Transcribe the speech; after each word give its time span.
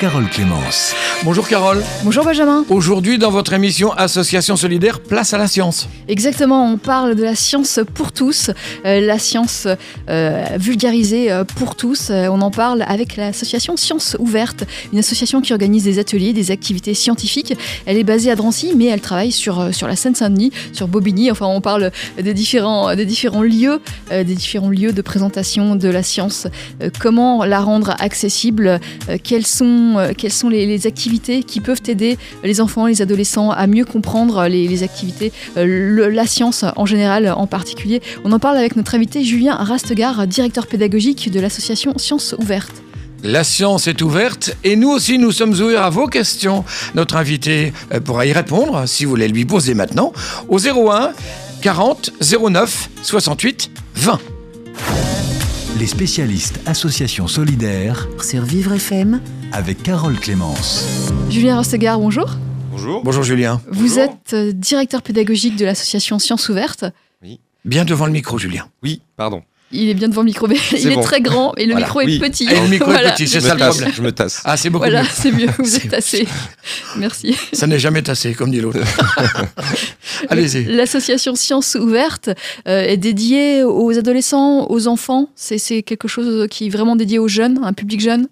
Carole 0.00 0.28
Clémence. 0.28 0.94
Bonjour 1.24 1.48
Carole. 1.48 1.82
Bonjour 2.02 2.24
Benjamin. 2.24 2.64
Aujourd'hui 2.68 3.18
dans 3.18 3.30
votre 3.30 3.52
émission 3.52 3.92
Association 3.92 4.56
solidaire, 4.56 5.00
place 5.00 5.32
à 5.32 5.38
la 5.38 5.46
science. 5.46 5.88
Exactement, 6.08 6.66
on 6.66 6.76
parle 6.76 7.14
de 7.14 7.22
la 7.22 7.36
science 7.36 7.78
pour 7.94 8.12
tous, 8.12 8.50
euh, 8.84 9.00
la 9.00 9.18
science 9.18 9.68
euh, 10.08 10.44
vulgarisée 10.58 11.30
euh, 11.30 11.44
pour 11.44 11.76
tous. 11.76 12.10
Euh, 12.10 12.26
on 12.28 12.40
en 12.40 12.50
parle 12.50 12.84
avec 12.88 13.16
l'association 13.16 13.76
Science 13.76 14.16
Ouverte, 14.18 14.64
une 14.92 14.98
association 14.98 15.40
qui 15.40 15.52
organise 15.52 15.84
des 15.84 15.98
ateliers, 15.98 16.32
des 16.32 16.50
activités 16.50 16.94
scientifiques. 16.94 17.54
Elle 17.86 17.96
est 17.96 18.04
basée 18.04 18.30
à 18.30 18.36
Drancy, 18.36 18.72
mais 18.76 18.86
elle 18.86 19.00
travaille 19.00 19.32
sur, 19.32 19.72
sur 19.72 19.86
la 19.86 19.96
Seine-Saint-Denis, 19.96 20.52
sur 20.72 20.88
Bobigny. 20.88 21.30
Enfin, 21.30 21.46
on 21.46 21.60
parle 21.60 21.92
des 22.20 22.34
différents, 22.34 22.94
des 22.96 23.06
différents 23.06 23.42
lieux, 23.42 23.80
euh, 24.10 24.24
des 24.24 24.34
différents 24.34 24.70
lieux 24.70 24.92
de 24.92 25.02
présentation 25.02 25.76
de 25.76 25.88
la 25.88 26.02
science. 26.02 26.48
Euh, 26.82 26.90
comment 26.98 27.44
la 27.44 27.60
rendre 27.60 27.94
accessible? 28.00 28.80
Euh, 29.08 29.18
Quelles 29.22 29.46
euh, 29.98 30.12
quelles 30.16 30.32
sont 30.32 30.48
les, 30.48 30.86
activités 30.86 31.42
qui 31.42 31.60
peuvent 31.60 31.82
aider 31.86 32.18
les 32.42 32.60
enfants, 32.60 32.86
les 32.86 33.02
adolescents 33.02 33.50
à 33.50 33.66
mieux 33.66 33.84
comprendre 33.84 34.46
les, 34.48 34.66
les 34.66 34.82
activités, 34.82 35.32
euh, 35.56 36.10
la 36.10 36.26
science 36.26 36.64
en 36.76 36.86
général 36.86 37.30
en 37.30 37.46
particulier. 37.46 38.02
On 38.24 38.32
en 38.32 38.38
parle 38.38 38.56
avec 38.56 38.76
notre 38.76 38.94
invité 38.94 39.22
Julien 39.24 39.54
Rastegard, 39.54 40.26
directeur 40.26 40.66
pédagogique 40.66 41.30
de 41.30 41.40
l'association 41.40 41.96
Science 41.98 42.34
Ouverte. 42.38 42.82
La 43.22 43.44
science 43.44 43.86
est 43.86 44.02
ouverte 44.02 44.56
et 44.64 44.74
nous 44.74 44.90
aussi 44.90 45.16
nous 45.16 45.30
sommes 45.30 45.52
ouverts 45.52 45.84
à 45.84 45.90
vos 45.90 46.08
questions. 46.08 46.64
Notre 46.96 47.16
invité 47.16 47.72
euh, 47.92 48.00
pourra 48.00 48.26
y 48.26 48.32
répondre 48.32 48.82
si 48.86 49.04
vous 49.04 49.10
voulez 49.10 49.28
lui 49.28 49.44
poser 49.44 49.74
maintenant 49.74 50.12
au 50.48 50.58
01 50.58 51.12
40 51.60 52.12
09 52.20 52.90
68 53.02 53.70
20. 53.94 54.20
Les 55.82 55.88
spécialistes 55.88 56.60
Association 56.64 57.26
solidaire 57.26 58.06
sur 58.22 58.44
Vivre 58.44 58.72
FM, 58.74 59.20
avec 59.50 59.82
Carole 59.82 60.16
Clémence. 60.16 61.10
Julien 61.28 61.56
Rastegard, 61.56 61.98
bonjour. 61.98 62.36
Bonjour. 62.70 63.02
Bonjour 63.02 63.24
Julien. 63.24 63.60
Vous 63.68 63.98
êtes 63.98 64.32
euh, 64.32 64.52
directeur 64.52 65.02
pédagogique 65.02 65.56
de 65.56 65.64
l'association 65.64 66.20
Science 66.20 66.48
Ouverte. 66.48 66.84
Bien 67.64 67.84
devant 67.84 68.06
le 68.06 68.12
micro 68.12 68.38
Julien. 68.38 68.68
Oui, 68.84 69.02
pardon. 69.16 69.42
Il 69.72 69.88
est 69.88 69.94
bien 69.94 70.08
devant 70.08 70.20
le 70.22 70.26
micro, 70.26 70.46
mais 70.48 70.56
il 70.72 70.86
est 70.92 70.94
bon. 70.94 71.00
très 71.00 71.20
grand 71.20 71.54
et 71.56 71.64
le 71.64 71.72
Voilà, 71.72 71.86
micro 71.86 72.00
est 72.02 72.04
oui. 72.06 72.18
petit. 72.18 72.44
Et 72.44 72.60
le 72.60 72.68
micro 72.68 72.86
Voilà. 72.90 73.10
est 73.10 73.14
petit, 73.14 73.26
c'est 73.28 73.40
ça 73.40 73.54
le 73.54 73.60
tasse, 73.60 73.76
problème. 73.76 73.94
je 73.96 74.02
me 74.02 74.12
tasse. 74.12 74.42
Ah 74.44 74.56
c'est 74.56 74.68
beaucoup 74.70 74.84
Voilà, 74.84 75.02
mieux. 75.02 75.08
c'est 75.12 75.32
mieux, 75.32 75.48
vous 75.58 75.76
êtes 75.76 75.94
assez. 75.94 76.26
Merci. 76.96 77.36
Ça 77.52 77.66
n'est 77.66 77.78
jamais 77.78 78.02
tassé 78.02 78.34
comme 78.34 78.50
dit 78.50 78.60
l'autre. 78.60 78.80
Allez-y. 80.28 80.64
L'association 80.64 81.34
Science 81.34 81.74
Ouverte 81.74 82.30
euh, 82.68 82.82
est 82.82 82.96
dédiée 82.96 83.62
aux 83.64 83.96
adolescents, 83.98 84.66
aux 84.70 84.86
enfants. 84.88 85.30
C'est 85.36 85.58
c'est 85.58 85.82
quelque 85.82 86.08
chose 86.08 86.46
qui 86.50 86.66
est 86.66 86.70
vraiment 86.70 86.96
dédié 86.96 87.18
aux 87.18 87.28
jeunes, 87.28 87.60
un 87.62 87.72
public 87.72 88.00
jeune? 88.00 88.28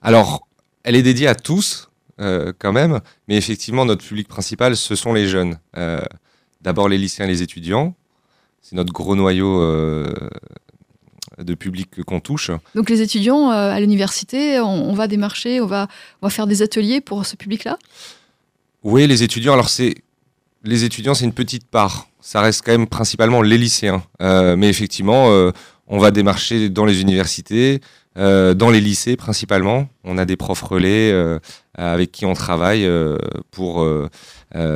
Alors, 0.00 0.46
elle 0.84 0.96
est 0.96 1.02
dédiée 1.02 1.28
à 1.28 1.34
tous, 1.34 1.88
euh, 2.20 2.52
quand 2.58 2.72
même, 2.72 3.00
mais 3.28 3.36
effectivement, 3.36 3.84
notre 3.84 4.04
public 4.04 4.28
principal, 4.28 4.76
ce 4.76 4.94
sont 4.94 5.12
les 5.12 5.26
jeunes. 5.28 5.58
Euh, 5.76 6.00
D'abord 6.60 6.88
les 6.88 6.96
lycéens 6.98 7.24
et 7.24 7.28
les 7.28 7.42
étudiants. 7.42 7.96
C'est 8.62 8.76
notre 8.76 8.92
gros 8.92 9.16
noyau 9.16 9.60
euh, 9.60 10.12
de 11.38 11.54
public 11.54 12.02
qu'on 12.04 12.20
touche. 12.20 12.50
Donc 12.74 12.88
les 12.88 13.02
étudiants 13.02 13.50
euh, 13.50 13.72
à 13.72 13.80
l'université, 13.80 14.60
on, 14.60 14.90
on 14.90 14.94
va 14.94 15.08
démarcher, 15.08 15.60
on 15.60 15.66
va, 15.66 15.88
on 16.20 16.26
va 16.26 16.30
faire 16.30 16.46
des 16.46 16.62
ateliers 16.62 17.00
pour 17.00 17.26
ce 17.26 17.36
public-là? 17.36 17.76
Oui, 18.84 19.06
les 19.06 19.22
étudiants, 19.22 19.52
alors 19.52 19.68
c'est. 19.68 19.94
Les 20.64 20.84
étudiants, 20.84 21.14
c'est 21.14 21.24
une 21.24 21.32
petite 21.32 21.66
part. 21.66 22.06
Ça 22.20 22.40
reste 22.40 22.62
quand 22.64 22.70
même 22.70 22.86
principalement 22.86 23.42
les 23.42 23.58
lycéens. 23.58 24.04
Euh, 24.20 24.54
mais 24.54 24.68
effectivement, 24.68 25.30
euh, 25.30 25.50
on 25.88 25.98
va 25.98 26.12
démarcher 26.12 26.68
dans 26.68 26.84
les 26.84 27.00
universités, 27.00 27.80
euh, 28.18 28.54
dans 28.54 28.70
les 28.70 28.80
lycées 28.80 29.16
principalement. 29.16 29.88
On 30.04 30.18
a 30.18 30.24
des 30.24 30.36
profs 30.36 30.62
relais 30.62 31.10
euh, 31.12 31.38
avec 31.74 32.12
qui 32.12 32.26
on 32.26 32.34
travaille 32.34 32.84
euh, 32.84 33.16
pour 33.50 33.86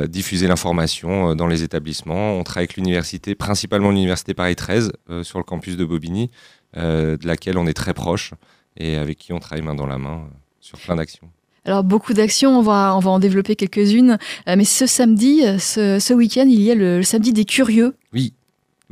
diffuser 0.07 0.47
l'information 0.47 1.35
dans 1.35 1.47
les 1.47 1.63
établissements. 1.63 2.33
On 2.33 2.43
travaille 2.43 2.63
avec 2.63 2.77
l'université, 2.77 3.35
principalement 3.35 3.91
l'université 3.91 4.33
Paris 4.33 4.55
13, 4.55 4.91
euh, 5.09 5.23
sur 5.23 5.37
le 5.37 5.43
campus 5.43 5.77
de 5.77 5.85
Bobigny, 5.85 6.31
de 6.75 7.17
laquelle 7.23 7.57
on 7.57 7.67
est 7.67 7.73
très 7.73 7.93
proche 7.93 8.33
et 8.75 8.97
avec 8.97 9.17
qui 9.17 9.33
on 9.33 9.39
travaille 9.39 9.63
main 9.63 9.75
dans 9.75 9.87
la 9.87 9.97
main 9.97 10.29
sur 10.59 10.77
plein 10.77 10.95
d'actions. 10.95 11.29
Alors 11.65 11.83
beaucoup 11.83 12.13
d'actions, 12.13 12.57
on 12.57 12.61
va, 12.61 12.95
on 12.95 12.99
va 12.99 13.11
en 13.11 13.19
développer 13.19 13.55
quelques-unes. 13.55 14.17
Mais 14.47 14.63
ce 14.63 14.85
samedi, 14.85 15.41
ce, 15.59 15.99
ce 15.99 16.13
week-end, 16.13 16.45
il 16.47 16.61
y 16.61 16.71
a 16.71 16.75
le, 16.75 16.97
le 16.97 17.03
samedi 17.03 17.33
des 17.33 17.45
curieux. 17.45 17.95
Oui, 18.13 18.33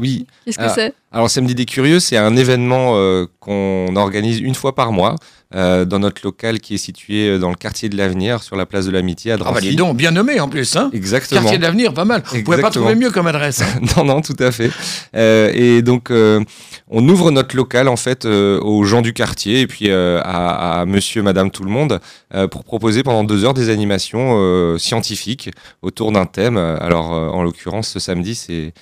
Qu'est-ce 0.02 0.58
que 0.58 0.64
Ah. 0.64 0.70
c'est? 0.70 0.94
Alors, 1.12 1.30
Samedi 1.30 1.56
des 1.56 1.66
Curieux, 1.66 2.00
c'est 2.02 2.18
un 2.18 2.36
événement 2.36 2.94
euh, 2.96 3.26
qu'on 3.40 3.96
organise 3.96 4.40
une 4.40 4.54
fois 4.56 4.76
par 4.76 4.92
mois 4.92 5.16
euh, 5.56 5.86
dans 5.86 6.00
notre 6.00 6.22
local 6.26 6.60
qui 6.60 6.74
est 6.74 6.78
situé 6.78 7.30
euh, 7.30 7.40
dans 7.40 7.50
le 7.50 7.56
quartier 7.56 7.88
de 7.88 7.96
l'Avenir, 7.96 8.44
sur 8.44 8.58
la 8.58 8.66
place 8.66 8.86
de 8.86 8.92
l'Amitié 8.92 9.32
à 9.32 9.36
Ah 9.36 9.38
bah 9.38 9.44
Drancy. 9.52 9.70
dis 9.70 9.76
donc, 9.78 9.96
bien 9.96 10.12
nommé 10.12 10.42
en 10.42 10.50
plus. 10.50 10.76
Hein 10.76 10.90
Exactement. 10.92 11.40
Quartier 11.42 11.58
de 11.58 11.64
l'avenir, 11.64 11.94
pas 11.94 12.04
mal. 12.04 12.22
Vous 12.30 12.44
pouvez 12.44 12.60
pas 12.62 12.70
trouver 12.72 12.96
mieux 12.96 13.12
comme 13.12 13.28
adresse. 13.28 13.62
hein. 13.62 13.80
non, 13.98 14.04
non, 14.04 14.22
tout 14.22 14.36
à 14.40 14.52
fait. 14.52 14.70
Euh, 15.16 15.50
et 15.54 15.82
donc, 15.82 16.12
euh, 16.12 16.44
on 16.90 17.08
ouvre 17.08 17.32
notre 17.32 17.56
local 17.56 17.88
en 17.88 17.96
fait 17.96 18.26
euh, 18.26 18.60
aux 18.60 18.84
gens 18.84 19.02
du 19.02 19.14
quartier 19.14 19.62
et 19.62 19.68
puis 19.68 19.90
euh, 19.90 20.20
à, 20.24 20.82
à 20.82 20.86
Monsieur, 20.86 21.22
Madame, 21.24 21.50
tout 21.52 21.64
le 21.64 21.72
monde 21.72 22.02
euh, 22.34 22.50
pour 22.50 22.66
proposer 22.66 23.04
pendant 23.04 23.24
deux 23.24 23.46
heures 23.46 23.54
des 23.54 23.70
animations 23.70 24.34
euh, 24.42 24.78
scientifiques 24.78 25.52
autour 25.82 26.12
d'un 26.12 26.26
thème. 26.26 26.58
Alors, 26.58 27.14
euh, 27.14 27.30
en 27.30 27.44
l'occurrence, 27.44 27.88
ce 27.88 28.00
samedi, 28.00 28.36
c'est 28.36 28.74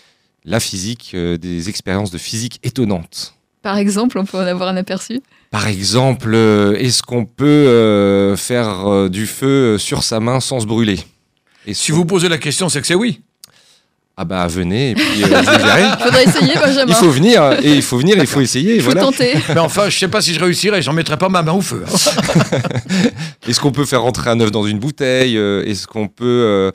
la 0.45 0.59
physique, 0.59 1.11
euh, 1.13 1.37
des 1.37 1.69
expériences 1.69 2.11
de 2.11 2.17
physique 2.17 2.59
étonnantes. 2.63 3.33
Par 3.61 3.77
exemple, 3.77 4.17
on 4.17 4.25
peut 4.25 4.37
en 4.37 4.41
avoir 4.45 4.69
un 4.69 4.75
aperçu? 4.77 5.21
Par 5.49 5.67
exemple, 5.67 6.31
euh, 6.33 6.75
est-ce 6.77 7.01
qu'on 7.03 7.25
peut 7.25 7.45
euh, 7.45 8.35
faire 8.35 8.87
euh, 8.89 9.07
du 9.09 9.25
feu 9.27 9.77
sur 9.77 10.03
sa 10.03 10.19
main 10.19 10.39
sans 10.39 10.59
se 10.59 10.65
brûler? 10.65 10.99
Et 11.65 11.73
Si 11.73 11.91
vous 11.93 12.03
posez 12.05 12.27
la 12.27 12.37
question, 12.37 12.67
c'est 12.69 12.81
que 12.81 12.87
c'est 12.87 12.95
oui. 12.95 13.21
Ah 14.15 14.25
bah 14.25 14.45
venez 14.45 14.91
et 14.91 14.93
puis 14.95 15.23
euh, 15.23 15.27
je 15.27 15.49
vous 15.49 15.57
dirai. 15.57 15.83
Il 15.99 16.03
faudrait 16.03 16.23
essayer, 16.25 16.53
Benjamin. 16.53 16.85
Il 16.87 16.93
faut 16.93 17.09
venir 17.09 17.51
et 17.63 17.73
il 17.73 17.81
faut 17.81 17.97
venir, 17.97 18.15
il 18.19 18.27
faut 18.27 18.41
essayer. 18.41 18.75
Il 18.75 18.81
faut 18.81 18.91
Voilà. 18.91 19.01
tenter. 19.01 19.33
Mais 19.49 19.57
enfin, 19.59 19.89
je 19.89 19.97
sais 19.97 20.07
pas 20.07 20.21
si 20.21 20.35
je 20.35 20.39
réussirai, 20.39 20.83
j'en 20.83 20.93
mettrai 20.93 21.17
pas 21.17 21.29
ma 21.29 21.41
main 21.41 21.53
au 21.53 21.61
feu. 21.61 21.83
hein. 21.87 22.59
Est-ce 23.47 23.59
qu'on 23.59 23.71
peut 23.71 23.85
faire 23.85 24.01
rentrer 24.03 24.29
un 24.29 24.39
œuf 24.39 24.51
dans 24.51 24.67
une 24.67 24.77
bouteille 24.77 25.35
Est-ce 25.35 25.87
qu'on 25.87 26.07
peut 26.07 26.71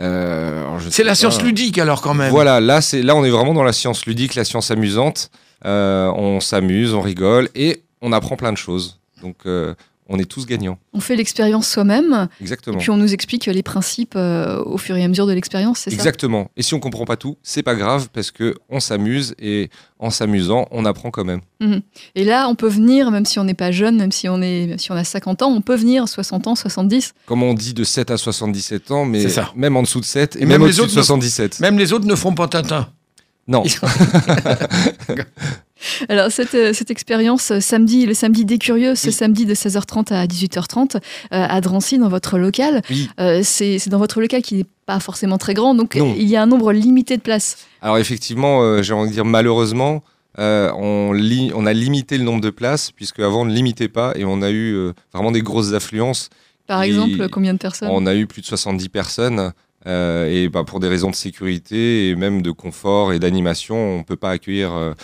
euh, 0.00 0.78
C'est 0.90 1.04
la 1.04 1.12
pas. 1.12 1.14
science 1.14 1.42
ludique 1.42 1.78
alors 1.78 2.00
quand 2.02 2.14
même. 2.14 2.30
Voilà, 2.30 2.60
là 2.60 2.80
c'est 2.80 3.02
là 3.02 3.14
on 3.14 3.24
est 3.24 3.30
vraiment 3.30 3.54
dans 3.54 3.62
la 3.62 3.72
science 3.72 4.06
ludique, 4.06 4.34
la 4.34 4.44
science 4.44 4.70
amusante. 4.70 5.30
Euh, 5.66 6.10
on 6.16 6.40
s'amuse, 6.40 6.94
on 6.94 7.02
rigole 7.02 7.48
et 7.54 7.82
on 8.00 8.12
apprend 8.12 8.36
plein 8.36 8.52
de 8.52 8.58
choses. 8.58 8.98
Donc 9.22 9.36
euh, 9.46 9.74
on 10.12 10.18
est 10.18 10.24
tous 10.24 10.44
gagnants. 10.44 10.76
On 10.92 11.00
fait 11.00 11.14
l'expérience 11.16 11.68
soi-même, 11.68 12.28
et 12.40 12.42
Exactement. 12.42 12.78
puis 12.78 12.90
on 12.90 12.96
nous 12.96 13.14
explique 13.14 13.46
les 13.46 13.62
principes 13.62 14.14
euh, 14.16 14.60
au 14.64 14.76
fur 14.76 14.96
et 14.96 15.04
à 15.04 15.08
mesure 15.08 15.26
de 15.26 15.32
l'expérience, 15.32 15.78
c'est 15.80 15.90
ça? 15.90 15.96
Exactement. 15.96 16.50
Et 16.56 16.62
si 16.62 16.74
on 16.74 16.80
comprend 16.80 17.04
pas 17.04 17.16
tout, 17.16 17.36
c'est 17.42 17.62
pas 17.62 17.76
grave 17.76 18.08
parce 18.12 18.30
que 18.32 18.56
on 18.68 18.80
s'amuse 18.80 19.34
et 19.38 19.70
en 20.00 20.10
s'amusant, 20.10 20.66
on 20.72 20.84
apprend 20.84 21.10
quand 21.10 21.24
même. 21.24 21.40
Et 22.14 22.24
là, 22.24 22.48
on 22.48 22.54
peut 22.54 22.68
venir, 22.68 23.10
même 23.10 23.24
si 23.26 23.38
on 23.38 23.44
n'est 23.44 23.54
pas 23.54 23.70
jeune, 23.70 23.96
même 23.98 24.12
si 24.12 24.28
on, 24.28 24.40
est, 24.42 24.66
même 24.66 24.78
si 24.78 24.90
on 24.90 24.96
a 24.96 25.04
50 25.04 25.42
ans, 25.42 25.50
on 25.50 25.60
peut 25.60 25.76
venir 25.76 26.08
60 26.08 26.46
ans, 26.48 26.54
70. 26.54 27.12
Comme 27.26 27.42
on 27.42 27.54
dit 27.54 27.74
de 27.74 27.84
7 27.84 28.10
à 28.10 28.16
77 28.16 28.90
ans, 28.90 29.04
mais 29.04 29.24
même 29.54 29.76
en 29.76 29.82
dessous 29.82 30.00
de 30.00 30.04
7 30.06 30.36
et, 30.36 30.38
Et 30.38 30.46
même, 30.46 30.60
même 30.60 30.62
les 30.62 30.80
au-dessus 30.80 30.96
de 30.96 31.00
autres 31.00 31.14
ne- 31.16 31.20
77. 31.22 31.60
Même 31.60 31.78
les 31.78 31.92
autres 31.92 32.06
ne 32.06 32.14
feront 32.16 32.34
pas 32.34 32.48
Tintin. 32.48 32.88
Non. 33.46 33.62
Alors, 36.08 36.30
cette, 36.30 36.54
euh, 36.54 36.72
cette 36.72 36.90
expérience, 36.90 37.50
euh, 37.50 37.60
samedi, 37.60 38.06
le 38.06 38.14
samedi 38.14 38.44
des 38.44 38.58
curieux, 38.58 38.94
ce 38.94 39.08
Oui. 39.08 39.12
samedi 39.12 39.46
de 39.46 39.54
16h30 39.54 40.12
à 40.12 40.26
18h30 40.26 40.96
euh, 40.96 41.00
à 41.30 41.60
Drancy, 41.60 41.98
dans 41.98 42.08
votre 42.08 42.38
local. 42.38 42.82
Oui. 42.90 43.08
Euh, 43.18 43.40
c'est 43.42 43.88
dans 43.88 43.98
votre 43.98 44.20
local 44.20 44.42
qui 44.42 44.56
n'est 44.56 44.66
pas 44.86 45.00
forcément 45.00 45.38
très 45.38 45.54
grand, 45.54 45.74
donc 45.74 45.94
Non. 45.96 46.14
il 46.16 46.28
y 46.28 46.36
a 46.36 46.42
un 46.42 46.46
nombre 46.46 46.72
limité 46.72 47.16
de 47.16 47.22
places. 47.22 47.58
Alors 47.82 47.98
effectivement, 47.98 48.62
euh, 48.62 48.82
j'ai 48.82 48.92
envie 48.92 49.08
de 49.10 49.14
dire 49.14 49.24
malheureusement, 49.24 50.02
on, 50.38 51.12
li- 51.12 51.52
on 51.54 51.66
a 51.66 51.72
limité 51.72 52.16
le 52.18 52.24
nombre 52.24 52.40
de 52.40 52.50
places 52.50 52.90
puisque 52.92 53.20
avant 53.20 53.42
on 53.42 53.44
ne 53.44 53.52
limitait 53.52 53.88
pas 53.88 54.12
et 54.16 54.24
on 54.24 54.42
a 54.42 54.50
eu 54.50 54.90
vraiment 55.12 55.32
des 55.32 55.42
grosses 55.42 55.72
affluences. 55.74 56.30
Par 56.66 56.82
exemple, 56.82 57.28
combien 57.28 57.52
de 57.52 57.58
personnes? 57.58 57.88
On 57.90 58.06
a 58.06 58.14
eu 58.14 58.26
plus 58.26 58.40
de 58.42 58.46
70 58.46 58.88
personnes 58.88 59.52
et 59.86 60.48
bah, 60.52 60.64
pour 60.64 60.80
des 60.80 60.88
raisons 60.88 61.10
de 61.10 61.14
sécurité 61.16 62.08
et 62.10 62.14
même 62.16 62.42
de 62.42 62.50
confort 62.52 63.12
et 63.12 63.18
d'animation, 63.18 63.76
on 63.76 63.98
ne 63.98 64.02
peut 64.04 64.16
pas 64.16 64.30
accueillir 64.30 64.94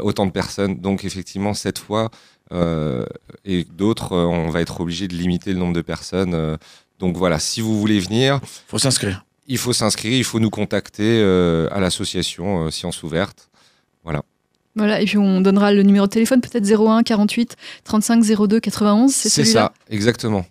autant 0.00 0.26
de 0.26 0.30
personnes. 0.32 0.78
Donc 0.80 1.04
effectivement, 1.04 1.54
cette 1.54 1.78
fois 1.78 2.10
euh, 2.52 3.04
et 3.44 3.64
d'autres, 3.64 4.12
euh, 4.12 4.26
on 4.26 4.50
va 4.50 4.60
être 4.60 4.80
obligé 4.80 5.08
de 5.08 5.14
limiter 5.14 5.52
le 5.52 5.58
nombre 5.58 5.72
de 5.72 5.80
personnes. 5.80 6.34
euh. 6.34 6.56
donc 6.98 7.16
voilà, 7.16 7.38
si 7.38 7.60
vous 7.60 7.78
voulez 7.80 7.98
venir, 7.98 8.40
Faut 8.68 8.78
s'inscrire. 8.78 9.24
il 9.46 9.58
faut 9.58 9.72
s'inscrire, 9.72 10.12
il 10.12 10.24
faut 10.24 10.38
nous 10.38 10.50
contacter 10.50 11.20
euh, 11.22 11.68
à 11.72 11.80
l'association 11.80 12.66
euh, 12.66 12.70
Science 12.70 13.02
Ouverte. 13.02 13.48
Voilà, 14.74 15.02
et 15.02 15.04
puis 15.04 15.18
on 15.18 15.42
donnera 15.42 15.70
le 15.70 15.82
numéro 15.82 16.06
de 16.06 16.10
téléphone, 16.10 16.40
peut-être 16.40 16.64
01 16.66 17.02
48 17.02 17.56
35 17.84 18.24
02 18.24 18.58
91. 18.58 19.12
C'est 19.12 19.28
celui-là? 19.28 19.52
ça, 19.52 19.72
exactement. 19.90 20.46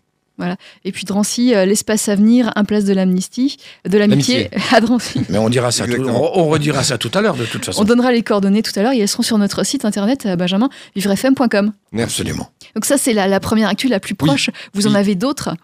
Et 0.85 0.91
puis 0.91 1.05
Drancy, 1.05 1.53
euh, 1.55 1.65
l'espace 1.65 2.07
à 2.09 2.15
venir, 2.15 2.51
un 2.55 2.63
place 2.63 2.85
de 2.85 2.93
l'amnistie, 2.93 3.57
de 3.87 3.97
l'amitié 3.97 4.49
à 4.71 4.81
Drancy. 4.81 5.21
Mais 5.29 5.37
on 5.37 5.49
dira 5.49 5.71
ça, 5.71 5.85
tout- 5.87 6.03
on, 6.07 6.31
on 6.39 6.47
redira 6.49 6.83
ça 6.83 6.97
tout 6.97 7.11
à 7.13 7.21
l'heure 7.21 7.35
de 7.35 7.45
toute 7.45 7.65
façon. 7.65 7.81
On 7.81 7.85
donnera 7.85 8.11
les 8.11 8.21
coordonnées 8.23 8.61
tout 8.63 8.71
à 8.75 8.81
l'heure 8.83 8.93
et 8.93 8.99
elles 8.99 9.07
seront 9.07 9.23
sur 9.23 9.37
notre 9.37 9.63
site 9.65 9.85
internet 9.85 10.25
euh, 10.25 10.35
benjamin 10.35 10.69
vivrefm.com. 10.95 11.73
Merci. 11.91 12.21
Absolument. 12.21 12.49
Donc 12.75 12.85
ça 12.85 12.97
c'est 12.97 13.13
la, 13.13 13.27
la 13.27 13.39
première 13.39 13.69
actu 13.69 13.87
la 13.87 13.99
plus 13.99 14.15
Oui. 14.19 14.27
proche. 14.27 14.49
Vous 14.73 14.87
en 14.87 14.93
avez 14.95 15.15
d'autres? 15.15 15.55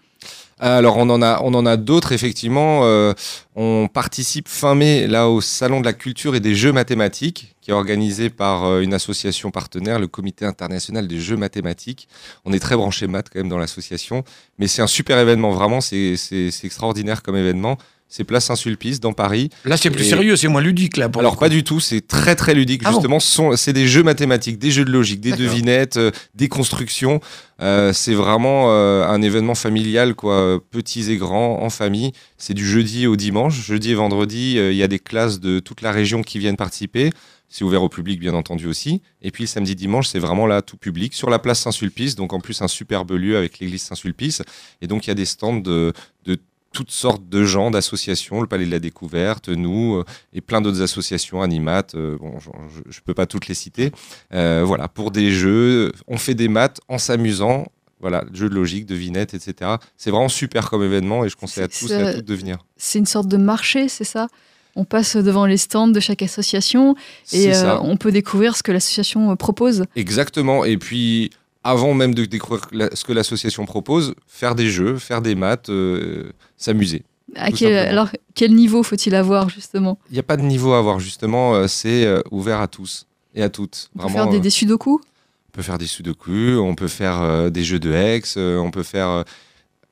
Alors 0.60 0.96
on 0.96 1.08
en 1.08 1.22
a, 1.22 1.40
on 1.42 1.54
en 1.54 1.66
a 1.66 1.76
d'autres 1.76 2.12
effectivement. 2.12 2.80
Euh, 2.82 3.12
on 3.54 3.88
participe 3.92 4.48
fin 4.48 4.74
mai 4.74 5.06
là 5.06 5.28
au 5.28 5.40
salon 5.40 5.80
de 5.80 5.84
la 5.84 5.92
culture 5.92 6.34
et 6.34 6.40
des 6.40 6.54
jeux 6.54 6.72
mathématiques 6.72 7.54
qui 7.60 7.70
est 7.70 7.74
organisé 7.74 8.28
par 8.28 8.64
euh, 8.64 8.80
une 8.80 8.94
association 8.94 9.50
partenaire, 9.50 9.98
le 9.98 10.08
Comité 10.08 10.44
international 10.44 11.06
des 11.06 11.20
jeux 11.20 11.36
mathématiques. 11.36 12.08
On 12.44 12.52
est 12.52 12.58
très 12.58 12.76
branché 12.76 13.06
maths 13.06 13.28
quand 13.32 13.38
même 13.38 13.48
dans 13.48 13.58
l'association, 13.58 14.24
mais 14.58 14.66
c'est 14.66 14.82
un 14.82 14.88
super 14.88 15.18
événement 15.18 15.50
vraiment. 15.50 15.80
C'est 15.80 16.16
extraordinaire 16.64 17.22
comme 17.22 17.36
événement. 17.36 17.78
C'est 18.08 18.24
Place 18.24 18.46
Saint-Sulpice 18.46 19.00
dans 19.00 19.12
Paris. 19.12 19.50
Là, 19.64 19.76
c'est 19.76 19.90
plus 19.90 20.02
Et- 20.04 20.08
sérieux, 20.08 20.34
c'est 20.36 20.48
moins 20.48 20.62
ludique 20.62 20.96
là. 20.96 21.08
Pour 21.10 21.20
Alors 21.20 21.36
pas 21.38 21.48
du 21.50 21.62
tout, 21.62 21.78
c'est 21.78 22.06
très 22.06 22.34
très 22.36 22.54
ludique 22.54 22.80
Ah 22.84 22.90
bon 22.90 22.96
justement. 22.96 23.20
Sont- 23.20 23.54
c'est 23.56 23.74
des 23.74 23.86
jeux 23.86 24.02
mathématiques, 24.02 24.58
des 24.58 24.70
jeux 24.70 24.84
de 24.86 24.90
logique, 24.90 25.20
des 25.20 25.32
devinettes, 25.32 25.98
euh, 25.98 26.10
des 26.34 26.48
constructions. 26.48 27.20
Euh, 27.60 27.92
c'est 27.92 28.14
vraiment 28.14 28.66
euh, 28.72 29.06
un 29.06 29.20
événement 29.20 29.54
familial 29.54 30.14
quoi, 30.14 30.58
petits 30.70 31.10
et 31.10 31.16
grands 31.16 31.62
en 31.62 31.70
famille. 31.70 32.12
C'est 32.38 32.54
du 32.54 32.66
jeudi 32.66 33.06
au 33.06 33.16
dimanche, 33.16 33.54
jeudi 33.60 33.90
et 33.90 33.94
vendredi. 33.94 34.54
Il 34.56 34.74
y 34.76 34.82
a 34.82 34.88
des 34.88 34.98
classes 35.00 35.38
de 35.40 35.58
toute 35.58 35.82
la 35.82 35.92
région 35.92 36.22
qui 36.22 36.38
viennent 36.38 36.56
participer. 36.56 37.10
C'est 37.50 37.64
ouvert 37.64 37.82
au 37.82 37.88
public 37.88 38.20
bien 38.20 38.34
entendu 38.34 38.66
aussi. 38.66 39.00
Et 39.22 39.30
puis 39.30 39.44
le 39.44 39.48
samedi 39.48 39.74
dimanche, 39.74 40.06
c'est 40.08 40.18
vraiment 40.18 40.46
là 40.46 40.60
tout 40.60 40.76
public 40.76 41.14
sur 41.14 41.30
la 41.30 41.38
place 41.38 41.60
Saint-Sulpice. 41.60 42.14
Donc 42.14 42.32
en 42.34 42.40
plus 42.40 42.60
un 42.62 42.68
superbe 42.68 43.12
lieu 43.12 43.36
avec 43.38 43.58
l'église 43.58 43.82
Saint-Sulpice. 43.82 44.42
Et 44.82 44.86
donc 44.86 45.06
il 45.06 45.08
y 45.08 45.10
a 45.10 45.14
des 45.14 45.24
stands 45.24 45.56
de, 45.56 45.92
de 46.26 46.38
toutes 46.72 46.90
sortes 46.90 47.28
de 47.28 47.44
gens, 47.44 47.70
d'associations, 47.70 48.40
le 48.40 48.46
Palais 48.46 48.66
de 48.66 48.70
la 48.70 48.78
Découverte, 48.78 49.48
nous, 49.48 49.96
euh, 49.96 50.04
et 50.32 50.40
plein 50.40 50.60
d'autres 50.60 50.82
associations, 50.82 51.42
Animat, 51.42 51.86
euh, 51.94 52.16
bon, 52.18 52.38
je 52.38 52.48
ne 52.48 53.04
peux 53.04 53.14
pas 53.14 53.26
toutes 53.26 53.48
les 53.48 53.54
citer. 53.54 53.92
Euh, 54.34 54.62
voilà, 54.64 54.88
pour 54.88 55.10
des 55.10 55.30
jeux, 55.30 55.92
on 56.06 56.18
fait 56.18 56.34
des 56.34 56.48
maths 56.48 56.80
en 56.88 56.98
s'amusant. 56.98 57.66
Voilà, 58.00 58.24
jeux 58.32 58.48
de 58.48 58.54
logique, 58.54 58.86
devinettes, 58.86 59.34
etc. 59.34 59.72
C'est 59.96 60.12
vraiment 60.12 60.28
super 60.28 60.70
comme 60.70 60.84
événement 60.84 61.24
et 61.24 61.28
je 61.28 61.36
conseille 61.36 61.64
à 61.64 61.68
tous 61.68 61.90
et 61.90 61.94
à 61.94 62.14
toutes 62.14 62.26
de 62.26 62.34
venir. 62.34 62.58
C'est 62.76 63.00
une 63.00 63.06
sorte 63.06 63.26
de 63.26 63.36
marché, 63.36 63.88
c'est 63.88 64.04
ça? 64.04 64.28
On 64.76 64.84
passe 64.84 65.16
devant 65.16 65.46
les 65.46 65.56
stands 65.56 65.88
de 65.88 65.98
chaque 65.98 66.22
association 66.22 66.94
et 67.32 67.52
euh, 67.52 67.76
on 67.80 67.96
peut 67.96 68.12
découvrir 68.12 68.56
ce 68.56 68.62
que 68.62 68.70
l'association 68.70 69.34
propose. 69.34 69.86
Exactement. 69.96 70.64
Et 70.64 70.76
puis, 70.76 71.30
avant 71.64 71.94
même 71.94 72.14
de 72.14 72.24
découvrir 72.24 72.66
la- 72.72 72.94
ce 72.94 73.04
que 73.04 73.12
l'association 73.12 73.64
propose, 73.66 74.14
faire 74.26 74.54
des 74.54 74.68
jeux, 74.70 74.96
faire 74.98 75.20
des 75.22 75.34
maths, 75.34 75.68
euh, 75.70 76.30
s'amuser. 76.56 77.02
À 77.36 77.50
Tout 77.50 77.56
quel, 77.58 77.74
simplement. 77.74 77.90
alors, 77.90 78.08
quel 78.34 78.54
niveau 78.54 78.82
faut-il 78.82 79.14
avoir 79.14 79.48
justement? 79.50 79.98
Il 80.10 80.14
n'y 80.14 80.18
a 80.18 80.22
pas 80.22 80.36
de 80.38 80.42
niveau 80.42 80.72
à 80.72 80.78
avoir, 80.78 80.98
justement. 81.00 81.54
euh, 81.54 81.66
C'est 81.66 82.06
euh, 82.06 82.20
ouvert 82.30 82.60
à 82.60 82.68
tous 82.68 83.06
et 83.34 83.42
à 83.42 83.48
toutes. 83.50 83.90
On 83.94 83.98
peut 83.98 84.04
Vraiment, 84.08 84.24
faire 84.24 84.32
des, 84.32 84.40
des 84.40 84.50
sudoku? 84.50 85.00
On 85.48 85.52
peut 85.52 85.62
faire 85.62 85.78
des 85.78 85.86
sudoku, 85.86 86.56
on 86.58 86.74
peut 86.74 86.88
faire 86.88 87.50
des 87.50 87.64
jeux 87.64 87.80
de 87.80 87.92
hex, 87.92 88.36
on 88.36 88.70
peut 88.70 88.82
faire 88.84 89.24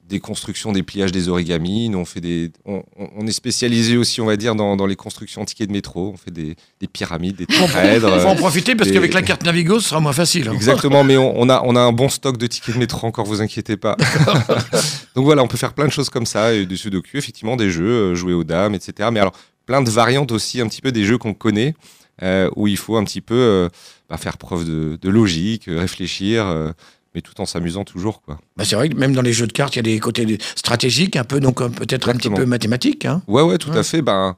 des 0.09 0.21
constructions, 0.21 0.73
des 0.73 0.83
pliages, 0.83 1.13
des 1.13 1.29
origamis. 1.29 1.89
Nous, 1.89 1.99
on, 1.99 2.05
fait 2.05 2.21
des, 2.21 2.53
on, 2.65 3.27
est 3.27 3.33
spécialisé 3.33 3.97
aussi, 3.97 4.21
on 4.21 4.27
va 4.27 4.37
dire, 4.37 4.55
dans, 4.55 4.77
dans 4.77 4.87
les 4.87 4.97
constructions 4.97 5.45
tickets 5.45 5.69
de 5.69 5.73
métro. 5.73 6.13
On 6.15 6.17
fait 6.17 6.31
des, 6.31 6.55
des 6.81 6.87
pyramides, 6.87 7.37
des 7.37 7.47
tétraèdres. 7.47 8.13
Il 8.15 8.21
faut 8.21 8.29
en 8.29 8.37
profiter 8.37 8.75
parce 8.77 8.91
qu'avec 8.91 9.13
la 9.13 9.23
carte 9.23 9.45
Navigo, 9.45 9.81
ce 9.81 9.89
sera 9.89 10.01
moins 10.01 10.13
facile. 10.13 10.49
hein. 10.49 10.53
Exactement, 10.55 11.03
mais 11.05 11.17
on, 11.17 11.39
on 11.39 11.49
a, 11.49 11.63
on 11.65 11.75
a 11.75 11.81
un 11.81 11.93
bon 11.93 12.09
stock 12.09 12.37
de 12.37 12.47
tickets 12.47 12.75
de 12.75 12.81
métro 12.81 13.07
encore, 13.07 13.27
vous 13.27 13.41
inquiétez 13.41 13.77
pas. 13.77 13.97
Donc 15.15 15.25
voilà, 15.25 15.43
on 15.43 15.49
peut 15.49 15.57
faire 15.57 15.73
plein 15.75 15.87
de 15.87 15.93
choses 15.93 16.11
comme 16.11 16.27
ça, 16.27 16.53
et 16.55 16.67
du 16.67 16.77
sudoku, 16.77 17.17
effectivement, 17.17 17.57
des 17.57 17.71
jeux, 17.71 18.13
euh, 18.13 18.15
jouer 18.15 18.33
aux 18.33 18.45
dames, 18.45 18.75
etc. 18.75 19.09
Mais 19.13 19.21
alors, 19.21 19.33
plein 19.67 19.83
de 19.83 19.91
variantes 19.91 20.31
aussi, 20.33 20.61
un 20.61 20.69
petit 20.69 20.83
peu 20.83 20.93
des 20.93 21.05
jeux 21.05 21.19
qu'on 21.19 21.35
connaît, 21.35 21.75
euh, 22.23 22.49
où 22.57 22.67
il 22.69 22.77
faut 22.77 22.97
un 22.97 23.05
petit 23.05 23.21
peu 23.21 23.35
euh, 23.35 23.69
bah, 24.09 24.17
faire 24.17 24.39
preuve 24.39 24.65
de, 24.65 24.99
de 25.01 25.09
logique, 25.11 25.65
réfléchir, 25.67 26.47
euh, 26.47 26.71
mais 27.17 27.23
tout 27.23 27.41
en 27.41 27.47
s'amusant 27.47 27.83
toujours, 27.85 28.21
quoi. 28.21 28.39
Bah, 28.59 28.65
c'est 28.67 28.77
vrai 28.77 28.91
que 28.91 28.95
même 28.95 29.15
dans 29.15 29.23
les 29.23 29.33
jeux 29.33 29.47
de 29.47 29.53
cartes, 29.53 29.75
il 29.75 29.79
y 29.79 29.81
a 29.81 29.83
des 29.95 29.99
côtés 29.99 30.37
stratégiques, 30.55 31.17
un 31.17 31.25
peu, 31.25 31.41
donc 31.41 31.63
euh, 31.63 31.71
peut-être 31.71 32.11
un 32.11 32.15
petit 32.15 32.29
peu 32.29 32.45
mathématiques. 32.45 33.07
hein. 33.07 33.23
Ouais, 33.27 33.41
ouais, 33.43 33.57
tout 33.57 33.71
Ouais. 33.71 33.79
à 33.79 33.83
fait. 33.83 34.03
Ben, 34.03 34.37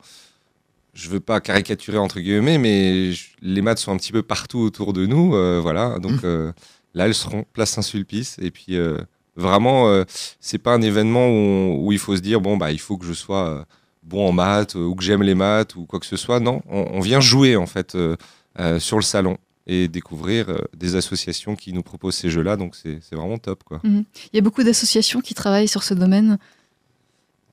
je 0.94 1.08
veux 1.10 1.18
pas 1.18 1.40
caricaturer 1.40 1.98
entre 1.98 2.20
guillemets, 2.20 2.56
mais 2.56 3.12
je- 3.12 3.26
les 3.42 3.62
maths 3.62 3.78
sont 3.80 3.90
un 3.92 3.96
petit 3.96 4.12
peu 4.12 4.22
partout 4.22 4.60
autour 4.60 4.92
de 4.92 5.06
nous, 5.06 5.34
euh, 5.34 5.58
voilà. 5.60 5.98
Donc 5.98 6.22
Mm. 6.22 6.26
euh, 6.26 6.52
là, 6.94 7.06
elles 7.06 7.14
seront 7.16 7.44
place 7.52 7.70
Saint-Sulpice, 7.70 8.36
et 8.40 8.52
puis 8.52 8.76
euh, 8.76 8.96
vraiment, 9.34 10.04
c'est 10.40 10.58
pas 10.58 10.72
un 10.72 10.80
événement 10.82 11.26
où, 11.26 11.32
on- 11.32 11.76
où 11.84 11.90
il 11.92 11.98
faut 11.98 12.14
se 12.16 12.20
dire 12.22 12.40
bon 12.40 12.56
bah 12.56 12.70
il 12.70 12.78
faut 12.80 12.96
que 12.96 13.06
je 13.06 13.12
sois 13.12 13.66
bon 14.04 14.28
en 14.28 14.32
maths 14.32 14.76
ou 14.76 14.94
que 14.94 15.02
j'aime 15.02 15.22
les 15.24 15.34
maths 15.34 15.74
ou 15.74 15.84
quoi 15.84 15.98
que 15.98 16.06
ce 16.06 16.16
soit. 16.16 16.38
Non, 16.38 16.62
on, 16.68 16.86
on 16.92 17.00
vient 17.00 17.20
jouer 17.20 17.56
en 17.56 17.66
fait 17.66 17.96
sur 18.78 18.96
le 18.96 19.02
salon 19.02 19.36
et 19.68 19.86
découvrir 19.86 20.48
euh, 20.48 20.58
des 20.76 20.96
associations 20.96 21.54
qui 21.54 21.72
nous 21.72 21.82
proposent 21.82 22.16
ces 22.16 22.30
jeux-là. 22.30 22.56
Donc 22.56 22.74
c'est 22.74 23.00
vraiment 23.12 23.38
top 23.38 23.62
quoi. 23.64 23.80
Il 23.84 24.04
y 24.32 24.38
a 24.38 24.42
beaucoup 24.42 24.64
d'associations 24.64 25.20
qui 25.20 25.34
travaillent 25.34 25.68
sur 25.68 25.84
ce 25.84 25.94
domaine. 25.94 26.38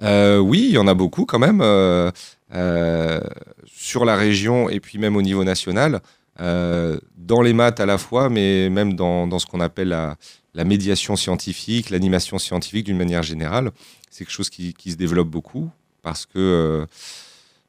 Euh, 0.01 0.39
oui, 0.39 0.65
il 0.69 0.71
y 0.71 0.77
en 0.77 0.88
a 0.88 0.94
beaucoup 0.94 1.25
quand 1.25 1.39
même 1.39 1.62
euh, 1.62 2.12
euh, 2.53 3.21
sur 3.65 4.06
la 4.06 4.15
région 4.15 4.69
et 4.69 4.79
puis 4.79 4.97
même 4.97 5.15
au 5.15 5.21
niveau 5.21 5.44
national. 5.44 6.01
Dans 6.38 7.41
les 7.41 7.53
maths 7.53 7.79
à 7.79 7.85
la 7.85 7.97
fois, 7.97 8.29
mais 8.29 8.69
même 8.69 8.95
dans, 8.95 9.25
dans 9.25 9.39
ce 9.39 9.45
qu'on 9.45 9.62
appelle 9.62 9.88
la, 9.88 10.17
la 10.53 10.65
médiation 10.65 11.15
scientifique, 11.15 11.89
l'animation 11.89 12.38
scientifique 12.39 12.85
d'une 12.85 12.97
manière 12.97 13.23
générale. 13.23 13.71
C'est 14.12 14.25
quelque 14.25 14.33
chose 14.33 14.50
qui, 14.50 14.73
qui 14.73 14.91
se 14.91 14.97
développe 14.97 15.29
beaucoup 15.29 15.69
parce 16.01 16.25
que, 16.25 16.85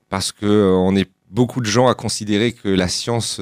parce 0.09 0.33
que 0.33 0.75
on 0.75 0.97
est 0.97 1.09
beaucoup 1.31 1.61
de 1.61 1.67
gens 1.67 1.87
à 1.87 1.95
considérer 1.95 2.53
que 2.53 2.69
la 2.69 2.89
science, 2.89 3.41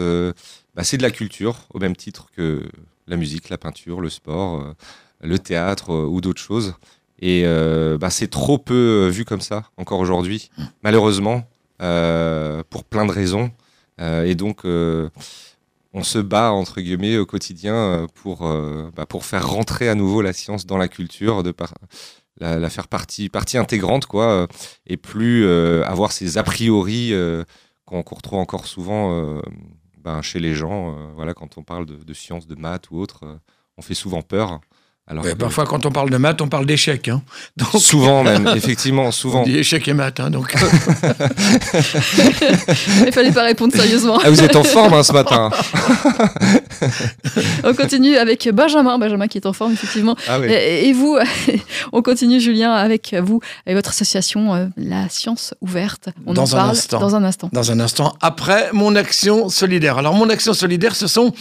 bah, 0.74 0.84
c'est 0.84 0.96
de 0.96 1.02
la 1.02 1.10
culture, 1.10 1.56
au 1.72 1.78
même 1.78 1.96
titre 1.96 2.26
que 2.36 2.62
la 3.06 3.16
musique, 3.16 3.48
la 3.48 3.58
peinture, 3.58 4.00
le 4.00 4.10
sport, 4.10 4.60
euh, 4.60 4.74
le 5.22 5.38
théâtre 5.38 5.92
euh, 5.92 6.06
ou 6.06 6.20
d'autres 6.20 6.40
choses. 6.40 6.74
Et 7.20 7.42
euh, 7.44 7.96
bah, 7.98 8.10
c'est 8.10 8.28
trop 8.28 8.58
peu 8.58 9.08
vu 9.08 9.24
comme 9.24 9.40
ça 9.40 9.64
encore 9.76 10.00
aujourd'hui, 10.00 10.50
malheureusement, 10.82 11.48
pour 11.78 12.84
plein 12.84 13.06
de 13.06 13.12
raisons. 13.12 13.50
Et 14.00 14.34
donc, 14.34 14.64
on 14.64 16.02
se 16.02 16.18
bat, 16.18 16.50
entre 16.50 16.80
guillemets, 16.80 17.16
au 17.16 17.24
quotidien 17.24 18.06
pour, 18.14 18.40
bah, 18.96 19.06
pour 19.06 19.24
faire 19.24 19.48
rentrer 19.48 19.88
à 19.88 19.94
nouveau 19.94 20.22
la 20.22 20.32
science 20.32 20.66
dans 20.66 20.76
la 20.76 20.88
culture, 20.88 21.44
de 21.44 21.54
la, 22.40 22.68
faire 22.68 22.88
partie, 22.88 23.30
intégrante, 23.54 24.06
quoi, 24.06 24.48
et 24.86 24.96
plus 24.96 25.46
avoir 25.84 26.10
ces 26.10 26.36
a 26.36 26.42
priori 26.42 27.12
qu'on 27.84 28.02
retrouve 28.02 28.40
encore 28.40 28.66
souvent 28.66 29.40
ben, 30.04 30.22
chez 30.22 30.38
les 30.40 30.54
gens. 30.54 30.96
euh, 30.98 31.12
voilà, 31.14 31.34
quand 31.34 31.58
on 31.58 31.62
parle 31.64 31.86
de, 31.86 31.96
de 31.96 32.14
sciences, 32.14 32.46
de 32.46 32.54
maths 32.54 32.90
ou 32.90 32.96
autre, 32.98 33.24
euh, 33.24 33.38
on 33.78 33.82
fait 33.82 33.94
souvent 33.94 34.22
peur. 34.22 34.60
Alors 35.06 35.22
Ouais, 35.22 35.32
que- 35.32 35.36
parfois, 35.36 35.66
quand 35.66 35.84
on 35.84 35.90
parle 35.92 36.08
de 36.08 36.16
maths, 36.16 36.40
on 36.40 36.48
parle 36.48 36.64
d'échecs. 36.64 37.08
hein. 37.08 37.22
Donc, 37.58 37.80
Souvent 37.82 38.22
même, 38.24 38.50
effectivement, 38.56 39.04
on 39.04 39.10
souvent. 39.12 39.42
dit 39.42 39.58
échecs 39.58 39.86
et 39.86 39.92
maths. 39.92 40.18
hein, 40.20 40.30
donc, 40.30 40.54
Il 43.06 43.12
fallait 43.12 43.32
pas 43.32 43.42
répondre 43.44 43.74
sérieusement. 43.74 44.18
Ah, 44.24 44.30
vous 44.30 44.42
êtes 44.42 44.56
en 44.56 44.64
forme 44.64 44.94
hein, 44.94 45.02
ce 45.02 45.12
matin. 45.12 45.50
On 47.64 47.74
continue 47.74 48.16
avec 48.16 48.48
Benjamin, 48.52 48.98
Benjamin 48.98 49.28
qui 49.28 49.38
est 49.38 49.46
en 49.46 49.52
forme 49.52 49.72
effectivement. 49.72 50.16
Ah 50.28 50.38
oui. 50.40 50.46
Et, 50.50 50.88
et 50.88 50.92
vous, 50.92 51.18
on 51.92 52.02
continue 52.02 52.40
Julien 52.40 52.72
avec 52.72 53.14
vous, 53.22 53.40
avec 53.66 53.76
votre 53.76 53.90
association 53.90 54.54
euh, 54.54 54.66
La 54.76 55.08
Science 55.08 55.54
Ouverte. 55.60 56.08
On 56.26 56.32
Dans 56.34 56.42
en 56.42 56.46
un 56.46 56.56
parle 56.58 56.70
instant. 56.70 56.98
dans 57.00 57.14
un 57.16 57.24
instant. 57.24 57.50
dans 57.52 57.70
un 57.70 57.80
instant, 57.80 58.14
après 58.20 58.70
mon 58.72 58.94
action 58.96 59.48
solidaire. 59.48 59.98
Alors, 59.98 60.14
mon 60.14 60.28
action 60.30 60.54
solidaire, 60.54 60.94
ce 60.96 61.06
sont 61.06 61.32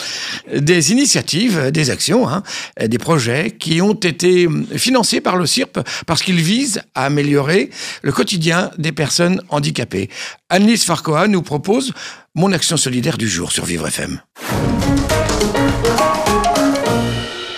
des 0.53 0.91
initiatives, 0.91 1.72
des 1.72 1.89
actions, 1.89 2.27
hein, 2.27 2.43
des 2.86 2.98
projets 2.98 3.52
qui 3.60 3.81
ont 3.81 3.93
été 3.93 4.48
financés 4.75 5.22
par 5.22 5.38
le 5.38 5.45
CIRP 5.45 5.79
parce 6.05 6.22
qu'ils 6.22 6.41
visent 6.41 6.81
à 6.95 7.05
améliorer 7.05 7.69
le 8.01 8.12
quotidien 8.12 8.72
des 8.77 8.91
personnes 8.91 9.41
handicapées. 9.50 10.10
Annelise 10.50 10.83
Farcoa 10.83 11.27
nous 11.27 11.41
propose 11.41 11.93
mon 12.36 12.51
action 12.51 12.77
solidaire 12.77 13.17
du 13.17 13.27
jour 13.27 13.51
sur 13.51 13.65
Vivre 13.65 13.88
FM. 13.88 14.19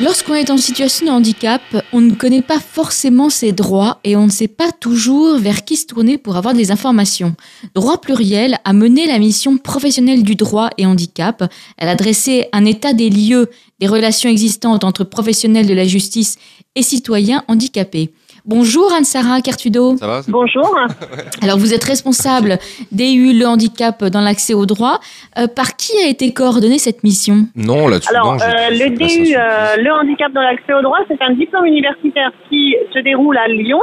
Lorsqu'on 0.01 0.33
est 0.33 0.49
en 0.49 0.57
situation 0.57 1.05
de 1.05 1.11
handicap, 1.11 1.61
on 1.93 2.01
ne 2.01 2.15
connaît 2.15 2.41
pas 2.41 2.59
forcément 2.59 3.29
ses 3.29 3.53
droits 3.53 4.01
et 4.03 4.17
on 4.17 4.25
ne 4.25 4.31
sait 4.31 4.49
pas 4.49 4.73
toujours 4.73 5.37
vers 5.37 5.63
qui 5.63 5.77
se 5.77 5.85
tourner 5.85 6.17
pour 6.17 6.35
avoir 6.35 6.53
des 6.53 6.71
informations. 6.71 7.33
Droit 7.75 8.01
pluriel 8.01 8.57
a 8.65 8.73
mené 8.73 9.07
la 9.07 9.19
mission 9.19 9.57
professionnelle 9.57 10.23
du 10.23 10.35
droit 10.35 10.69
et 10.77 10.85
handicap. 10.85 11.49
Elle 11.77 11.87
a 11.87 11.95
dressé 11.95 12.49
un 12.51 12.65
état 12.65 12.91
des 12.91 13.09
lieux 13.09 13.49
des 13.79 13.87
relations 13.87 14.29
existantes 14.29 14.83
entre 14.83 15.05
professionnels 15.05 15.65
de 15.65 15.73
la 15.73 15.85
justice 15.85 16.35
et 16.75 16.83
citoyens 16.83 17.45
handicapés. 17.47 18.11
Bonjour 18.47 18.91
Anne-Sara 18.95 19.41
Cartudo. 19.41 19.97
Ça 19.97 20.05
va 20.07 20.21
c'est- 20.21 20.31
Bonjour. 20.31 20.77
Alors 21.41 21.57
vous 21.57 21.73
êtes 21.73 21.83
responsable 21.83 22.59
DU 22.91 23.33
Le 23.33 23.45
Handicap 23.47 24.03
dans 24.05 24.21
l'accès 24.21 24.53
au 24.53 24.65
droit. 24.67 24.99
Euh, 25.39 25.47
par 25.47 25.75
qui 25.75 25.93
a 26.05 26.07
été 26.07 26.31
coordonnée 26.31 26.77
cette 26.77 27.03
mission? 27.03 27.47
Non, 27.55 27.87
là-dessus, 27.87 28.09
Alors, 28.15 28.33
non. 28.35 28.39
euh, 28.41 28.69
le 28.69 28.89
DU, 28.95 29.35
euh, 29.35 29.75
le 29.81 29.91
handicap 29.91 30.31
dans 30.31 30.41
l'accès 30.41 30.73
au 30.73 30.81
droit, 30.83 30.99
c'est 31.07 31.19
un 31.21 31.33
diplôme 31.33 31.65
universitaire 31.65 32.31
qui 32.49 32.75
se 32.93 32.99
déroule 32.99 33.37
à 33.37 33.47
Lyon. 33.47 33.81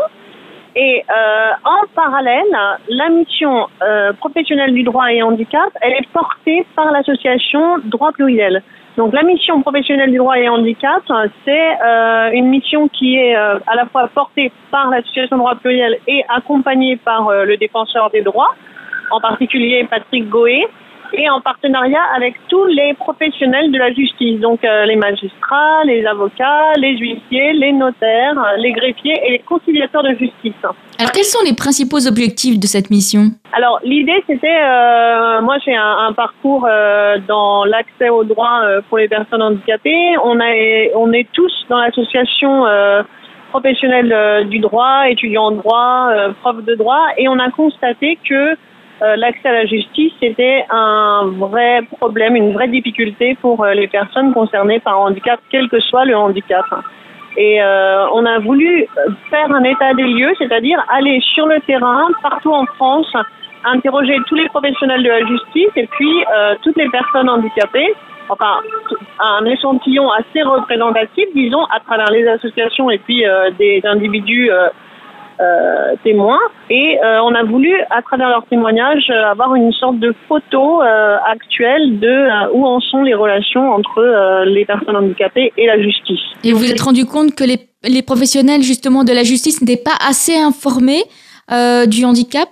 Et 0.76 1.02
euh, 1.10 1.50
en 1.64 1.86
parallèle, 1.94 2.46
la 2.88 3.08
mission 3.10 3.66
euh, 3.82 4.12
professionnelle 4.14 4.72
du 4.72 4.84
droit 4.84 5.12
et 5.12 5.22
handicap, 5.22 5.70
elle 5.82 5.92
est 5.92 6.08
portée 6.14 6.64
par 6.76 6.90
l'association 6.92 7.78
Droit 7.86 8.12
Pluriel. 8.12 8.62
Donc 8.96 9.14
la 9.14 9.22
mission 9.22 9.62
professionnelle 9.62 10.10
du 10.10 10.18
droit 10.18 10.38
et 10.38 10.48
handicap, 10.48 11.02
c'est 11.44 11.82
euh, 11.82 12.30
une 12.32 12.48
mission 12.48 12.88
qui 12.88 13.16
est 13.16 13.34
euh, 13.34 13.58
à 13.66 13.74
la 13.74 13.86
fois 13.86 14.08
portée 14.08 14.52
par 14.70 14.90
l'association 14.90 15.38
Droit 15.38 15.54
Pluriel 15.54 15.98
et 16.06 16.22
accompagnée 16.28 16.96
par 16.96 17.28
euh, 17.28 17.44
le 17.44 17.56
défenseur 17.56 18.10
des 18.10 18.20
droits, 18.20 18.54
en 19.10 19.20
particulier 19.20 19.86
Patrick 19.88 20.28
Goé, 20.28 20.66
et 21.12 21.28
en 21.30 21.40
partenariat 21.40 22.02
avec 22.16 22.34
tous 22.48 22.64
les 22.66 22.94
professionnels 22.94 23.70
de 23.70 23.78
la 23.78 23.92
justice, 23.92 24.40
donc 24.40 24.64
euh, 24.64 24.84
les 24.86 24.96
magistrats, 24.96 25.84
les 25.84 26.04
avocats, 26.06 26.72
les 26.76 26.96
huissiers, 26.96 27.52
les 27.52 27.72
notaires, 27.72 28.34
les 28.58 28.72
greffiers 28.72 29.20
et 29.24 29.30
les 29.32 29.38
conciliateurs 29.40 30.02
de 30.02 30.10
justice. 30.10 30.54
Alors 30.98 31.12
quels 31.12 31.24
sont 31.24 31.44
les 31.44 31.54
principaux 31.54 32.06
objectifs 32.06 32.58
de 32.58 32.66
cette 32.66 32.90
mission? 32.90 33.22
Alors 33.52 33.80
l'idée 33.82 34.22
c'était, 34.26 34.60
euh, 34.62 35.40
moi 35.42 35.56
j'ai 35.64 35.76
un, 35.76 35.96
un 36.08 36.12
parcours 36.12 36.66
euh, 36.68 37.18
dans 37.28 37.64
l'accès 37.64 38.08
au 38.08 38.24
droit 38.24 38.60
euh, 38.62 38.80
pour 38.88 38.98
les 38.98 39.08
personnes 39.08 39.42
handicapées. 39.42 40.16
On, 40.24 40.38
a, 40.40 40.50
on 40.96 41.12
est 41.12 41.28
tous 41.32 41.52
dans 41.68 41.78
l'association 41.78 42.66
euh, 42.66 43.02
professionnelle 43.50 44.48
du 44.48 44.60
droit, 44.60 45.08
étudiants 45.10 45.48
en 45.48 45.50
droit, 45.50 46.08
euh, 46.10 46.32
profs 46.40 46.64
de 46.64 46.74
droit, 46.74 47.04
et 47.18 47.28
on 47.28 47.38
a 47.38 47.50
constaté 47.50 48.18
que 48.26 48.56
euh, 49.02 49.16
l'accès 49.16 49.48
à 49.48 49.52
la 49.52 49.66
justice 49.66 50.12
c'était 50.20 50.64
un 50.70 51.26
vrai 51.36 51.80
problème, 51.98 52.36
une 52.36 52.52
vraie 52.52 52.68
difficulté 52.68 53.36
pour 53.40 53.64
euh, 53.64 53.74
les 53.74 53.88
personnes 53.88 54.32
concernées 54.32 54.78
par 54.78 55.00
handicap, 55.00 55.40
quel 55.50 55.68
que 55.68 55.80
soit 55.80 56.04
le 56.04 56.16
handicap. 56.16 56.64
Et 57.36 57.60
euh, 57.60 58.06
on 58.12 58.24
a 58.24 58.38
voulu 58.38 58.86
faire 59.28 59.50
un 59.52 59.64
état 59.64 59.92
des 59.94 60.04
lieux, 60.04 60.32
c'est-à-dire 60.38 60.78
aller 60.88 61.20
sur 61.34 61.46
le 61.46 61.58
terrain, 61.62 62.08
partout 62.22 62.52
en 62.52 62.64
France, 62.76 63.12
interroger 63.64 64.16
tous 64.28 64.36
les 64.36 64.48
professionnels 64.50 65.02
de 65.02 65.08
la 65.08 65.26
justice 65.26 65.70
et 65.76 65.86
puis 65.86 66.24
toutes 66.62 66.76
les 66.76 66.88
personnes 66.90 67.30
handicapées, 67.30 67.94
enfin 68.28 68.58
un 69.18 69.44
échantillon 69.46 70.10
assez 70.10 70.42
représentatif, 70.42 71.26
disons, 71.34 71.64
à 71.64 71.80
travers 71.80 72.10
les 72.10 72.26
associations 72.26 72.90
et 72.90 72.98
puis 72.98 73.24
des 73.58 73.80
individus 73.84 74.50
euh, 75.40 75.94
témoins. 76.04 76.38
Et 76.70 76.98
euh, 77.02 77.20
on 77.22 77.34
a 77.34 77.44
voulu, 77.44 77.72
à 77.90 78.02
travers 78.02 78.28
leurs 78.28 78.46
témoignages, 78.46 79.08
euh, 79.10 79.30
avoir 79.30 79.54
une 79.54 79.72
sorte 79.72 79.98
de 79.98 80.14
photo 80.28 80.82
euh, 80.82 81.16
actuelle 81.26 81.98
de 81.98 82.08
euh, 82.08 82.52
où 82.52 82.66
en 82.66 82.80
sont 82.80 83.02
les 83.02 83.14
relations 83.14 83.70
entre 83.72 83.98
euh, 83.98 84.44
les 84.44 84.64
personnes 84.64 84.96
handicapées 84.96 85.52
et 85.56 85.66
la 85.66 85.80
justice. 85.80 86.20
Et 86.44 86.52
vous 86.52 86.58
vous 86.58 86.70
êtes 86.70 86.80
rendu 86.80 87.04
compte 87.04 87.34
que 87.34 87.44
les, 87.44 87.58
les 87.84 88.02
professionnels 88.02 88.62
justement 88.62 89.04
de 89.04 89.12
la 89.12 89.22
justice 89.22 89.60
n'étaient 89.60 89.82
pas 89.82 89.98
assez 90.08 90.36
informés 90.36 91.02
du 91.86 92.04
handicap? 92.04 92.48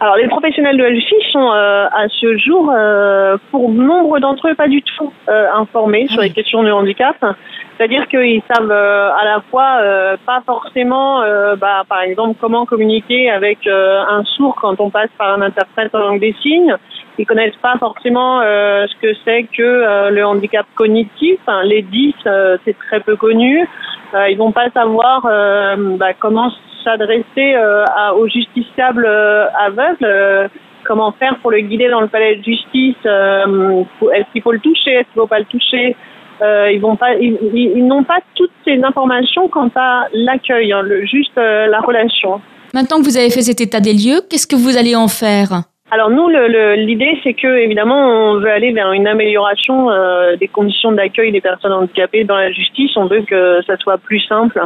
Alors, 0.00 0.16
les 0.16 0.28
professionnels 0.28 0.76
de 0.76 0.86
justice 0.94 1.26
sont 1.32 1.50
euh, 1.52 1.86
à 1.86 2.06
ce 2.08 2.36
jour, 2.36 2.72
euh, 2.72 3.36
pour 3.50 3.68
nombre 3.68 4.20
d'entre 4.20 4.48
eux, 4.48 4.54
pas 4.54 4.68
du 4.68 4.80
tout 4.80 5.12
euh, 5.28 5.48
informés 5.52 6.06
sur 6.06 6.22
les 6.22 6.30
questions 6.30 6.62
du 6.62 6.70
handicap. 6.70 7.16
C'est-à-dire 7.76 8.06
qu'ils 8.06 8.42
savent 8.52 8.70
euh, 8.70 9.10
à 9.12 9.24
la 9.24 9.40
fois 9.50 9.78
euh, 9.80 10.16
pas 10.24 10.40
forcément, 10.46 11.22
euh, 11.22 11.56
bah, 11.56 11.82
par 11.88 12.02
exemple, 12.02 12.36
comment 12.40 12.64
communiquer 12.64 13.28
avec 13.30 13.66
euh, 13.66 14.00
un 14.08 14.22
sourd 14.24 14.56
quand 14.60 14.80
on 14.80 14.90
passe 14.90 15.10
par 15.18 15.34
un 15.34 15.42
interprète 15.42 15.92
en 15.94 15.98
langue 15.98 16.20
des 16.20 16.34
signes. 16.42 16.76
Ils 17.18 17.26
connaissent 17.26 17.56
pas 17.60 17.76
forcément 17.78 18.40
euh, 18.40 18.86
ce 18.86 18.94
que 19.02 19.14
c'est 19.24 19.44
que 19.44 19.62
euh, 19.62 20.10
le 20.10 20.24
handicap 20.24 20.66
cognitif. 20.76 21.40
Enfin, 21.42 21.64
les 21.64 21.82
10, 21.82 22.14
euh, 22.26 22.56
c'est 22.64 22.78
très 22.78 23.00
peu 23.00 23.16
connu. 23.16 23.66
Euh, 24.14 24.28
ils 24.30 24.38
vont 24.38 24.52
pas 24.52 24.70
savoir 24.70 25.26
euh, 25.26 25.96
bah, 25.98 26.14
comment 26.18 26.50
s'adresser 26.84 27.54
euh, 27.54 27.84
aux 28.16 28.28
justiciables 28.28 29.06
aveugles. 29.58 30.50
comment 30.84 31.12
faire 31.12 31.36
pour 31.42 31.50
le 31.50 31.60
guider 31.60 31.88
dans 31.90 32.00
le 32.00 32.08
palais 32.08 32.36
de 32.36 32.42
justice 32.42 32.96
euh, 33.04 33.82
Est-ce 34.14 34.32
qu'il 34.32 34.42
faut 34.42 34.52
le 34.52 34.60
toucher 34.60 34.92
Est-ce 34.92 35.04
qu'il 35.12 35.20
faut 35.20 35.26
pas 35.26 35.40
le 35.40 35.44
toucher 35.46 35.96
euh, 36.40 36.70
ils 36.70 36.80
vont 36.80 36.94
pas, 36.94 37.14
ils, 37.14 37.36
ils- 37.52 37.84
n'ont 37.84 38.04
pas 38.04 38.20
toutes 38.36 38.52
ces 38.64 38.80
informations 38.84 39.48
quant 39.48 39.70
à 39.74 40.04
l'accueil, 40.12 40.72
hein, 40.72 40.82
juste 41.02 41.36
euh, 41.36 41.66
la 41.66 41.80
relation. 41.80 42.40
Maintenant 42.72 42.98
que 42.98 43.04
vous 43.04 43.16
avez 43.16 43.28
fait 43.30 43.42
cet 43.42 43.60
état 43.60 43.80
des 43.80 43.92
lieux, 43.92 44.20
qu'est-ce 44.30 44.46
que 44.46 44.54
vous 44.54 44.76
allez 44.76 44.94
en 44.94 45.08
faire? 45.08 45.48
Alors 45.90 46.10
nous, 46.10 46.28
l'idée, 46.28 47.18
c'est 47.22 47.32
que 47.32 47.58
évidemment, 47.58 48.32
on 48.32 48.40
veut 48.40 48.50
aller 48.50 48.72
vers 48.72 48.92
une 48.92 49.06
amélioration 49.06 49.90
euh, 49.90 50.36
des 50.36 50.48
conditions 50.48 50.92
d'accueil 50.92 51.32
des 51.32 51.40
personnes 51.40 51.72
handicapées 51.72 52.24
dans 52.24 52.36
la 52.36 52.52
justice. 52.52 52.90
On 52.96 53.06
veut 53.06 53.22
que 53.22 53.60
ça 53.66 53.76
soit 53.78 53.96
plus 53.96 54.20
simple 54.20 54.60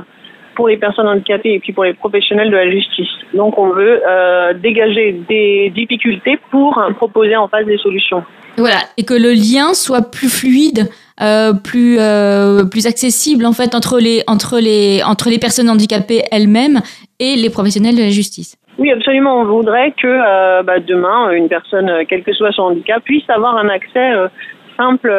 pour 0.57 0.69
les 0.69 0.77
personnes 0.77 1.07
handicapées 1.07 1.55
et 1.55 1.61
puis 1.61 1.73
pour 1.73 1.85
les 1.85 1.95
professionnels 1.95 2.51
de 2.51 2.57
la 2.57 2.71
justice. 2.71 3.09
Donc, 3.35 3.57
on 3.57 3.71
veut 3.71 4.03
euh, 4.07 4.53
dégager 4.55 5.13
des 5.29 5.71
difficultés 5.75 6.39
pour 6.51 6.79
euh, 6.79 6.91
proposer 6.91 7.37
en 7.37 7.47
face 7.47 7.67
des 7.67 7.79
solutions. 7.79 8.25
Voilà, 8.59 8.81
et 8.97 9.05
que 9.05 9.15
le 9.15 9.33
lien 9.33 9.75
soit 9.75 10.11
plus 10.11 10.29
fluide, 10.29 10.91
euh, 11.21 11.55
plus 11.55 11.97
euh, 11.99 12.65
plus 12.65 12.87
accessible 12.87 13.47
en 13.47 13.53
fait 13.53 13.75
entre 13.75 13.99
les 13.99 14.23
entre 14.27 14.59
les 14.59 15.03
entre 15.03 15.31
les 15.31 15.39
personnes 15.39 15.71
handicapées 15.71 16.23
elles-mêmes 16.31 16.81
et 17.19 17.37
les 17.37 17.49
professionnels 17.49 17.97
de 17.97 18.03
la 18.03 18.11
justice. 18.11 18.57
Oui, 18.79 18.91
absolument. 18.91 19.41
On 19.41 19.45
voudrait 19.45 19.93
que 19.93 20.07
euh, 20.07 20.63
bah, 20.63 20.81
demain, 20.81 21.31
une 21.33 21.49
personne, 21.49 21.89
euh, 21.89 22.05
quel 22.09 22.23
que 22.23 22.33
soit 22.33 22.53
son 22.53 22.63
handicap, 22.63 23.03
puisse 23.05 23.29
avoir 23.29 23.57
un 23.57 23.69
accès 23.69 24.13
euh, 24.13 24.29
simple 24.77 25.13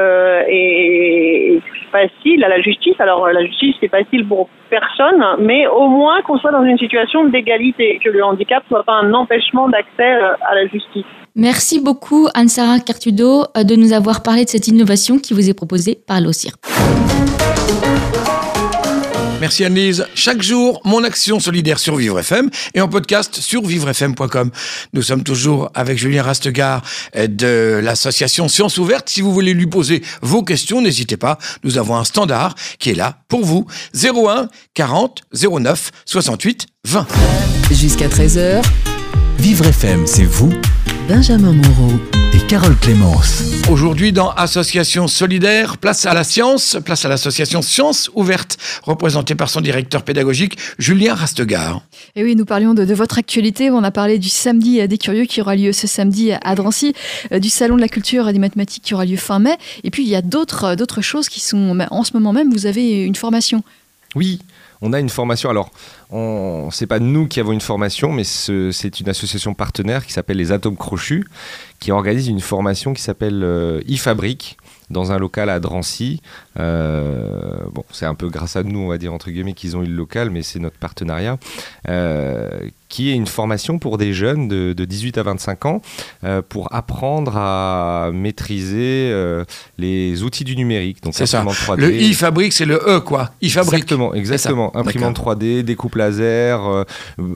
et, 0.49 1.61
facile 1.91 2.43
à 2.43 2.49
la 2.49 2.59
justice. 2.61 2.95
Alors, 2.99 3.27
la 3.27 3.45
justice, 3.45 3.75
c'est 3.79 3.87
facile 3.87 4.27
pour 4.27 4.49
personne, 4.71 5.23
mais 5.39 5.67
au 5.67 5.87
moins 5.87 6.23
qu'on 6.23 6.39
soit 6.39 6.51
dans 6.51 6.63
une 6.63 6.79
situation 6.79 7.25
d'égalité, 7.25 7.99
que 8.03 8.09
le 8.09 8.23
handicap 8.23 8.63
soit 8.67 8.83
pas 8.83 8.93
un 8.93 9.13
empêchement 9.13 9.69
d'accès 9.69 10.11
à 10.11 10.55
la 10.55 10.65
justice. 10.65 11.05
Merci 11.35 11.83
beaucoup 11.83 12.27
Anne-Sara 12.33 12.79
Cartudo 12.79 13.43
de 13.55 13.75
nous 13.75 13.93
avoir 13.93 14.23
parlé 14.23 14.45
de 14.45 14.49
cette 14.49 14.67
innovation 14.67 15.19
qui 15.19 15.35
vous 15.35 15.49
est 15.49 15.55
proposée 15.55 15.99
par 16.07 16.19
l'OCIR. 16.19 16.53
Merci 19.43 19.65
Annelise. 19.65 20.07
Chaque 20.15 20.41
jour, 20.41 20.79
mon 20.85 21.03
action 21.03 21.37
solidaire 21.37 21.77
sur 21.77 21.97
Vivre 21.97 22.17
FM 22.17 22.49
et 22.75 22.79
en 22.79 22.87
podcast 22.87 23.41
sur 23.41 23.61
vivrefm.com. 23.65 24.51
Nous 24.93 25.01
sommes 25.01 25.21
toujours 25.21 25.69
avec 25.73 25.97
Julien 25.97 26.23
Rastegar 26.23 26.81
euh, 27.17 27.27
de 27.27 27.81
l'association 27.83 28.47
Sciences 28.47 28.77
Ouvertes. 28.77 29.09
Si 29.09 29.19
vous 29.19 29.33
voulez 29.33 29.53
lui 29.53 29.67
poser 29.67 30.01
vos 30.21 30.43
questions, 30.43 30.79
n'hésitez 30.79 31.17
pas. 31.17 31.39
Nous 31.65 31.77
avons 31.77 31.97
un 31.97 32.05
standard 32.05 32.55
qui 32.79 32.91
est 32.91 32.95
là 32.95 33.17
pour 33.27 33.43
vous. 33.43 33.67
01 33.93 34.47
40 34.75 35.23
09 35.33 35.91
68 36.05 36.67
20. 36.85 37.05
Jusqu'à 37.69 38.07
13h, 38.07 38.63
Vivre 39.39 39.65
FM, 39.65 40.07
c'est 40.07 40.23
vous 40.23 40.53
Benjamin 41.09 41.51
Moreau. 41.51 41.91
Carole 42.47 42.75
Clémence. 42.77 43.41
Aujourd'hui, 43.69 44.11
dans 44.11 44.29
Association 44.31 45.07
Solidaire, 45.07 45.77
place 45.77 46.05
à 46.05 46.13
la 46.13 46.23
science, 46.23 46.77
place 46.83 47.05
à 47.05 47.09
l'association 47.09 47.61
Sciences 47.61 48.11
Ouvertes, 48.15 48.57
représentée 48.83 49.35
par 49.35 49.49
son 49.49 49.61
directeur 49.61 50.03
pédagogique, 50.03 50.57
Julien 50.77 51.15
Rastegar. 51.15 51.81
Et 52.15 52.23
oui, 52.23 52.35
nous 52.35 52.45
parlions 52.45 52.73
de, 52.73 52.85
de 52.85 52.93
votre 52.93 53.17
actualité. 53.17 53.69
On 53.71 53.83
a 53.83 53.91
parlé 53.91 54.19
du 54.19 54.29
samedi 54.29 54.85
des 54.87 54.97
curieux 54.97 55.25
qui 55.25 55.41
aura 55.41 55.55
lieu 55.55 55.71
ce 55.71 55.87
samedi 55.87 56.31
à 56.31 56.55
Drancy, 56.55 56.93
euh, 57.31 57.39
du 57.39 57.49
salon 57.49 57.75
de 57.75 57.81
la 57.81 57.89
culture 57.89 58.27
et 58.27 58.33
des 58.33 58.39
mathématiques 58.39 58.83
qui 58.83 58.93
aura 58.93 59.05
lieu 59.05 59.17
fin 59.17 59.39
mai. 59.39 59.57
Et 59.83 59.89
puis 59.89 60.03
il 60.03 60.09
y 60.09 60.15
a 60.15 60.21
d'autres 60.21 60.63
euh, 60.65 60.75
d'autres 60.75 61.01
choses 61.01 61.29
qui 61.29 61.39
sont 61.39 61.79
en 61.89 62.03
ce 62.03 62.13
moment 62.13 62.33
même. 62.33 62.51
Vous 62.51 62.65
avez 62.65 63.03
une 63.03 63.15
formation. 63.15 63.63
Oui, 64.15 64.39
on 64.85 64.91
a 64.93 64.99
une 64.99 65.09
formation. 65.09 65.49
Alors, 65.49 65.71
on, 66.11 66.69
c'est 66.71 66.87
pas 66.87 66.99
nous 66.99 67.27
qui 67.27 67.39
avons 67.39 67.53
une 67.53 67.61
formation, 67.61 68.11
mais 68.11 68.23
ce- 68.25 68.71
c'est 68.71 68.99
une 68.99 69.07
association 69.09 69.53
partenaire 69.53 70.05
qui 70.05 70.11
s'appelle 70.13 70.37
les 70.37 70.51
Atomes 70.51 70.75
Crochus, 70.77 71.25
qui 71.79 71.91
organise 71.91 72.27
une 72.27 72.41
formation 72.41 72.93
qui 72.93 73.01
s'appelle 73.01 73.41
euh, 73.43 73.81
e-Fabrique 73.89 74.57
dans 74.89 75.11
un 75.13 75.17
local 75.17 75.49
à 75.49 75.59
Drancy. 75.59 76.21
Euh, 76.59 77.57
bon, 77.71 77.83
c'est 77.91 78.05
un 78.05 78.15
peu 78.15 78.29
grâce 78.29 78.55
à 78.55 78.63
nous, 78.63 78.79
on 78.79 78.87
va 78.87 78.97
dire 78.97 79.13
entre 79.13 79.31
guillemets, 79.31 79.53
qu'ils 79.53 79.75
ont 79.77 79.83
eu 79.83 79.87
le 79.87 79.95
local, 79.95 80.29
mais 80.29 80.41
c'est 80.43 80.59
notre 80.59 80.77
partenariat. 80.77 81.37
Euh, 81.89 82.49
qui 82.89 83.09
est 83.09 83.15
une 83.15 83.25
formation 83.25 83.79
pour 83.79 83.97
des 83.97 84.13
jeunes 84.13 84.47
de, 84.47 84.73
de 84.73 84.85
18 84.85 85.17
à 85.17 85.23
25 85.23 85.65
ans 85.65 85.81
euh, 86.23 86.43
pour 86.47 86.71
apprendre 86.75 87.35
à 87.35 88.11
maîtriser 88.13 89.11
les 89.79 90.21
outils 90.21 90.43
du 90.43 90.55
numérique. 90.55 91.01
Donc 91.01 91.15
C'est 91.15 91.25
ça. 91.25 91.39
imprimante 91.39 91.57
3D. 91.57 91.79
Le 91.79 91.95
i 91.95 92.13
fabrique, 92.13 92.53
c'est 92.53 92.65
le 92.65 92.75
E, 92.87 92.99
quoi. 92.99 93.31
I 93.41 93.49
fabrique. 93.49 93.73
Exactement, 93.73 94.13
exactement. 94.13 94.77
Imprimante 94.77 95.19
3D, 95.19 95.63
découpe 95.63 95.95
laser, 95.95 96.85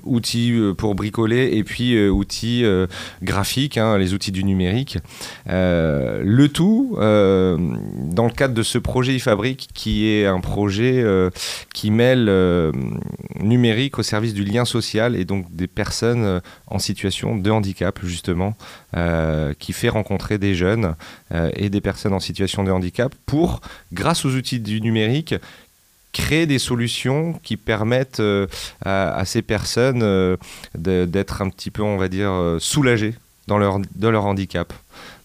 outils 0.04 0.54
pour 0.78 0.94
bricoler 0.94 1.50
et 1.54 1.64
puis 1.64 2.08
outils 2.08 2.64
graphiques, 3.24 3.80
hein, 3.80 3.98
les 3.98 4.14
outils 4.14 4.32
du 4.32 4.44
numérique. 4.44 5.00
Le 5.48 6.48
tout 6.48 6.96
dans 6.98 8.26
le 8.26 8.32
cadre 8.32 8.54
de 8.54 8.64
ce 8.64 8.78
projet 8.78 9.07
qui 9.74 10.08
est 10.08 10.26
un 10.26 10.40
projet 10.40 11.02
euh, 11.02 11.30
qui 11.74 11.92
mêle 11.92 12.28
euh, 12.30 12.72
numérique 13.40 14.00
au 14.00 14.04
service 14.04 14.34
du 14.34 14.44
lien 14.44 14.66
social 14.66 15.16
et 15.16 15.26
donc 15.26 15.46
des 15.56 15.68
personnes 15.68 16.24
euh, 16.24 16.40
en 16.68 16.80
situation 16.80 17.36
de 17.38 17.50
handicap 17.50 18.00
justement, 18.04 18.56
qui 19.60 19.74
fait 19.74 19.90
rencontrer 19.90 20.38
des 20.38 20.56
jeunes 20.56 20.96
et 21.56 21.70
des 21.70 21.82
personnes 21.82 22.14
en 22.14 22.20
situation 22.20 22.64
de 22.64 22.72
handicap 22.72 23.14
pour, 23.26 23.62
grâce 23.94 24.26
aux 24.26 24.32
outils 24.32 24.60
du 24.60 24.82
numérique, 24.82 25.36
créer 26.14 26.46
des 26.46 26.60
solutions 26.60 27.34
qui 27.44 27.58
permettent 27.58 28.22
à, 28.84 29.24
ces 29.26 29.42
personnes 29.42 30.38
d'être 30.76 31.42
un 31.42 31.50
petit 31.50 31.70
peu, 31.70 31.84
on 31.84 31.98
va 31.98 32.08
dire, 32.08 32.58
soulagées 32.60 33.16
dans 33.48 33.80
de 33.80 34.08
leur 34.08 34.26
handicap. 34.26 34.74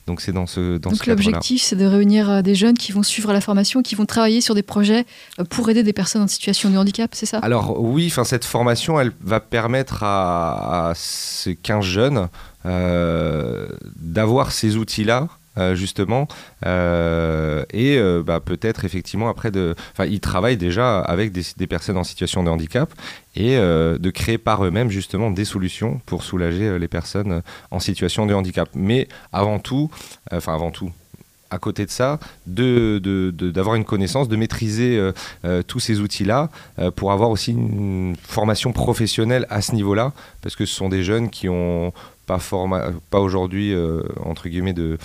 Donc 0.07 0.21
c'est 0.21 0.33
dans 0.33 0.47
ce, 0.47 0.79
dans 0.79 0.91
Donc 0.91 1.07
l'objectif, 1.07 1.63
c'est 1.63 1.77
de 1.77 1.85
réunir 1.85 2.29
euh, 2.29 2.43
des 2.43 2.55
jeunes 2.55 2.77
qui 2.77 2.91
vont 2.91 3.03
suivre 3.03 3.33
la 3.33 3.41
formation, 3.41 3.83
qui 3.83 3.95
vont 3.95 4.07
travailler 4.07 4.41
sur 4.41 4.55
des 4.55 4.63
projets 4.63 5.07
euh, 5.39 5.45
pour 5.45 5.69
aider 5.71 5.83
des 5.83 5.93
personnes 5.93 6.23
en 6.23 6.29
situation 6.29 6.71
de 6.71 6.77
handicap, 6.77 7.11
c'est 7.15 7.27
ça? 7.27 7.39
Alors 7.39 7.81
oui, 7.81 8.09
enfin 8.09 8.25
cette 8.25 8.45
formation, 8.45 8.99
elle 8.99 9.13
va 9.21 9.39
permettre 9.39 10.03
à, 10.03 10.91
à 10.91 10.93
ces 10.97 11.55
15 11.55 11.85
jeunes 11.85 12.29
euh, 12.67 13.69
d'avoir 13.97 14.53
ces 14.53 14.77
outils-là. 14.77 15.29
Euh, 15.59 15.75
justement 15.75 16.29
euh, 16.65 17.63
et 17.75 17.99
euh, 17.99 18.23
bah, 18.25 18.41
peut-être 18.41 18.87
effectivement 18.87 19.29
après 19.29 19.51
de 19.51 19.75
enfin 19.93 20.07
ils 20.07 20.19
travaillent 20.19 20.57
déjà 20.57 21.01
avec 21.01 21.31
des, 21.31 21.67
personnes 21.67 21.99
en 21.99 22.05
situation 22.05 22.43
de 22.43 22.49
handicap 22.49 22.91
et 23.37 23.57
de 23.57 24.11
créer 24.11 24.39
par 24.39 24.65
eux-mêmes 24.65 24.89
justement 24.89 25.31
des 25.31 25.45
solutions 25.45 26.01
pour 26.07 26.23
soulager 26.23 26.79
les 26.79 26.89
personnes 26.89 27.43
en 27.71 27.81
situation 27.81 28.25
de 28.25 28.33
handicap. 28.33 28.69
Mais 28.75 29.09
avant 29.33 29.59
tout 29.59 29.91
enfin 30.31 30.55
avant 30.55 30.71
tout 30.71 30.91
à 31.51 31.59
côté 31.59 31.85
de 31.85 31.91
ça, 31.91 32.19
d'avoir 32.47 33.75
une 33.75 33.85
connaissance, 33.85 34.29
de 34.29 34.37
maîtriser 34.37 34.99
tous 35.67 35.81
ces 35.81 36.01
outils-là 36.01 36.49
pour 36.97 37.13
avoir 37.13 37.29
aussi 37.29 37.53
une 37.53 38.17
formation 38.23 38.73
professionnelle 38.73 39.47
à 39.51 39.61
ce 39.61 39.75
niveau-là, 39.75 40.13
parce 40.41 40.57
que 40.57 40.65
ce 40.65 40.75
sont 40.75 40.89
des 40.89 41.03
jeunes 41.03 41.29
qui 41.29 41.51
ont 41.51 41.93
pas, 43.11 43.21
aujourd'hui, 43.21 43.73
euh, 43.75 44.03
entre 44.25 44.49
guillemets, 44.49 44.73
de, 44.73 44.99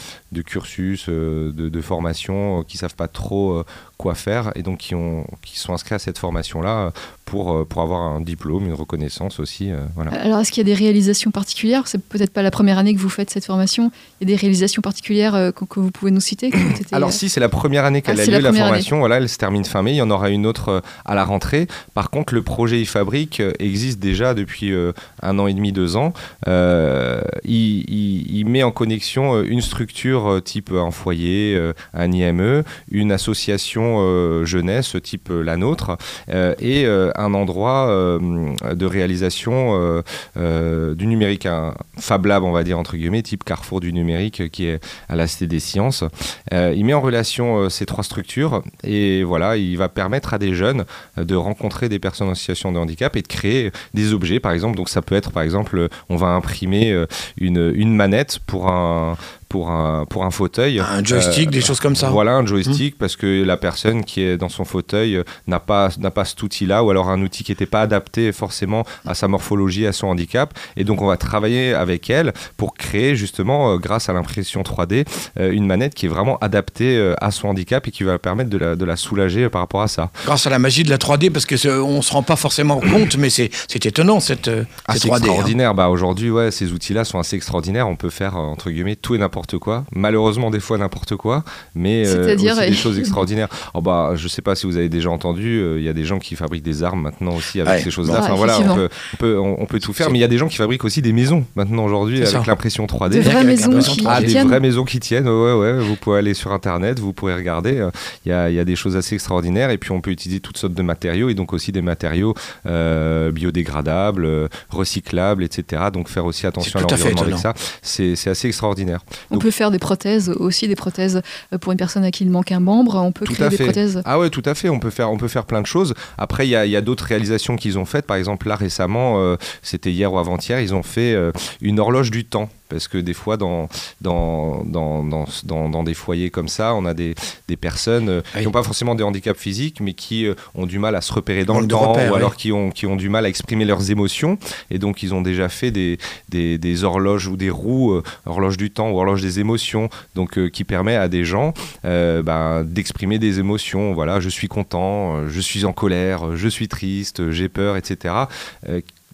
cursus, 0.46 1.08
euh, 1.10 1.52
de, 1.52 1.82
formation, 1.82 2.60
euh, 2.60 2.64
qui 2.64 2.78
savent 2.78 2.96
pas 2.96 3.08
trop 3.08 3.64
quoi 3.98 4.16
faire, 4.16 4.52
et 4.56 4.64
donc 4.64 4.80
qui, 4.80 4.96
ont, 4.96 5.26
qui 5.42 5.60
sont 5.60 5.74
inscrits 5.74 5.96
à 5.96 6.00
cette 6.00 6.18
formation-là 6.18 6.92
pour, 7.28 7.52
euh, 7.54 7.66
pour 7.66 7.82
avoir 7.84 8.02
un 8.02 8.22
diplôme, 8.22 8.66
une 8.66 8.74
reconnaissance 8.74 9.40
aussi. 9.40 9.70
euh, 9.72 9.86
voilà. 9.96 10.12
Alors, 10.12 10.40
est-ce 10.40 10.52
qu'il 10.52 10.66
y 10.66 10.72
a 10.72 10.74
des 10.76 10.80
réalisations 10.84 11.30
particulières? 11.30 11.84
C'est 11.86 12.02
peut-être 12.02 12.32
pas 12.32 12.42
la 12.42 12.50
première 12.52 12.78
année 12.80 12.96
que 12.96 13.00
vous 13.00 13.10
faites 13.10 13.30
cette 13.30 13.46
formation. 13.46 13.92
Il 14.20 14.28
y 14.30 14.32
a 14.34 14.36
des 14.36 14.40
réalisations 14.40 14.82
particulières 14.82 15.36
euh, 15.36 15.52
que, 15.52 15.66
que 15.66 15.80
vous 15.80 15.92
pouvez 15.92 16.10
nous 16.12 16.22
citer 16.22 16.52
Alors 16.92 17.12
si, 17.12 17.30
c'est 17.30 17.40
la 17.40 17.50
première 17.50 17.86
année 17.86 18.02
qu'elle 18.02 18.20
Ah, 18.20 18.24
a 18.24 18.26
lieu, 18.26 18.40
la 18.40 18.54
formation. 18.54 19.00
Voilà, 19.00 19.18
elle 19.18 19.30
se 19.30 19.38
termine 19.38 19.66
fin 19.66 19.84
mai. 19.84 19.92
Il 19.92 19.98
y 19.98 20.02
en 20.02 20.10
aura 20.10 20.30
une 20.30 20.46
autre 20.48 20.82
à 21.06 21.14
la 21.16 21.26
rentrée. 21.26 21.68
Par 21.94 22.10
contre, 22.10 22.34
le 22.34 22.42
projet 22.42 22.82
e-fabrique 22.82 23.42
euh, 23.42 23.52
existe 23.60 24.00
déjà 24.00 24.34
depuis 24.34 24.74
un 25.22 25.40
an 25.40 25.48
et 25.48 25.54
demi, 25.54 25.72
deux 25.74 25.96
ans. 25.98 26.14
Il, 26.48 27.84
il- 27.90 28.38
il 28.38 28.46
met 28.46 28.64
en 28.64 28.72
connexion 28.72 29.42
une 29.42 29.62
structure 29.62 30.42
type 30.44 30.72
un 30.72 30.92
foyer, 30.92 31.60
un 31.94 32.12
IME, 32.12 32.64
une 32.92 33.12
association 33.12 34.46
jeunesse 34.46 34.96
type 35.04 35.30
la 35.32 35.58
nôtre, 35.58 35.98
et 36.30 36.86
un 37.18 37.34
endroit 37.34 37.90
euh, 37.90 38.54
de 38.74 38.86
réalisation 38.86 39.74
euh, 39.74 40.02
euh, 40.38 40.96
du 40.96 41.08
numérique, 41.08 41.46
un 41.46 41.74
Fab 41.98 42.26
Lab, 42.26 42.44
on 42.44 42.52
va 42.52 42.64
dire 42.64 42.80
entre 42.80 42.96
guillemets, 42.96 43.24
type 43.24 43.44
Carrefour 43.44 43.80
du 43.80 43.92
numérique, 43.92 44.50
qui 44.52 44.68
est 44.68 44.80
à 45.10 45.16
la 45.16 45.28
Cité 45.28 45.48
des 45.48 45.60
Sciences. 45.60 46.04
Il 46.52 46.86
met 46.86 46.94
en 46.94 47.02
relation 47.02 47.70
ces 47.70 47.86
trois 47.86 48.04
structures 48.04 48.62
et 48.84 49.24
voilà, 49.24 49.58
il 49.58 49.78
va 49.78 49.90
permettre 49.90 50.34
à 50.34 50.38
des 50.38 50.54
jeunes 50.54 50.86
de 51.18 51.36
rencontrer 51.36 51.90
des 51.90 52.00
personnes 52.00 52.30
en 52.30 52.36
situation 52.36 52.72
de 52.72 52.78
handicap 52.78 53.16
et 53.16 53.22
de 53.22 53.28
créer 53.28 53.72
des 53.94 54.14
objets, 54.14 54.40
par 54.40 54.52
exemple. 54.52 54.78
Donc 54.78 54.90
ça 54.90 55.02
peut 55.02 55.16
être, 55.16 55.32
par 55.32 55.44
exemple, 55.44 55.90
on 56.10 56.16
va 56.16 56.28
imprimer 56.28 57.06
une, 57.38 57.72
une 57.76 57.96
manette 57.96 58.40
pour 58.46 58.70
un 58.70 59.18
pour 59.50 59.70
un 59.72 60.06
pour 60.06 60.26
un 60.26 60.32
fauteuil. 60.32 60.80
Un 60.80 61.04
joystick, 61.04 61.48
Euh, 61.48 61.52
des 61.52 61.62
choses 61.62 61.80
comme 61.80 61.96
ça. 61.96 62.10
Voilà 62.10 62.34
un 62.34 62.46
joystick 62.46 62.98
parce 62.98 63.16
que 63.16 63.44
la 63.44 63.58
personne 63.58 64.04
qui 64.04 64.22
est 64.22 64.38
dans 64.38 64.50
son 64.50 64.66
fauteuil 64.66 65.16
euh, 65.18 65.24
n'a 65.48 65.60
pas 65.60 65.90
n'a 66.00 66.12
pas 66.12 66.26
cet 66.26 66.42
outil-là 66.44 66.84
ou 66.84 66.90
alors 66.90 67.10
un 67.10 67.22
outil 67.22 67.44
qui 67.44 67.52
n'était 67.52 67.66
pas 67.66 67.82
adapté 67.82 68.32
forcément 68.32 68.84
à 69.06 69.14
sa 69.14 69.28
morphologie, 69.28 69.88
à 69.88 69.94
son 69.94 70.08
handicap. 70.08 70.54
Et 70.76 70.84
donc 70.84 71.02
on 71.02 71.08
va 71.08 71.18
travailler 71.18 71.74
avec 71.74 72.10
elle 72.10 72.34
pour 72.58 72.74
créer 72.74 73.16
justement 73.16 73.74
euh, 73.74 73.78
grâce 73.78 74.10
à 74.10 74.14
l'impression 74.14 74.62
3D 74.62 75.06
euh, 75.40 75.52
une 75.52 75.66
manette 75.66 75.94
qui 75.96 76.06
est 76.06 76.10
vraiment 76.10 76.38
adaptée 76.40 76.98
euh, 76.98 77.14
à 77.22 77.32
son 77.32 77.50
handicap 77.50 77.88
et 77.88 77.92
qui 77.92 78.04
va 78.04 78.18
permettre 78.20 78.50
de 78.50 78.58
la, 78.58 78.76
de 78.76 78.86
la 78.86 78.96
soulager 78.96 79.44
euh, 79.46 79.50
par 79.50 79.62
rapport 79.62 79.82
à 79.82 79.88
ça. 79.88 80.12
Grâce 80.26 80.46
à 80.48 80.50
la 80.50 80.60
magie 80.60 80.84
de 80.84 80.90
la 80.90 80.98
3D, 80.98 81.30
parce 81.32 81.46
que 81.46 81.58
c'est- 81.58 81.70
on 81.72 82.02
se 82.02 82.12
rend 82.12 82.24
pas 82.24 82.36
forcément 82.36 82.80
compte, 82.80 83.18
mais 83.18 83.30
c'est 83.30 83.50
c'est 83.68 83.86
étonnant 83.86 84.20
cette, 84.20 84.48
euh, 84.48 84.64
Ah, 84.88 84.94
cette 84.94 85.04
c'est 85.04 85.08
3D. 85.10 85.14
hein. 85.14 85.18
extraordinaire. 85.28 85.74
Bah, 85.74 85.90
aujourd'hui, 85.90 86.30
ouais, 86.32 86.52
ces 86.52 86.72
outils-là 86.72 87.04
sont 87.06 87.20
assez 87.20 87.36
extraordinaires. 87.36 87.88
On 87.88 87.96
peut 87.96 88.10
faire, 88.10 88.36
euh, 88.36 88.40
entre 88.40 88.70
guillemets, 88.72 88.96
tout 88.96 89.16
et 89.16 89.18
n'importe 89.18 89.37
quoi. 89.60 89.86
Malheureusement, 89.94 90.50
des 90.52 90.60
fois, 90.60 90.78
n'importe 90.78 91.16
quoi. 91.16 91.44
Mais 91.76 92.06
euh, 92.08 92.36
aussi 92.36 92.52
ouais. 92.52 92.70
des 92.70 92.76
choses 92.76 92.98
extraordinaires. 93.00 93.48
Oh, 93.74 93.82
bah, 93.82 94.12
je 94.16 94.28
sais 94.28 94.42
pas 94.42 94.56
si 94.56 94.66
vous 94.66 94.78
avez 94.78 94.90
déjà 94.90 95.10
entendu, 95.10 95.60
euh, 95.60 95.80
il 95.80 95.86
y 95.86 95.90
a 95.90 95.94
des 95.94 96.06
gens 96.06 96.20
qui 96.20 96.36
fabriquent 96.36 96.64
des 96.64 96.84
armes 96.84 97.02
maintenant 97.02 97.36
aussi 97.36 97.62
avec 97.62 97.74
Ouais. 97.74 97.82
ces 97.82 97.92
choses-là. 97.92 98.16
Ouais, 98.16 98.20
Enfin, 98.24 98.36
voilà, 98.36 98.60
on 98.62 98.76
peut, 98.76 98.90
on, 99.14 99.18
peut, 99.18 99.38
on, 99.40 99.62
on 99.62 99.66
peut 99.66 99.80
tout 99.80 99.94
faire. 99.94 100.10
Mais 100.10 100.18
il 100.18 100.22
y 100.22 100.26
a 100.26 100.28
des 100.28 100.38
gens 100.38 100.48
qui 100.48 100.56
fabriquent 100.58 100.84
aussi 100.86 101.02
des 101.02 101.14
maisons 101.14 101.46
maintenant 101.56 101.86
aujourd'hui 101.86 102.24
avec 102.26 102.48
l'impression 102.48 102.86
3D. 102.86 103.16
de 103.16 103.20
vraies 103.22 103.36
avec 103.36 103.48
maisons 103.48 103.68
l'impression 103.70 103.94
qui, 103.94 104.02
3D. 104.02 104.08
Ah, 104.10 104.22
des 104.22 104.44
vraies 104.44 104.60
maisons 104.60 104.86
qui 104.86 105.00
tiennent, 105.00 105.28
ouais, 105.28 105.54
ouais, 105.54 105.74
vous 105.80 105.96
pouvez 105.96 106.18
aller 106.20 106.34
sur 106.34 106.52
internet, 106.52 107.00
vous 107.00 107.14
pourrez 107.14 107.36
regarder, 107.36 107.78
euh, 107.78 107.90
il 108.26 108.30
y, 108.30 108.32
a, 108.34 108.50
il 108.50 108.56
y 108.56 108.60
a 108.60 108.66
des 108.66 108.76
choses 108.76 108.96
assez 108.96 109.16
extraordinaires 109.16 109.70
et 109.70 109.78
puis 109.78 109.92
on 109.92 110.02
peut 110.02 110.12
utiliser 110.12 110.40
toutes 110.40 110.58
sortes 110.58 110.74
de 110.74 110.82
matériaux 110.82 111.30
et 111.30 111.34
donc 111.34 111.54
aussi 111.54 111.72
des 111.72 111.82
matériaux 111.82 112.34
euh, 112.66 113.32
biodégradables, 113.32 114.26
euh, 114.26 114.48
recyclables, 114.70 115.44
etc. 115.44 115.84
Donc 115.94 116.10
faire 116.10 116.26
aussi 116.26 116.48
attention 116.48 116.80
à 116.80 116.84
l'environnement 116.84 117.22
avec 117.22 117.38
ça, 117.38 117.54
c'est 117.82 118.14
assez 118.28 118.48
extraordinaire. 118.48 119.02
On 119.30 119.36
Donc- 119.36 119.44
peut 119.44 119.52
faire 119.52 119.72
des 119.72 119.80
prothèses 119.80 120.30
aussi, 120.30 120.68
des 120.68 120.76
prothèses 120.76 121.22
euh, 121.54 121.58
pour 121.58 121.72
une 121.72 121.78
personne 121.78 122.04
à 122.04 122.12
qui 122.12 122.24
il 122.24 122.30
manque 122.30 122.52
un 122.52 122.60
membre. 122.60 122.96
On 122.96 123.12
peut 123.12 123.26
créer 123.26 123.50
des 123.50 123.58
prothèses. 123.58 124.02
Ah 124.06 124.20
ouais, 124.20 124.30
tout 124.30 124.44
à 124.46 124.54
fait. 124.56 124.70
On 124.70 124.80
peut 124.80 124.90
faire, 124.90 125.12
on 125.12 125.18
peut 125.18 125.28
faire 125.28 125.46
plein 125.46 125.62
de 125.62 125.68
choses. 125.68 125.94
Après, 126.18 126.48
il 126.48 126.50
y 126.50 126.56
a, 126.56 126.66
il 126.66 126.72
y 126.72 126.76
a 126.76 126.82
d'autres 126.82 127.06
réalisations 127.06 127.56
qu'ils 127.56 127.78
ont 127.78 127.86
faites. 127.86 128.06
Par 128.06 128.18
exemple, 128.18 128.48
là 128.48 128.56
récemment, 128.56 129.20
euh, 129.20 129.36
c'était 129.62 129.92
hier 129.92 130.12
ou 130.14 130.18
avant-hier, 130.18 130.60
ils 130.62 130.74
ont 130.74 130.84
fait 130.84 131.14
euh, 131.14 131.32
une 131.62 131.80
horloge 131.80 132.12
du 132.12 132.26
temps. 132.26 132.50
Parce 132.70 132.88
que 132.88 132.98
des 132.98 133.14
fois, 133.14 133.38
dans, 133.38 133.70
dans, 134.02 134.64
dans, 134.66 135.04
dans, 135.04 135.70
dans- 135.70 135.84
des 135.84 135.94
foyers 135.94 136.30
comme 136.30 136.48
ça, 136.48 136.74
on 136.76 136.86
a 136.86 136.94
des, 136.94 137.16
des 137.48 137.56
personnes 137.56 138.10
euh, 138.10 138.22
Oui. 138.36 138.42
qui 138.42 138.46
n'ont 138.46 138.52
pas 138.52 138.64
forcément 138.64 138.94
des 138.96 139.04
handicaps 139.04 139.40
physiques, 139.40 139.80
mais 139.80 139.94
qui 139.94 140.26
euh, 140.26 140.34
ont 140.56 140.66
du 140.66 140.80
mal 140.80 140.96
à 140.96 141.02
se 141.02 141.14
repérer 141.14 141.46
dans 141.46 141.60
le 141.60 141.68
temps, 141.68 141.94
repères, 141.94 142.10
ou 142.12 142.14
oui. 142.16 142.18
alors 142.18 142.36
qui 142.36 142.52
ont, 142.52 142.72
qui 142.72 142.86
ont 142.86 142.96
du 142.96 143.10
mal 143.10 143.26
à 143.26 143.30
exprimer 143.30 143.64
leurs 143.66 143.90
émotions. 143.92 144.38
Et 144.70 144.80
donc, 144.80 145.02
ils 145.04 145.14
ont 145.14 145.22
déjà 145.22 145.48
fait 145.50 145.72
des, 145.72 145.98
des, 146.30 146.58
des 146.58 146.84
horloges 146.84 147.28
ou 147.28 147.38
des 147.38 147.50
roues, 147.50 147.94
euh, 147.94 148.04
horloge 148.26 148.58
du 148.58 148.70
temps 148.72 148.90
ou 148.92 148.98
horloge 148.98 149.22
des 149.22 149.40
émotions, 149.40 149.90
donc 150.16 150.38
euh, 150.38 150.50
qui 150.50 150.64
permet 150.64 150.96
à 150.96 151.08
des 151.08 151.24
gens 151.24 151.54
ben, 151.84 152.64
d'exprimer 152.66 153.20
des 153.20 153.40
émotions. 153.40 153.94
Voilà, 153.94 154.20
je 154.20 154.30
suis 154.30 154.48
content, 154.48 155.28
je 155.28 155.40
suis 155.40 155.64
en 155.66 155.74
colère, 155.74 156.36
je 156.36 156.48
suis 156.48 156.68
triste, 156.68 157.32
j'ai 157.32 157.50
peur, 157.50 157.78
etc. 157.78 158.14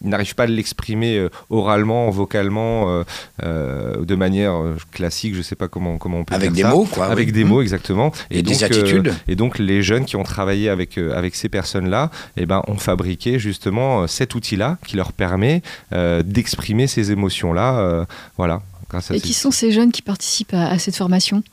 Ils 0.03 0.09
n'arrivent 0.09 0.35
pas 0.35 0.43
à 0.43 0.47
l'exprimer 0.47 1.17
euh, 1.17 1.29
oralement, 1.49 2.09
vocalement, 2.09 2.89
euh, 2.89 3.03
euh, 3.43 4.03
de 4.03 4.15
manière 4.15 4.53
classique, 4.91 5.35
je 5.35 5.41
sais 5.41 5.55
pas 5.55 5.67
comment, 5.67 5.97
comment 5.97 6.19
on 6.19 6.25
peut 6.25 6.35
Avec 6.35 6.51
dire 6.51 6.67
des 6.67 6.71
ça. 6.71 6.75
mots, 6.75 6.85
quoi. 6.85 7.05
Avec 7.07 7.27
oui. 7.27 7.31
des 7.33 7.43
mots, 7.43 7.61
exactement. 7.61 8.11
Et 8.29 8.41
donc, 8.43 8.61
attitudes. 8.61 9.13
et 9.27 9.35
donc, 9.35 9.59
les 9.59 9.81
jeunes 9.83 10.05
qui 10.05 10.15
ont 10.15 10.23
travaillé 10.23 10.69
avec, 10.69 10.97
euh, 10.97 11.15
avec 11.17 11.35
ces 11.35 11.49
personnes-là 11.49 12.11
eh 12.37 12.45
ben, 12.45 12.61
ont 12.67 12.77
fabriqué 12.77 13.39
justement 13.39 14.07
cet 14.07 14.35
outil-là 14.35 14.77
qui 14.85 14.95
leur 14.97 15.13
permet 15.13 15.61
euh, 15.93 16.21
d'exprimer 16.23 16.87
ces 16.87 17.11
émotions-là. 17.11 17.79
euh, 17.79 18.05
voilà. 18.37 18.61
Grâce 18.89 19.09
à 19.11 19.15
Et 19.15 19.19
ces 19.19 19.27
qui 19.27 19.33
sont 19.33 19.51
ces 19.51 19.71
jeunes 19.71 19.91
qui 19.91 20.01
participent 20.01 20.53
à, 20.53 20.67
à 20.67 20.77
cette 20.79 20.95
formation? 20.95 21.43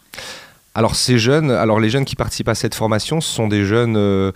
Alors 0.74 0.94
ces 0.94 1.18
jeunes, 1.18 1.50
alors 1.50 1.80
les 1.80 1.90
jeunes 1.90 2.04
qui 2.04 2.14
participent 2.16 2.48
à 2.48 2.54
cette 2.54 2.74
formation, 2.76 3.20
ce 3.20 3.28
sont 3.35 3.48
des 3.48 3.64
jeunes 3.64 3.96
euh, 3.96 4.30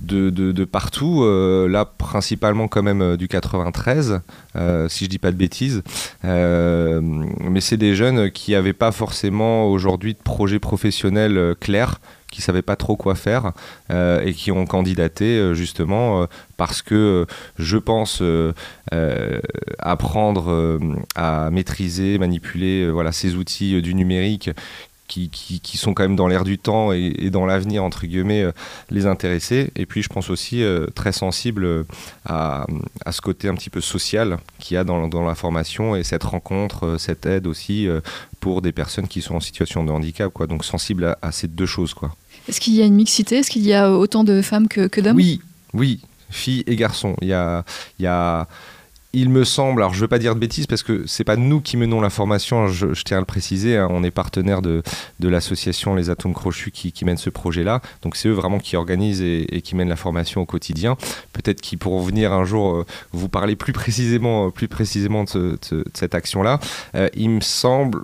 de, 0.00 0.30
de- 0.30 0.64
partout, 0.64 1.22
euh, 1.22 1.68
là 1.68 1.84
principalement 1.84 2.66
quand 2.66 2.82
même 2.82 3.02
euh, 3.02 3.16
du 3.16 3.28
93, 3.28 4.20
euh, 4.56 4.88
si 4.88 5.04
je 5.04 5.10
dis 5.10 5.18
pas 5.18 5.30
de 5.30 5.36
bêtises. 5.36 5.82
Mais 6.24 7.60
c'est 7.60 7.76
des 7.76 7.94
jeunes 7.94 8.30
qui 8.30 8.52
n'avaient 8.52 8.72
pas 8.72 8.90
forcément 8.90 9.66
aujourd'hui 9.70 10.14
de 10.14 10.18
projet 10.18 10.58
professionnel 10.58 11.54
clair, 11.60 12.00
qui 12.32 12.42
savaient 12.42 12.62
pas 12.62 12.76
trop 12.76 12.96
quoi 12.96 13.14
faire 13.14 13.52
et 13.90 14.34
qui 14.34 14.50
ont 14.52 14.66
candidaté 14.66 15.54
justement 15.54 16.26
parce 16.56 16.82
que 16.82 17.26
je 17.58 17.78
pense 17.78 18.22
apprendre 19.78 20.78
à 21.14 21.50
maîtriser, 21.50 22.18
manipuler 22.18 22.90
voilà 22.90 23.12
ces 23.12 23.36
outils 23.36 23.80
du 23.80 23.94
numérique 23.94 24.50
qui, 25.06 25.30
qui, 25.30 25.60
qui 25.60 25.76
sont 25.76 25.94
quand 25.94 26.02
même 26.02 26.16
dans 26.16 26.28
l'air 26.28 26.44
du 26.44 26.58
temps 26.58 26.92
et, 26.92 27.12
et 27.18 27.30
dans 27.30 27.46
l'avenir, 27.46 27.84
entre 27.84 28.06
guillemets, 28.06 28.42
euh, 28.42 28.52
les 28.90 29.06
intéresser. 29.06 29.70
Et 29.76 29.86
puis, 29.86 30.02
je 30.02 30.08
pense 30.08 30.30
aussi 30.30 30.62
euh, 30.62 30.86
très 30.94 31.12
sensible 31.12 31.64
euh, 31.64 31.84
à, 32.24 32.66
à 33.04 33.12
ce 33.12 33.20
côté 33.20 33.48
un 33.48 33.54
petit 33.54 33.70
peu 33.70 33.80
social 33.80 34.38
qu'il 34.58 34.74
y 34.74 34.78
a 34.78 34.84
dans, 34.84 35.08
dans 35.08 35.24
la 35.24 35.34
formation 35.34 35.96
et 35.96 36.04
cette 36.04 36.24
rencontre, 36.24 36.96
cette 36.98 37.26
aide 37.26 37.46
aussi 37.46 37.88
pour 38.40 38.62
des 38.62 38.72
personnes 38.72 39.08
qui 39.08 39.22
sont 39.22 39.36
en 39.36 39.40
situation 39.40 39.84
de 39.84 39.90
handicap. 39.90 40.32
Quoi. 40.32 40.46
Donc, 40.46 40.64
sensible 40.64 41.04
à, 41.04 41.18
à 41.22 41.32
ces 41.32 41.48
deux 41.48 41.66
choses. 41.66 41.94
Quoi. 41.94 42.14
Est-ce 42.48 42.60
qu'il 42.60 42.74
y 42.74 42.82
a 42.82 42.84
une 42.84 42.94
mixité? 42.94 43.38
Est-ce 43.38 43.50
qu'il 43.50 43.66
y 43.66 43.74
a 43.74 43.92
autant 43.92 44.24
de 44.24 44.42
femmes 44.42 44.68
que, 44.68 44.86
que 44.86 45.00
d'hommes? 45.00 45.16
Oui, 45.16 45.40
oui, 45.72 46.00
filles 46.30 46.64
et 46.66 46.76
garçons. 46.76 47.16
Il 47.22 47.28
y 47.28 47.32
a, 47.32 47.64
il 47.98 48.04
y 48.04 48.06
a, 48.06 48.46
il 49.16 49.30
me 49.30 49.44
semble, 49.44 49.80
alors 49.80 49.94
je 49.94 50.00
veux 50.00 50.08
pas 50.08 50.18
dire 50.18 50.34
de 50.34 50.40
bêtises 50.40 50.66
parce 50.66 50.82
que 50.82 51.04
c'est 51.06 51.24
pas 51.24 51.36
nous 51.36 51.62
qui 51.62 51.78
menons 51.78 52.02
la 52.02 52.10
formation, 52.10 52.68
je, 52.68 52.88
tiens 53.02 53.16
à 53.16 53.20
le 53.20 53.26
préciser, 53.26 53.78
hein, 53.78 53.88
on 53.90 54.04
est 54.04 54.10
partenaire 54.10 54.60
de, 54.60 54.82
de 55.20 55.28
l'association 55.30 55.94
Les 55.94 56.10
Atomes 56.10 56.34
Crochus 56.34 56.70
qui, 56.70 57.04
mène 57.06 57.16
ce 57.16 57.30
projet-là, 57.30 57.80
donc 58.02 58.14
c'est 58.14 58.28
eux 58.28 58.32
vraiment 58.32 58.58
qui 58.58 58.76
organisent 58.76 59.22
et, 59.22 59.62
qui 59.62 59.74
mènent 59.74 59.88
la 59.88 59.96
formation 59.96 60.42
au 60.42 60.44
quotidien. 60.44 60.98
Peut-être 61.32 61.62
qu'ils 61.62 61.78
pourront 61.78 62.02
venir 62.02 62.34
un 62.34 62.44
jour 62.44 62.74
euh, 62.74 62.86
vous 63.12 63.30
parler 63.30 63.56
plus 63.56 63.72
précisément, 63.72 64.48
euh, 64.48 64.50
plus 64.50 64.68
précisément 64.68 65.24
de 65.24 65.58
cette 65.94 66.14
action-là. 66.14 66.60
Euh, 66.94 67.08
il 67.14 67.30
me 67.30 67.40
semble, 67.40 68.02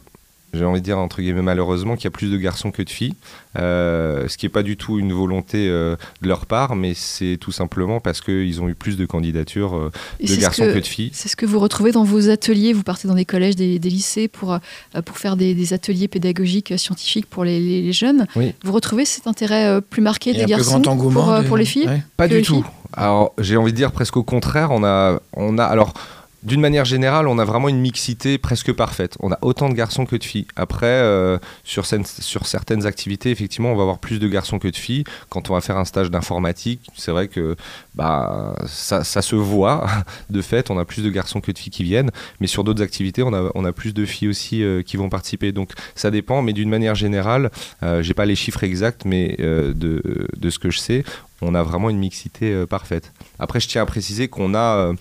j'ai 0.53 0.65
envie 0.65 0.81
de 0.81 0.85
dire 0.85 0.99
entre 0.99 1.21
guillemets 1.23 1.43
malheureusement, 1.43 1.97
qu'il 1.97 2.05
y 2.05 2.09
a 2.09 2.11
plus 2.11 2.31
de 2.31 2.37
garçons 2.37 2.71
que 2.71 2.83
de 2.83 2.91
filles, 2.91 3.15
euh, 3.59 4.29
ce 4.29 4.37
qui 4.37 4.47
n'est 4.47 4.51
pas 4.51 4.63
du 4.63 4.77
tout 4.77 4.99
une 4.99 5.13
volonté 5.13 5.69
euh, 5.69 5.97
de 6.23 6.29
leur 6.29 6.47
part, 6.47 6.75
mais 6.77 6.95
c'est 6.95 7.37
tout 7.41 7.53
simplement 7.53 8.01
parce 8.01 8.21
qu'ils 8.21 8.61
ont 8.61 8.69
eu 8.69 8.75
plus 8.75 8.97
de 8.97 9.07
candidatures 9.07 9.75
euh, 9.77 9.91
Et 10.21 10.25
de 10.25 10.29
c'est 10.29 10.35
ce 10.37 10.41
garçons 10.41 10.63
que- 10.65 10.75
que, 10.75 10.79
de 10.79 10.87
filles. 10.87 11.11
C'est 11.13 11.29
ce 11.29 11.37
que 11.37 11.47
vous 11.47 11.59
retrouvez 11.59 11.93
dans 11.93 12.05
vos 12.05 12.29
ateliers. 12.31 12.73
Vous 12.73 12.83
partez 12.83 13.09
dans 13.09 13.15
des 13.15 13.25
collèges, 13.25 13.57
des, 13.57 13.79
des 13.79 13.91
lycées 13.91 14.29
pour, 14.29 14.53
euh, 14.53 14.59
pour 15.05 15.19
faire 15.19 15.37
des, 15.37 15.55
des 15.55 15.73
ateliers 15.73 16.09
pédagogiques, 16.09 16.75
scientifiques 16.79 17.27
pour 17.27 17.45
les, 17.45 17.61
les- 17.61 17.83
les 17.83 17.93
jeunes. 17.93 18.27
Oui. 18.37 18.55
Vous 18.65 18.73
retrouvez 18.73 19.05
cet 19.05 19.27
intérêt 19.27 19.67
euh, 19.67 19.81
plus 19.81 20.03
marqué 20.03 20.31
a 20.31 20.35
des 20.35 20.41
un 20.41 20.45
plus 20.45 20.51
garçons 20.57 20.81
grand 20.81 20.93
engouement. 20.93 21.25
pour, 21.25 21.39
de- 21.43 21.49
pour 21.49 21.57
les 21.57 21.65
filles 21.65 21.87
Ouais. 21.87 22.03
Pas 22.17 22.29
du 22.29 22.43
tout. 22.43 22.55
filles 22.57 22.65
Alors, 22.95 23.33
j'ai 23.39 23.57
envie 23.57 23.73
de 23.73 23.77
dire 23.77 23.91
presque 23.93 24.17
au 24.17 24.23
contraire. 24.23 24.71
On 24.71 24.85
a, 24.85 25.19
on 25.35 25.59
a, 25.59 25.65
alors, 25.65 25.95
d'une 26.43 26.61
manière 26.61 26.85
générale, 26.85 27.29
on 27.29 27.39
a 27.39 27.45
vraiment 27.45 27.69
une 27.69 27.79
mixité 27.79 28.37
presque 28.37 28.73
parfaite. 28.73 29.17
On 29.21 29.31
a 29.33 29.39
autant 29.43 29.69
de 29.69 29.75
garçons 29.75 30.07
que 30.07 30.17
de 30.17 30.25
filles. 30.25 30.47
Après, 30.57 30.87
euh, 30.87 31.39
sur, 31.63 31.87
certaines 31.87 32.85
activités, 32.87 33.31
effectivement, 33.31 33.73
on 33.73 33.77
va 33.77 33.83
avoir 33.83 33.99
plus 33.99 34.19
de 34.19 34.27
garçons 34.27 34.59
que 34.59 34.69
de 34.69 34.77
filles. 34.77 35.05
Quand 35.29 35.51
on 35.51 35.55
va 35.55 35.61
faire 35.61 35.77
un 35.77 35.85
stage 35.85 36.11
d'informatique, 36.11 36.81
c'est 36.97 37.13
vrai 37.13 37.29
que 37.29 37.57
bah, 37.95 38.57
ça, 38.67 39.03
se 39.05 39.37
voit. 39.37 39.87
De 40.31 40.43
fait, 40.43 40.71
on 40.71 40.79
a 40.79 40.85
plus 40.85 41.03
de 41.03 41.11
garçons 41.11 41.41
que 41.41 41.53
de 41.53 41.59
filles 41.59 41.73
qui 41.73 41.85
viennent. 41.85 42.11
Mais 42.41 42.47
sur 42.47 42.65
d'autres 42.65 42.83
activités, 42.83 43.23
on 43.23 43.33
a, 43.33 43.73
plus 43.73 43.95
de 43.95 44.05
filles 44.05 44.29
aussi 44.29 44.63
euh, 44.63 44.83
qui 44.83 44.97
vont 44.97 45.09
participer. 45.09 45.53
Donc, 45.53 45.73
ça 45.95 46.11
dépend. 46.11 46.43
Mais 46.43 46.53
d'une 46.53 46.69
manière 46.69 46.95
générale, 46.95 47.51
euh, 47.83 48.03
j'ai 48.03 48.15
pas 48.15 48.25
les 48.25 48.35
chiffres 48.35 48.65
exacts, 48.65 49.05
mais 49.05 49.37
euh, 49.41 49.73
de, 49.75 50.51
ce 50.51 50.59
que 50.59 50.71
je 50.71 50.79
sais, 50.79 51.05
on 51.41 51.55
a 51.55 51.63
vraiment 51.63 51.91
une 51.91 51.99
mixité 51.99 52.65
parfaite. 52.67 53.13
Après, 53.39 53.61
je 53.61 53.69
tiens 53.69 53.83
à 53.83 53.87
préciser 53.87 54.29
qu'on 54.29 54.55
a 54.55 54.93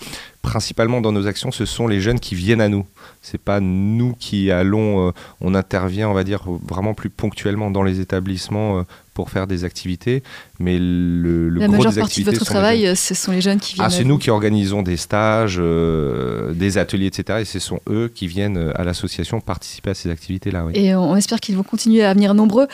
principalement 0.41 1.01
dans 1.01 1.11
nos 1.11 1.27
actions, 1.27 1.51
ce 1.51 1.65
sont 1.65 1.87
les 1.87 2.01
jeunes 2.01 2.19
qui 2.19 2.35
viennent 2.35 2.61
à 2.61 2.69
nous. 2.69 2.85
C'est 3.21 3.39
pas 3.41 3.59
nous 3.59 4.13
qui 4.19 4.51
allons, 4.51 5.07
euh, 5.07 5.11
on 5.39 5.53
intervient, 5.55 6.09
on 6.09 6.13
va 6.13 6.23
dire 6.23 6.43
vraiment 6.67 6.93
plus 6.93 7.09
ponctuellement 7.09 7.69
dans 7.71 7.83
les 7.83 7.99
établissements 7.99 8.79
euh, 8.79 8.83
pour 9.13 9.29
faire 9.29 9.45
des 9.45 9.63
activités, 9.65 10.23
mais 10.59 10.79
le, 10.79 11.49
le 11.49 11.59
La 11.59 11.67
gros 11.67 11.77
majeure 11.77 11.91
des 11.93 11.99
partie 11.99 12.23
de 12.23 12.29
activités 12.29 12.31
votre 12.31 12.45
sont 12.47 12.53
les 12.53 12.59
travail, 12.59 12.81
jeunes. 12.81 12.91
euh, 12.91 12.95
ce 12.95 13.13
sont 13.13 13.31
les 13.31 13.41
jeunes 13.41 13.59
qui 13.59 13.75
viennent. 13.75 13.87
Ah, 13.87 13.89
c'est 13.89 14.03
nous 14.05 14.17
qui 14.17 14.29
organisons 14.29 14.81
des 14.81 14.97
stages, 14.97 15.57
euh, 15.59 16.53
des 16.53 16.77
ateliers, 16.77 17.07
etc. 17.07 17.39
Et 17.41 17.45
ce 17.45 17.59
sont 17.59 17.79
eux 17.89 18.11
qui 18.13 18.27
viennent 18.27 18.71
à 18.75 18.83
l'association 18.83 19.41
participer 19.41 19.91
à 19.91 19.93
ces 19.93 20.09
activités-là. 20.09 20.65
oui. 20.65 20.73
Et 20.75 20.95
on 20.95 21.15
espère 21.15 21.39
qu'ils 21.39 21.55
vont 21.55 21.63
continuer 21.63 22.03
à 22.03 22.13
venir 22.13 22.33
nombreux. 22.33 22.67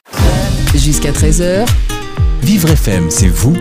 Jusqu'à 0.76 1.12
13h, 1.12 1.66
Vivre 2.44 2.70
FM, 2.70 3.10
c'est 3.10 3.28
vous 3.28 3.58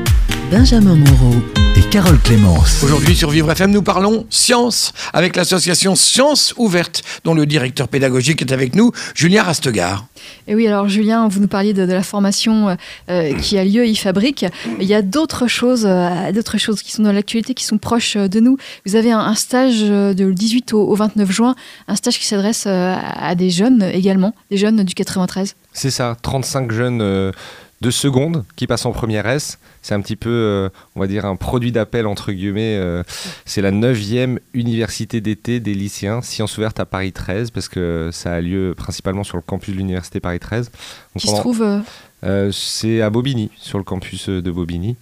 Benjamin 0.51 0.95
Moreau. 0.95 1.66
Carole 1.91 2.19
Clémence. 2.19 2.83
Aujourd'hui 2.83 3.15
sur 3.15 3.31
Vivre 3.31 3.51
FM, 3.51 3.71
nous 3.71 3.83
parlons 3.83 4.27
science 4.29 4.93
avec 5.13 5.37
l'association 5.37 5.95
Science 5.95 6.53
Ouverte, 6.57 7.03
dont 7.25 7.35
le 7.35 7.47
directeur 7.47 7.89
pédagogique 7.89 8.43
est 8.43 8.53
avec 8.53 8.75
nous, 8.75 8.93
Julien 9.15 9.43
Rastegar. 9.43 10.07
Et 10.49 10.55
oui, 10.55 10.67
alors 10.67 10.89
Julien, 10.89 11.29
vous 11.29 11.41
nous 11.41 11.49
parliez 11.49 11.73
de, 11.73 11.87
de 11.87 11.93
la 11.93 12.03
formation 12.03 12.69
euh, 12.69 12.75
euh, 13.11 13.35
qui 13.35 13.57
a 13.59 13.65
lieu 13.65 13.87
iFabrique. 13.87 14.45
Il 14.81 14.87
y 14.87 14.95
a 14.95 15.03
d'autres 15.03 15.47
choses, 15.47 15.87
euh, 15.87 16.33
d'autres 16.33 16.59
choses 16.59 16.83
qui 16.83 16.93
sont 16.93 17.03
dans 17.03 17.13
l'actualité, 17.13 17.55
qui 17.55 17.65
sont 17.65 17.79
proches 17.79 18.17
de 18.17 18.41
nous. 18.41 18.59
Vous 18.85 18.97
avez 18.97 19.13
un, 19.13 19.21
un 19.21 19.35
stage 19.35 19.81
de 19.83 20.25
le 20.25 20.35
18 20.35 20.73
au, 20.75 20.83
au 20.89 20.95
29 20.95 21.31
juin, 21.31 21.55
un 21.89 21.97
stage 21.97 22.19
qui 22.19 22.27
s'adresse 22.27 22.65
euh, 22.67 22.97
à 23.19 23.35
des 23.35 23.51
jeunes 23.51 23.83
également, 23.83 24.35
des 24.51 24.57
jeunes 24.57 24.83
du 24.83 24.95
93. 24.95 25.55
C'est 25.73 25.91
ça, 25.91 26.17
35 26.23 26.73
jeunes 26.73 27.01
euh, 27.03 27.33
de 27.81 27.91
seconde 27.91 28.45
qui 28.57 28.67
passent 28.67 28.87
en 28.87 28.93
première 28.93 29.27
S. 29.27 29.59
C'est 29.83 29.95
un 29.95 30.01
petit 30.01 30.17
peu, 30.17 30.31
euh, 30.31 30.69
on 30.95 31.01
va 31.01 31.07
dire, 31.07 31.27
un 31.27 31.37
produit 31.37 31.73
d'appel, 31.73 32.07
entre 32.07 32.33
guillemets. 32.33 32.77
euh, 32.77 33.03
c'est 33.45 33.61
la 33.61 33.71
9e 33.71 34.39
université 34.55 35.21
d'été 35.21 35.61
des 35.61 35.75
lycéens, 35.75 36.23
sciences 36.23 36.57
ouvertes 36.59 36.81
à 36.81 36.87
Paris 36.87 37.13
13, 37.13 37.51
parce 37.51 37.69
que 37.69 38.11
ça 38.13 38.33
a 38.33 38.41
lieu 38.41 38.75
principalement 38.77 39.25
sur 39.25 39.37
le 39.37 39.43
campus 39.43 39.75
de 39.75 39.79
l'université 39.79 40.21
Paris 40.21 40.41
13. 40.41 40.71
Donc 40.71 41.23
qui 41.23 41.29
se 41.29 41.37
trouve 41.37 41.83
euh, 42.25 42.51
c'est 42.51 43.03
à 43.03 43.11
Bobigny, 43.11 43.51
sur 43.59 43.79
le 43.79 43.85
campus 43.85 44.29
de 44.31 44.51
Bobigny. 44.51 44.97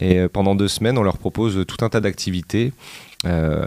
Et 0.00 0.26
pendant 0.28 0.54
deux 0.54 0.66
semaines, 0.66 0.98
on 0.98 1.02
leur 1.02 1.18
propose 1.18 1.64
tout 1.68 1.84
un 1.84 1.88
tas 1.90 2.00
d'activités. 2.00 2.72
Euh, 3.26 3.64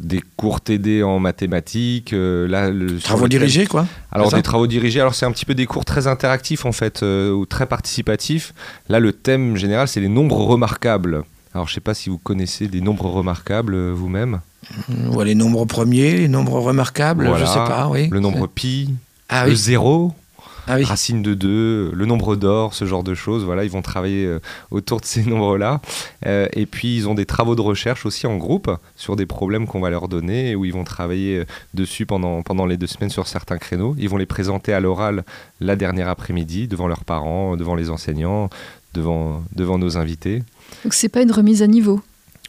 des 0.00 0.20
cours 0.36 0.60
TD 0.60 1.02
en 1.02 1.18
mathématiques, 1.18 2.12
euh, 2.12 2.46
là, 2.48 2.70
le, 2.70 2.98
Travaux 2.98 3.28
dirigés, 3.28 3.66
quoi. 3.66 3.86
alors 4.12 4.32
des 4.32 4.42
travaux 4.42 4.66
dirigés, 4.66 5.00
alors 5.00 5.14
c'est 5.14 5.26
un 5.26 5.32
petit 5.32 5.44
peu 5.44 5.54
des 5.54 5.66
cours 5.66 5.84
très 5.84 6.06
interactifs 6.06 6.64
en 6.64 6.72
fait, 6.72 7.02
euh, 7.02 7.30
ou 7.32 7.46
très 7.46 7.66
participatifs. 7.66 8.54
Là 8.88 9.00
le 9.00 9.12
thème 9.12 9.56
général 9.56 9.88
c'est 9.88 10.00
les 10.00 10.08
nombres 10.08 10.38
remarquables. 10.44 11.24
Alors 11.54 11.68
je 11.68 11.74
sais 11.74 11.80
pas 11.80 11.94
si 11.94 12.10
vous 12.10 12.18
connaissez 12.18 12.66
des 12.68 12.80
nombres 12.80 13.06
remarquables 13.10 13.90
vous-même. 13.90 14.40
On 15.06 15.10
voit 15.10 15.24
les 15.24 15.34
nombres 15.34 15.64
premiers, 15.66 16.12
les 16.16 16.28
nombres 16.28 16.58
remarquables, 16.60 17.26
Voilà. 17.26 17.44
je 17.44 17.50
sais 17.50 17.58
pas, 17.58 17.88
oui. 17.90 18.08
Le 18.10 18.20
nombre 18.20 18.46
pi, 18.46 18.90
Ah 19.28 19.44
le 19.44 19.50
oui. 19.52 19.56
zéro, 19.56 20.12
Ah 20.66 20.76
oui. 20.76 20.84
racine 20.84 21.22
de 21.22 21.34
2, 21.34 21.92
le 21.94 22.06
nombre 22.06 22.36
d'or, 22.36 22.74
ce 22.74 22.84
genre 22.84 23.02
de 23.02 23.14
choses. 23.14 23.44
Voilà, 23.44 23.64
ils 23.64 23.70
vont 23.70 23.82
travailler 23.82 24.26
euh, 24.26 24.40
autour 24.70 25.00
de 25.00 25.04
ces 25.06 25.22
nombres-là. 25.28 25.80
Euh, 26.26 26.46
et 26.52 26.66
puis, 26.66 26.96
ils 26.96 27.08
ont 27.08 27.14
des 27.14 27.26
travaux 27.26 27.54
de 27.54 27.60
recherche 27.60 28.06
aussi 28.06 28.26
en 28.26 28.36
groupe 28.36 28.70
sur 28.96 29.16
des 29.16 29.26
problèmes 29.26 29.66
qu'on 29.66 29.80
va 29.80 29.90
leur 29.90 30.08
donner, 30.08 30.54
où 30.54 30.64
ils 30.64 30.72
vont 30.72 30.84
travailler 30.84 31.38
euh, 31.38 31.44
dessus 31.74 32.06
pendant, 32.06 32.42
pendant 32.42 32.66
les 32.66 32.76
deux 32.76 32.86
semaines 32.86 33.10
sur 33.10 33.26
certains 33.26 33.58
créneaux. 33.58 33.94
Ils 33.98 34.08
vont 34.08 34.16
les 34.16 34.26
présenter 34.26 34.72
à 34.72 34.80
l'oral 34.80 35.24
la 35.60 35.76
dernière 35.76 36.08
après-midi, 36.08 36.68
devant 36.68 36.88
leurs 36.88 37.04
parents, 37.04 37.56
devant 37.56 37.74
les 37.74 37.90
enseignants, 37.90 38.48
devant, 38.94 39.42
devant 39.54 39.78
nos 39.78 39.96
invités. 39.96 40.42
Donc 40.84 40.94
c'est 40.94 41.08
pas 41.08 41.22
une 41.22 41.32
remise 41.32 41.62
à 41.62 41.66
niveau? 41.66 42.00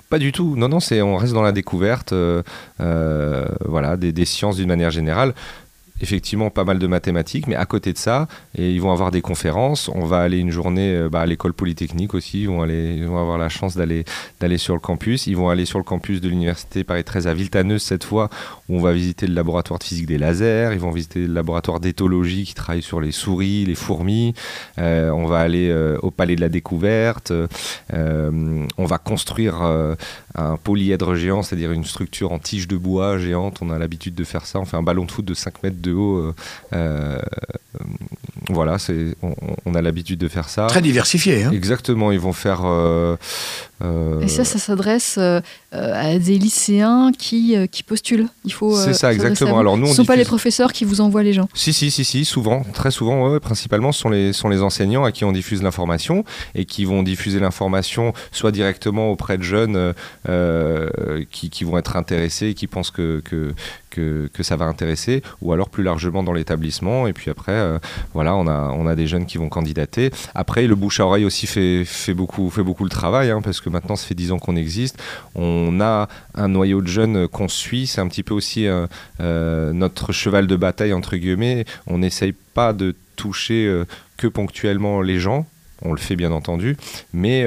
Pas 0.09 0.19
du 0.19 0.31
tout. 0.31 0.55
Non, 0.55 0.69
non, 0.69 0.79
c'est 0.79 1.01
on 1.01 1.17
reste 1.17 1.33
dans 1.33 1.41
la 1.41 1.51
découverte, 1.51 2.13
euh, 2.13 2.43
euh, 2.79 3.47
voilà, 3.65 3.97
des, 3.97 4.11
des 4.11 4.25
sciences 4.25 4.57
d'une 4.57 4.67
manière 4.67 4.91
générale. 4.91 5.33
Effectivement, 6.01 6.49
pas 6.49 6.65
mal 6.65 6.77
de 6.77 6.87
mathématiques, 6.87 7.47
mais 7.47 7.55
à 7.55 7.65
côté 7.65 7.93
de 7.93 7.97
ça, 7.97 8.27
et 8.57 8.69
ils 8.69 8.81
vont 8.81 8.91
avoir 8.91 9.11
des 9.11 9.21
conférences. 9.21 9.89
On 9.95 10.03
va 10.03 10.19
aller 10.19 10.39
une 10.39 10.51
journée 10.51 10.93
euh, 10.93 11.09
bah, 11.09 11.21
à 11.21 11.25
l'école 11.25 11.53
polytechnique 11.53 12.13
aussi. 12.13 12.41
Ils 12.41 12.47
vont, 12.49 12.61
avoir 12.61 13.37
la 13.37 13.47
chance 13.47 13.77
d'aller 13.77 14.03
sur 14.57 14.73
le 14.73 14.81
campus. 14.81 15.27
Ils 15.27 15.37
vont 15.37 15.47
aller 15.47 15.63
sur 15.63 15.79
le 15.79 15.85
campus 15.85 16.19
de 16.19 16.27
l'université 16.27 16.83
Paris 16.83 17.05
13 17.05 17.27
à 17.27 17.33
Villetaneuse 17.33 17.81
cette 17.81 18.03
fois, 18.03 18.29
où 18.67 18.75
on 18.77 18.81
va 18.81 18.91
visiter 18.91 19.25
le 19.25 19.33
laboratoire 19.33 19.79
de 19.79 19.85
physique 19.85 20.05
des 20.05 20.17
lasers. 20.17 20.71
Ils 20.73 20.79
vont 20.79 20.91
visiter 20.91 21.27
le 21.27 21.33
laboratoire 21.33 21.79
d'éthologie 21.79 22.43
qui 22.43 22.55
travaille 22.55 22.81
sur 22.81 22.99
les 22.99 23.13
souris, 23.13 23.63
les 23.63 23.75
fourmis. 23.75 24.33
Euh, 24.79 25.11
on 25.11 25.27
va 25.27 25.39
aller 25.39 25.69
euh, 25.69 25.97
au 26.01 26.11
palais 26.11 26.35
de 26.35 26.41
la 26.41 26.49
découverte. 26.49 27.31
On 27.93 28.85
va 28.85 28.97
construire 28.97 29.61
un 30.35 30.57
polyèdre 30.57 31.15
géant, 31.15 31.41
c'est-à-dire 31.41 31.71
une 31.71 31.85
structure 31.85 32.33
en 32.33 32.39
tige 32.39 32.67
de 32.67 32.75
bois 32.75 33.17
géante. 33.17 33.59
On 33.61 33.69
a 33.69 33.79
l'habitude 33.79 34.15
de 34.15 34.23
faire 34.25 34.45
ça. 34.45 34.59
On 34.59 34.65
fait 34.65 34.77
un 34.77 34.83
ballon 34.83 35.05
de 35.05 35.11
foot 35.11 35.23
de 35.23 35.33
5 35.33 35.63
mètres 35.63 35.81
de 35.85 35.93
haut. 35.93 36.17
euh, 36.17 36.33
euh, 36.73 37.17
voilà, 38.49 38.77
c'est, 38.77 39.15
on, 39.21 39.33
on 39.65 39.75
a 39.75 39.81
l'habitude 39.81 40.19
de 40.19 40.27
faire 40.27 40.49
ça. 40.49 40.67
Très 40.67 40.81
diversifié. 40.81 41.43
Hein. 41.43 41.51
Exactement, 41.51 42.11
ils 42.11 42.19
vont 42.19 42.33
faire. 42.33 42.61
Euh, 43.83 44.21
Et 44.21 44.27
ça, 44.27 44.45
ça 44.45 44.59
s'adresse 44.59 45.15
euh, 45.17 45.41
euh, 45.73 46.15
à 46.15 46.17
des 46.17 46.37
lycéens 46.37 47.11
qui, 47.17 47.55
euh, 47.55 47.67
qui 47.67 47.83
postulent. 47.83 48.27
Il 48.45 48.53
faut. 48.53 48.75
C'est 48.75 48.93
ça, 48.93 49.13
exactement. 49.13 49.59
Alors, 49.59 49.77
nous, 49.77 49.83
on 49.83 49.87
Ce 49.87 49.91
ne 49.91 49.95
sont 49.97 50.05
pas 50.05 50.15
les 50.15 50.25
professeurs 50.25 50.71
qui 50.71 50.85
vous 50.85 51.01
envoient 51.01 51.23
les 51.23 51.33
gens. 51.33 51.49
Si, 51.53 51.73
si, 51.73 51.91
si, 51.91 52.05
si, 52.05 52.25
souvent, 52.25 52.63
très 52.73 52.91
souvent, 52.91 53.29
ouais, 53.29 53.39
principalement, 53.39 53.91
ce 53.91 53.99
sont 54.01 54.09
les, 54.09 54.33
sont 54.33 54.49
les 54.49 54.61
enseignants 54.61 55.03
à 55.03 55.11
qui 55.11 55.25
on 55.25 55.31
diffuse 55.31 55.61
l'information 55.61 56.23
et 56.53 56.65
qui 56.65 56.85
vont 56.85 57.03
diffuser 57.03 57.39
l'information 57.39 58.13
soit 58.31 58.51
directement 58.51 59.11
auprès 59.11 59.37
de 59.37 59.43
jeunes 59.43 59.93
qui, 61.31 61.49
qui 61.49 61.63
vont 61.63 61.77
être 61.77 61.95
intéressés 61.95 62.47
et 62.47 62.53
qui 62.53 62.67
pensent 62.67 62.91
que, 62.91 63.21
que, 63.23 63.53
que, 63.95 64.29
que 64.31 64.43
ça 64.43 64.55
va 64.55 64.65
intéresser, 64.65 65.21
ou 65.41 65.53
alors 65.53 65.69
plus 65.69 65.83
largement 65.83 66.23
dans 66.23 66.33
l'établissement. 66.33 67.07
Et 67.07 67.13
puis 67.13 67.31
après, 67.31 67.53
euh, 67.53 67.79
voilà, 68.13 68.35
on 68.35 68.47
a, 68.47 68.73
on 68.77 68.87
a 68.87 68.95
des 68.95 69.07
jeunes 69.07 69.25
qui 69.25 69.37
vont 69.37 69.49
candidater. 69.49 70.11
Après, 70.33 70.67
le 70.67 70.75
bouche 70.75 70.99
à 70.99 71.05
oreille 71.05 71.25
aussi 71.25 71.47
fait, 71.47 71.83
fait, 71.85 72.13
beaucoup, 72.13 72.49
fait 72.49 72.63
beaucoup 72.63 72.83
le 72.83 72.89
travail, 72.89 73.31
hein, 73.31 73.41
parce 73.41 73.61
maintenant, 73.69 73.95
ça 73.95 74.07
fait 74.07 74.15
10 74.15 74.31
ans 74.31 74.39
qu'on 74.39 74.55
existe. 74.55 75.01
On 75.35 75.79
a 75.81 76.07
un 76.33 76.47
noyau 76.47 76.81
de 76.81 76.87
jeunes 76.87 77.27
qu'on 77.27 77.47
suit, 77.47 77.87
c'est 77.87 78.01
un 78.01 78.07
petit 78.07 78.23
peu 78.23 78.33
aussi 78.33 78.67
euh, 78.67 78.87
euh, 79.19 79.73
notre 79.73 80.11
cheval 80.11 80.47
de 80.47 80.55
bataille, 80.55 80.93
entre 80.93 81.15
guillemets. 81.17 81.65
On 81.87 81.99
n'essaye 81.99 82.33
pas 82.53 82.73
de 82.73 82.95
toucher 83.15 83.65
euh, 83.65 83.85
que 84.17 84.27
ponctuellement 84.27 85.01
les 85.01 85.19
gens. 85.19 85.47
On 85.81 85.91
le 85.91 85.99
fait 85.99 86.15
bien 86.15 86.31
entendu, 86.31 86.77
mais 87.13 87.45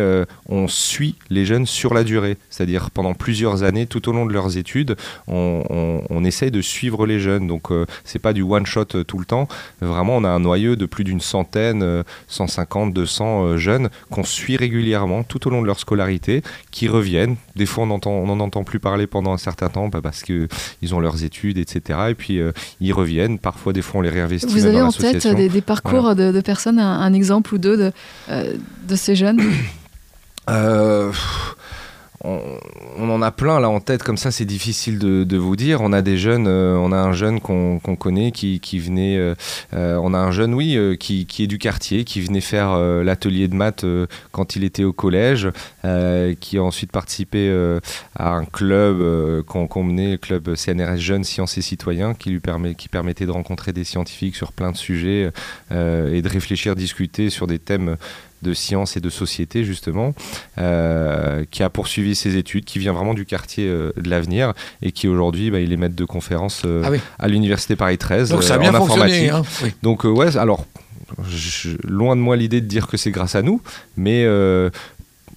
on 0.49 0.69
suit 0.69 1.17
les 1.31 1.47
jeunes 1.47 1.65
sur 1.65 1.95
la 1.95 2.05
durée, 2.05 2.37
c'est-à-dire 2.59 2.91
pendant 2.91 3.15
plusieurs 3.15 3.63
années, 3.63 3.87
tout 3.87 4.09
au 4.09 4.13
long 4.13 4.27
de 4.27 4.33
leurs 4.33 4.57
études, 4.57 4.97
on, 5.29 5.63
on- 5.71 6.03
on 6.11 6.25
essaye 6.25 6.51
de 6.51 6.61
suivre 6.61 7.07
les 7.07 7.21
jeunes. 7.21 7.47
Donc 7.47 7.71
euh, 7.71 7.87
c'est 8.05 8.19
pas 8.19 8.33
du 8.33 8.43
one 8.43 8.67
shot 8.67 8.85
euh, 8.97 9.05
tout 9.05 9.19
le 9.19 9.25
temps. 9.25 9.47
Vraiment, 9.81 10.17
on 10.17 10.25
a 10.25 10.29
un 10.29 10.41
noyau 10.41 10.75
de 10.75 10.85
plus 10.87 11.05
d'une 11.05 11.21
centaine, 11.21 11.83
euh, 11.85 12.03
150, 12.27 12.93
200 12.93 13.45
euh, 13.45 13.57
jeunes 13.59 13.91
qu'on 14.11 14.25
suit 14.25 14.57
régulièrement 14.57 15.23
tout 15.23 15.47
au 15.47 15.51
long 15.51 15.63
de 15.63 15.67
leur 15.67 15.79
scolarité, 15.79 16.43
qui 16.73 16.89
reviennent. 16.89 17.37
Des 17.55 17.67
fois, 17.67 17.85
on 17.85 17.91
entend- 17.91 18.11
on 18.11 18.27
n'en 18.27 18.41
entend 18.41 18.65
plus 18.65 18.81
parler 18.81 19.07
pendant 19.07 19.33
un 19.33 19.39
certain 19.39 19.69
temps 19.69 19.87
bah, 19.89 20.01
parce 20.03 20.23
que 20.25 20.49
ils 20.83 20.95
ont 20.97 21.01
leurs 21.01 21.23
études, 21.23 21.59
etc. 21.59 21.99
Et 22.11 22.15
puis 22.15 22.41
euh, 22.41 22.51
ils 22.81 22.93
reviennent. 22.93 23.39
Parfois, 23.39 23.73
des 23.73 23.83
fois, 23.83 24.01
on 24.01 24.03
les 24.03 24.11
réinvestit. 24.11 24.47
Vous 24.53 24.67
avez 24.67 24.81
dans 24.81 24.89
en 24.89 24.93
tête 24.93 25.23
des, 25.37 25.49
des 25.49 25.61
parcours 25.61 26.17
de, 26.17 26.33
de 26.33 26.41
personnes, 26.41 26.81
un, 26.81 27.01
un 27.01 27.13
exemple 27.13 27.55
ou 27.55 27.59
deux 27.59 27.77
de, 27.77 27.93
euh, 28.31 28.55
de 28.89 28.97
ces 28.97 29.15
jeunes 29.15 29.41
Euh, 30.51 31.13
on, 32.25 33.11
en 33.11 33.23
a 33.23 33.31
plein 33.31 33.61
là 33.61 33.69
en 33.69 33.81
tête, 33.81 34.03
comme 34.03 34.17
ça 34.17 34.31
c'est 34.31 34.45
difficile 34.45 34.99
de, 34.99 35.37
vous 35.37 35.57
dire. 35.57 35.81
On 35.81 35.93
a 35.93 36.03
des 36.03 36.19
jeunes, 36.19 36.47
euh, 36.49 36.77
on 36.77 36.91
a 36.91 36.97
un 36.97 37.13
jeune 37.13 37.41
qu'on 37.41 37.79
connaît 37.79 38.33
qui, 38.33 38.79
venait, 38.79 39.17
euh, 39.17 39.35
euh, 39.75 40.01
on 40.03 40.13
a 40.15 40.19
un 40.19 40.33
jeune, 40.33 40.55
oui, 40.55 40.97
qui, 40.99 41.27
est 41.39 41.47
du 41.47 41.59
quartier, 41.59 42.05
qui 42.05 42.21
venait 42.21 42.41
faire 42.41 42.77
l'atelier 42.77 43.47
de 43.49 43.55
maths 43.55 43.85
quand 44.33 44.57
il 44.57 44.65
était 44.65 44.85
au 44.85 44.93
collège, 44.93 45.51
qui 46.41 46.59
a 46.59 46.63
ensuite 46.63 46.91
participé 46.91 47.51
à 48.17 48.31
un 48.31 48.45
club 48.45 49.43
qu'on 49.45 49.83
menait, 49.85 50.13
le 50.13 50.19
club 50.19 50.55
CNRS 50.55 50.99
Jeunes 50.99 51.25
Sciences 51.25 51.57
et 51.59 51.63
Citoyens, 51.63 52.15
qui 52.15 52.31
lui 52.31 52.41
permettait 52.41 53.27
de 53.27 53.31
rencontrer 53.31 53.73
des 53.73 53.85
scientifiques 53.85 54.37
sur 54.37 54.53
plein 54.53 54.73
de 54.73 54.77
sujets 54.77 55.31
et 55.71 56.23
de 56.23 56.29
réfléchir, 56.29 56.75
discuter 56.75 57.31
sur 57.31 57.47
des 57.47 57.59
thèmes 57.59 57.97
de 58.43 58.55
sciences 58.55 58.97
et 58.97 59.01
de 59.01 59.11
société 59.11 59.65
justement, 59.65 60.15
euh, 60.59 61.45
qui 61.51 61.63
a 61.63 61.71
poursuivi 61.71 62.15
ses 62.15 62.37
études, 62.37 62.65
qui 62.65 62.79
vient 62.79 62.93
vraiment 62.93 63.15
du 63.15 63.25
quartier 63.27 63.67
euh, 63.69 63.93
de 63.97 64.09
l'avenir 64.09 64.53
et 64.83 64.93
qui 64.93 65.09
aujourd'hui 65.09 65.51
bah, 65.51 65.61
il 65.61 65.73
est 65.73 65.77
maître 65.77 65.97
de 65.97 66.05
conférence 66.05 66.63
euh, 66.65 66.83
Ah 66.85 66.91
oui. 66.91 66.99
à 67.19 67.29
l'université 67.29 67.77
Paris 67.77 67.99
13 67.99 68.31
Donc 68.31 68.43
ça 68.43 68.55
a 68.55 68.59
bien 68.59 68.75
en 68.75 68.83
informatique. 68.85 69.31
hein. 69.31 69.43
Oui. 69.63 69.73
Donc 69.83 70.05
ouais, 70.05 70.37
alors 70.37 70.65
je- 71.29 71.71
loin 71.87 72.17
de 72.17 72.21
moi 72.21 72.37
l'idée 72.37 72.61
de 72.61 72.67
dire 72.67 72.87
que 72.87 72.97
c'est 72.97 73.11
grâce 73.11 73.35
à 73.35 73.43
nous, 73.43 73.63
mais 73.97 74.25
euh, 74.25 74.71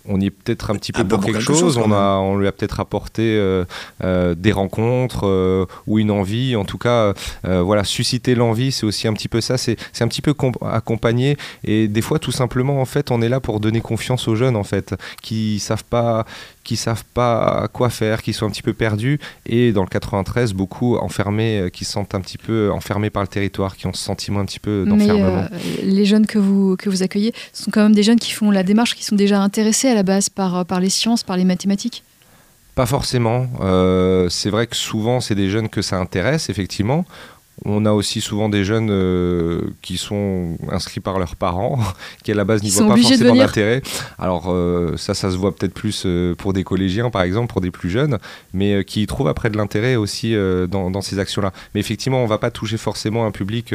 on 0.08 0.20
y 0.20 0.26
est 0.26 0.32
peut-être 0.32 0.72
un 0.72 0.76
petit 0.76 0.92
peu 0.92 1.04
pour 1.08 1.20
pour 1.20 1.26
quelque 1.26 1.46
quelque 1.46 1.58
chose. 1.58 1.78
on, 1.78 1.92
a, 1.92 2.18
on 2.18 2.38
lui 2.38 2.48
a 2.48 2.52
peut-être 2.52 2.80
apporté 2.80 3.22
euh, 3.22 3.66
euh, 4.04 4.36
des 4.36 4.52
rencontres 4.52 5.28
euh, 5.28 5.66
ou 5.88 6.00
une 6.00 6.12
envie. 6.12 6.56
En 6.56 6.66
tout 6.66 6.78
cas, 6.78 7.14
voilà, 7.44 7.84
susciter 7.84 8.36
l'envie, 8.36 8.72
c'est 8.72 8.86
aussi 8.86 9.08
un 9.08 9.14
petit 9.14 9.28
peu 9.28 9.42
ça. 9.42 9.58
C'est 9.58 9.78
c'est 9.94 10.04
un 10.04 10.08
petit 10.08 10.22
peu 10.22 10.34
comp- 10.34 10.62
accompagner. 10.64 11.38
Et 11.64 11.88
des 11.88 12.02
fois, 12.02 12.20
tout 12.20 12.32
simplement, 12.32 12.82
en 12.82 12.86
fait, 12.86 13.12
on 13.12 13.22
est 13.22 13.30
là 13.30 13.40
pour 13.40 13.60
donner 13.60 13.82
confiance 13.82 14.28
aux 14.28 14.36
jeunes, 14.36 14.56
en 14.56 14.64
fait, 14.64 14.96
qui 15.22 15.60
savent 15.60 15.84
pas 15.84 16.26
qui 16.64 16.76
savent 16.76 17.04
pas 17.14 17.68
quoi 17.72 17.90
faire, 17.90 18.22
qui 18.22 18.34
sont 18.34 18.46
un 18.46 18.50
petit 18.50 18.62
peu 18.62 18.74
perdus, 18.74 19.20
et 19.46 19.72
dans 19.72 19.84
le 19.84 19.90
93, 19.90 20.54
beaucoup 20.54 20.98
enfermés, 20.98 21.60
euh, 21.60 21.70
qui 21.70 21.86
se 21.86 21.92
sentent 21.94 22.16
un 22.16 22.22
petit 22.22 22.38
peu 22.38 22.72
enfermés 22.72 23.10
par 23.10 23.24
le 23.24 23.28
territoire, 23.28 23.76
qui 23.76 23.88
ont 23.88 23.94
ce 23.94 24.04
sentiment 24.04 24.40
un 24.40 24.46
petit 24.46 24.60
peu 24.60 24.86
d'enfermement. 24.88 25.46
euh, 25.52 25.58
les 25.84 26.06
jeunes 26.06 26.28
que 26.28 26.40
vous, 26.40 26.76
que 26.78 26.90
vous 26.90 27.04
accueillez 27.04 27.34
sont 27.54 27.72
quand 27.72 27.84
même 27.84 27.96
des 27.96 28.04
jeunes 28.04 28.20
qui 28.20 28.32
font 28.32 28.52
la 28.52 28.64
démarche, 28.64 28.96
qui 28.96 29.04
sont 29.04 29.16
déjà 29.16 29.42
intéressés 29.42 29.88
à 29.88 29.96
la 29.96 30.04
base 30.04 30.30
par, 30.30 30.66
par 30.66 30.80
les 30.80 30.90
sciences, 30.90 31.24
par 31.24 31.38
les 31.38 31.46
mathématiques. 31.46 32.04
Pas 32.76 32.86
forcément. 32.86 33.48
Euh, 33.60 34.30
c'est 34.30 34.50
vrai 34.50 34.66
que 34.68 34.76
souvent, 34.76 35.20
c'est 35.20 35.36
des 35.36 35.50
jeunes 35.50 35.68
que 35.70 35.82
ça 35.82 35.98
intéresse, 35.98 36.50
effectivement. 36.50 37.06
On 37.64 37.86
a 37.86 37.92
aussi 37.92 38.22
souvent 38.22 38.50
des 38.50 38.64
jeunes 38.64 38.90
euh, 38.90 39.62
qui 39.82 39.98
sont 39.98 40.58
inscrits 40.70 41.00
par 41.00 41.20
leurs 41.20 41.36
parents, 41.36 41.80
qui 42.24 42.32
à 42.32 42.36
la 42.36 42.44
base 42.44 42.64
n'y 42.64 42.72
voient 42.72 42.88
pas 42.88 42.98
forcément 42.98 43.36
d'intérêt. 43.36 43.82
Alors 44.18 44.46
euh, 44.48 44.98
ça, 44.98 45.14
ça 45.14 45.30
se 45.30 45.36
voit 45.36 45.56
peut-être 45.56 45.74
plus 45.74 46.04
euh, 46.06 46.34
pour 46.36 46.54
des 46.54 46.64
collégiens, 46.64 47.10
par 47.10 47.22
exemple, 47.22 47.52
pour 47.52 47.62
des 47.62 47.72
plus 47.72 47.90
jeunes, 47.90 48.18
mais 48.54 48.84
qui 48.84 49.04
y 49.04 49.08
trouvent 49.08 49.28
après 49.28 49.50
de 49.50 49.58
l'intérêt 49.58 49.96
aussi 49.96 50.36
dans, 50.70 50.90
dans 50.90 51.02
ces 51.02 51.20
actions-là. 51.20 51.52
Mais 51.74 51.80
effectivement, 51.80 52.24
on 52.24 52.28
va 52.28 52.38
pas 52.38 52.52
toucher 52.52 52.78
forcément 52.78 53.26
un 53.26 53.32
public 53.32 53.74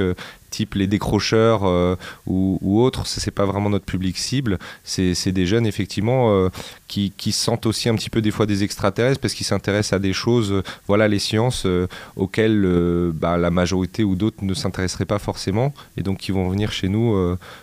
type 0.57 0.75
les 0.75 0.87
décrocheurs 0.87 1.63
euh, 1.65 1.97
ou, 2.27 2.59
ou 2.63 2.81
autres. 2.85 3.03
C'est 3.07 3.31
pas 3.41 3.47
vraiment 3.53 3.71
notre 3.71 3.85
public 3.85 4.17
cible. 4.17 4.59
C'est 4.85 5.33
des 5.41 5.47
jeunes, 5.47 5.67
effectivement, 5.67 6.21
euh, 6.31 6.49
qui, 6.89 7.13
qui 7.21 7.31
se 7.33 7.43
sentent 7.47 7.67
aussi 7.67 7.89
un 7.89 7.95
petit 7.95 8.11
peu 8.11 8.21
des 8.23 8.31
fois 8.37 8.47
des 8.47 8.63
extraterrestres 8.65 9.21
parce 9.21 9.35
qu'ils 9.35 9.47
s'intéressent 9.47 9.95
à 9.95 9.99
des 9.99 10.13
choses, 10.13 10.51
euh, 10.53 10.63
voilà, 10.89 11.09
les 11.09 11.19
sciences 11.19 11.67
auxquelles 12.17 12.63
bah, 13.23 13.37
la 13.37 13.51
majorité 13.51 14.03
ou 14.05 14.15
d'autres 14.15 14.43
ne 14.43 14.55
s'intéresseraient 14.55 15.05
pas 15.05 15.19
forcément 15.19 15.73
et 15.97 16.03
donc 16.03 16.19
qui 16.19 16.33
vont 16.33 16.49
venir 16.49 16.73
chez 16.73 16.89
nous 16.89 17.07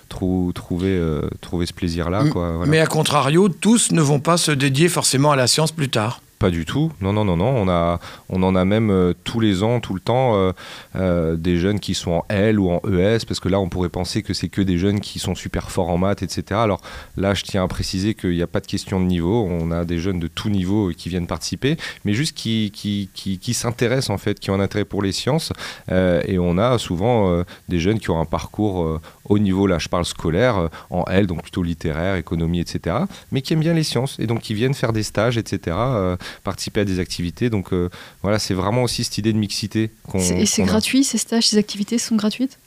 trou- 0.10 0.52
trouver, 0.54 0.96
trouver 1.42 1.66
ce 1.66 1.74
plaisir-là. 1.74 2.24
Voilà. 2.34 2.66
Mais 2.68 2.80
à 2.80 2.88
contrario, 2.88 3.50
tous 3.50 3.92
ne 3.92 4.02
vont 4.02 4.20
pas 4.20 4.38
se 4.38 4.52
dédier 4.52 4.90
forcément 4.90 5.32
à 5.32 5.36
la 5.36 5.48
science 5.48 5.72
plus 5.72 5.90
tard. 5.90 6.22
Pas 6.44 6.52
du 6.52 6.66
tout. 6.66 6.92
Non, 7.00 7.14
non, 7.14 7.24
non, 7.24 7.38
non. 7.38 7.56
On, 7.56 7.70
a, 7.70 8.02
on 8.28 8.44
en 8.44 8.54
a 8.54 8.66
même 8.66 8.92
euh, 8.92 9.14
tous 9.24 9.40
les 9.40 9.64
ans, 9.64 9.80
tout 9.80 9.94
le 9.94 10.02
temps, 10.02 10.36
euh, 10.36 10.52
euh, 10.98 11.38
des 11.38 11.56
jeunes 11.56 11.80
qui 11.80 11.94
sont 11.94 12.12
en 12.12 12.26
L 12.28 12.60
ou 12.60 12.70
en 12.70 12.82
ES, 12.86 13.20
parce 13.26 13.40
que 13.40 13.48
là, 13.48 13.62
on 13.62 13.70
pourrait 13.70 13.88
penser 13.88 14.24
que 14.24 14.34
c'est 14.34 14.50
que 14.50 14.62
des 14.62 14.78
jeunes 14.78 15.00
qui 15.00 15.20
sont 15.20 15.36
super 15.36 15.72
forts 15.72 15.88
en 15.88 15.98
maths, 15.98 16.22
etc. 16.22 16.60
Alors 16.62 16.82
là, 17.16 17.34
je 17.34 17.44
tiens 17.44 17.64
à 17.64 17.68
préciser 17.70 18.14
qu'il 18.14 18.32
n'y 18.32 18.42
a 18.42 18.48
pas 18.48 18.60
de 18.60 18.68
question 18.68 19.00
de 19.00 19.06
niveau. 19.06 19.48
On 19.50 19.72
a 19.72 19.86
des 19.86 20.00
jeunes 20.00 20.20
de 20.20 20.28
tout 20.28 20.50
niveau 20.50 20.90
qui 20.90 21.08
viennent 21.08 21.28
participer, 21.28 21.78
mais 22.04 22.14
juste 22.14 22.36
qui, 22.36 22.72
qui, 22.76 23.10
qui, 23.14 23.40
qui 23.40 23.54
s'intéressent, 23.54 24.10
en 24.10 24.18
fait, 24.18 24.38
qui 24.38 24.52
ont 24.52 24.56
un 24.56 24.60
intérêt 24.60 24.84
pour 24.84 25.02
les 25.02 25.14
sciences. 25.14 25.54
Et 25.90 26.38
on 26.40 26.58
a 26.58 26.78
souvent 26.78 27.42
des 27.70 27.80
jeunes 27.80 28.00
qui 28.00 28.10
ont 28.10 28.20
un 28.20 28.26
parcours 28.26 29.00
au 29.26 29.40
niveau, 29.40 29.68
là, 29.68 29.80
je 29.80 29.90
parle 29.90 30.06
scolaire, 30.06 30.58
euh, 30.58 30.68
en 30.90 31.06
L, 31.06 31.28
donc 31.28 31.42
plutôt 31.42 31.64
littéraire, 31.64 32.16
économie, 32.16 32.60
etc. 32.60 32.98
Mais 33.32 33.42
qui 33.42 33.54
aiment 33.54 33.62
bien 33.62 33.74
les 33.74 33.84
sciences, 33.84 34.20
et 34.20 34.28
donc 34.28 34.42
qui 34.42 34.54
viennent 34.54 34.74
faire 34.74 34.94
des 34.94 35.04
stages, 35.04 35.38
etc. 35.38 35.76
euh, 35.80 36.18
participer 36.44 36.82
à 36.82 36.86
des 36.86 37.00
activités. 37.00 37.50
Donc 37.50 37.74
euh, 37.74 37.90
voilà, 38.22 38.40
c'est 38.40 38.54
vraiment 38.54 38.84
aussi 38.84 39.04
cette 39.04 39.18
idée 39.18 39.34
de 39.34 39.38
mixité. 39.38 39.92
Et 40.16 40.46
c'est 40.46 40.64
gratuit, 40.64 41.04
ces 41.04 41.18
stages, 41.18 41.48
ces 41.48 41.58
activités 41.58 41.98
sont 41.98 42.16
gratuites? 42.16 42.60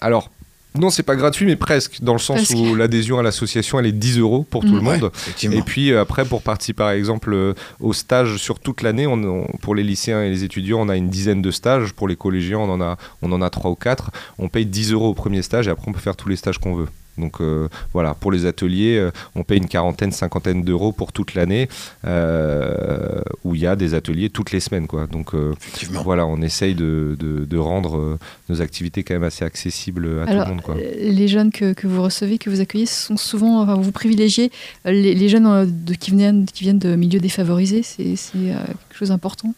Alors, 0.00 0.30
non, 0.76 0.90
c'est 0.90 1.02
pas 1.04 1.14
gratuit, 1.16 1.46
mais 1.46 1.56
presque, 1.56 2.02
dans 2.02 2.14
le 2.14 2.18
sens 2.18 2.46
Presque. 2.48 2.56
où 2.56 2.74
l'adhésion 2.74 3.18
à 3.18 3.22
l'association, 3.22 3.78
elle 3.78 3.86
est 3.86 3.92
10 3.92 4.18
euros 4.18 4.44
pour 4.48 4.62
tout 4.64 4.74
le 4.74 4.80
monde. 4.80 5.04
Ouais. 5.04 5.54
Et 5.56 5.62
puis 5.62 5.92
euh, 5.92 6.00
après, 6.00 6.24
pour 6.24 6.42
participer 6.42 6.78
par 6.78 6.90
exemple 6.90 7.32
euh, 7.32 7.54
au 7.80 7.92
stage 7.92 8.38
sur 8.38 8.58
toute 8.58 8.82
l'année, 8.82 9.06
on, 9.06 9.14
on- 9.22 9.46
pour 9.62 9.74
les 9.74 9.82
lycéens 9.84 10.22
et 10.24 10.30
les 10.30 10.42
étudiants, 10.44 10.80
on 10.80 10.88
a 10.88 10.96
une 10.96 11.08
dizaine 11.10 11.42
de 11.42 11.50
stages. 11.50 11.92
Pour 11.92 12.08
les 12.08 12.16
collégiens, 12.16 12.58
on 12.58 12.68
en 12.70 12.80
a, 12.80 12.96
on 13.22 13.30
en 13.32 13.40
a 13.40 13.50
3 13.50 13.70
ou 13.70 13.76
4. 13.76 14.10
On 14.38 14.48
paye 14.48 14.66
10 14.66 14.92
euros 14.92 15.10
au 15.10 15.14
premier 15.14 15.42
stage 15.42 15.68
et 15.68 15.70
après, 15.70 15.84
on 15.88 15.92
peut 15.92 16.00
faire 16.00 16.16
tous 16.16 16.28
les 16.28 16.36
stages 16.36 16.58
qu'on 16.58 16.74
veut. 16.74 16.88
Donc 17.18 17.40
euh, 17.40 17.68
voilà, 17.92 18.14
pour 18.14 18.32
les 18.32 18.46
ateliers, 18.46 18.96
euh, 18.98 19.10
on 19.36 19.44
paye 19.44 19.58
une 19.58 19.68
quarantaine, 19.68 20.10
cinquantaine 20.12 20.62
d'euros 20.64 20.92
pour 20.92 21.12
toute 21.12 21.34
l'année, 21.34 21.68
euh, 22.06 23.20
où 23.44 23.54
il 23.54 23.60
y 23.60 23.66
a 23.66 23.76
des 23.76 23.94
ateliers 23.94 24.30
toutes 24.30 24.52
les 24.52 24.60
semaines. 24.60 24.86
Quoi. 24.86 25.06
Donc 25.06 25.34
euh, 25.34 25.54
voilà, 26.02 26.26
on 26.26 26.40
essaye 26.42 26.74
de, 26.74 27.16
de- 27.18 27.44
de 27.44 27.58
rendre 27.58 27.96
euh, 27.98 28.18
nos 28.48 28.60
activités 28.60 29.02
quand 29.04 29.14
même 29.14 29.22
assez 29.24 29.44
accessibles 29.44 30.08
à 30.26 30.30
Alors, 30.30 30.44
tout 30.44 30.48
le 30.48 30.54
monde. 30.54 30.62
Quoi. 30.62 30.74
les 30.76 31.28
jeunes 31.28 31.50
que, 31.52 31.72
que 31.72 31.86
vous 31.86 32.02
recevez, 32.02 32.38
que 32.38 32.50
vous 32.50 32.60
accueillez, 32.60 32.86
sont 32.86 33.16
souvent, 33.16 33.62
enfin, 33.62 33.74
vous 33.74 33.92
privilégiez 33.92 34.50
les, 34.84 35.14
les 35.14 35.28
jeunes 35.28 35.46
euh, 35.46 35.66
de, 35.66 35.94
qui, 35.94 36.10
viennent, 36.10 36.46
qui 36.46 36.64
viennent 36.64 36.78
de 36.78 36.96
milieux 36.96 37.20
défavorisés, 37.20 37.82
c'est 37.82 38.16
c'est, 38.16 38.36
euh, 38.36 38.56
quelque 38.88 38.98
chose 38.98 39.08
d'important? 39.08 39.54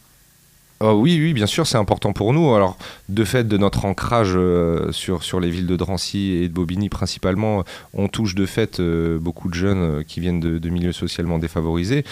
Ah 0.79 0.93
oui, 0.93 1.17
oui, 1.19 1.33
bien 1.33 1.47
sûr, 1.47 1.65
c'est 1.65 1.77
important 1.77 2.13
pour 2.13 2.33
nous. 2.33 2.53
Alors, 2.53 2.77
de 3.09 3.23
fait 3.23 3.47
de 3.47 3.57
notre 3.57 3.85
ancrage 3.85 4.33
euh, 4.35 4.91
sur, 4.91 5.23
sur 5.23 5.39
les 5.39 5.49
villes 5.49 5.65
de 5.65 5.75
Drancy 5.75 6.33
et 6.33 6.49
de 6.49 6.53
Bobigny 6.53 6.87
principalement, 6.87 7.63
on 7.95 8.07
touche 8.07 8.35
de 8.35 8.45
fait 8.45 8.79
euh, 8.79 9.17
beaucoup 9.17 9.49
de 9.49 9.55
jeunes 9.55 9.81
euh, 9.81 10.03
qui 10.03 10.19
viennent 10.19 10.39
de, 10.39 10.59
de 10.59 10.69
milieux 10.69 10.91
socialement 10.91 11.39
défavorisés. 11.39 12.03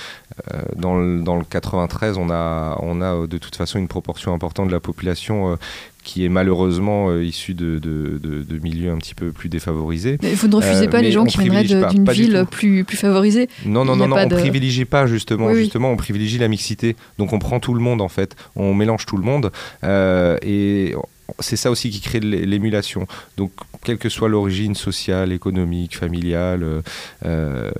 Dans, 0.75 0.97
le, 0.97 1.21
dans 1.21 1.37
le 1.37 1.43
93, 1.43 2.17
on 2.17 2.29
a, 2.29 2.77
on 2.81 3.01
a 3.01 3.27
de 3.27 3.37
toute 3.37 3.55
façon 3.55 3.77
une 3.77 3.87
proportion 3.87 4.33
importante 4.33 4.67
de 4.67 4.73
la 4.73 4.79
population 4.79 5.57
qui 6.05 6.23
est 6.23 6.29
malheureusement 6.29 7.09
euh, 7.09 7.23
issue 7.23 7.53
de, 7.55 7.79
de, 7.79 8.17
de- 8.23 8.43
de 8.43 8.59
milieux 8.63 8.91
un 8.91 8.97
petit 8.97 9.15
peu 9.15 9.31
plus 9.33 9.49
défavorisés. 9.49 10.17
Mais 10.23 10.33
vous 10.35 10.47
ne 10.47 10.55
refusez 10.55 10.85
Euh, 10.85 10.89
pas 10.89 11.01
les 11.01 11.11
gens 11.11 11.25
qui 11.25 11.37
viendraient 11.39 11.65
d'une 11.89 12.09
ville 12.09 12.45
plus, 12.49 12.85
plus 12.85 12.95
favorisée 12.95 13.49
Non, 13.65 13.83
non, 13.83 13.95
non, 13.97 14.07
non, 14.07 14.15
on 14.17 14.27
de- 14.27 14.35
privilégie 14.35 14.85
pas 14.85 15.07
justement. 15.07 15.47
Oui, 15.47 15.53
oui. 15.55 15.59
Justement, 15.63 15.91
on 15.91 15.97
privilégie 15.97 16.37
la 16.37 16.47
mixité. 16.47 16.95
Donc 17.17 17.33
on 17.33 17.39
prend 17.39 17.59
tout 17.59 17.73
le 17.73 17.81
monde 17.81 18.01
en 18.01 18.07
fait. 18.07 18.35
On 18.55 18.73
mélange 18.73 19.05
tout 19.05 19.17
le 19.17 19.23
monde. 19.23 19.51
Euh, 19.83 20.37
et 20.43 20.93
c'est 21.39 21.55
ça 21.55 21.71
aussi 21.71 21.89
qui 21.89 22.01
crée 22.01 22.19
l'émulation. 22.19 23.07
Donc 23.37 23.51
quelle 23.83 23.97
que 23.97 24.09
soit 24.09 24.29
l'origine 24.29 24.75
sociale, 24.75 25.31
économique, 25.31 25.97
familiale, 25.97 26.63
euh, 26.63 26.81
euh, 27.25 27.71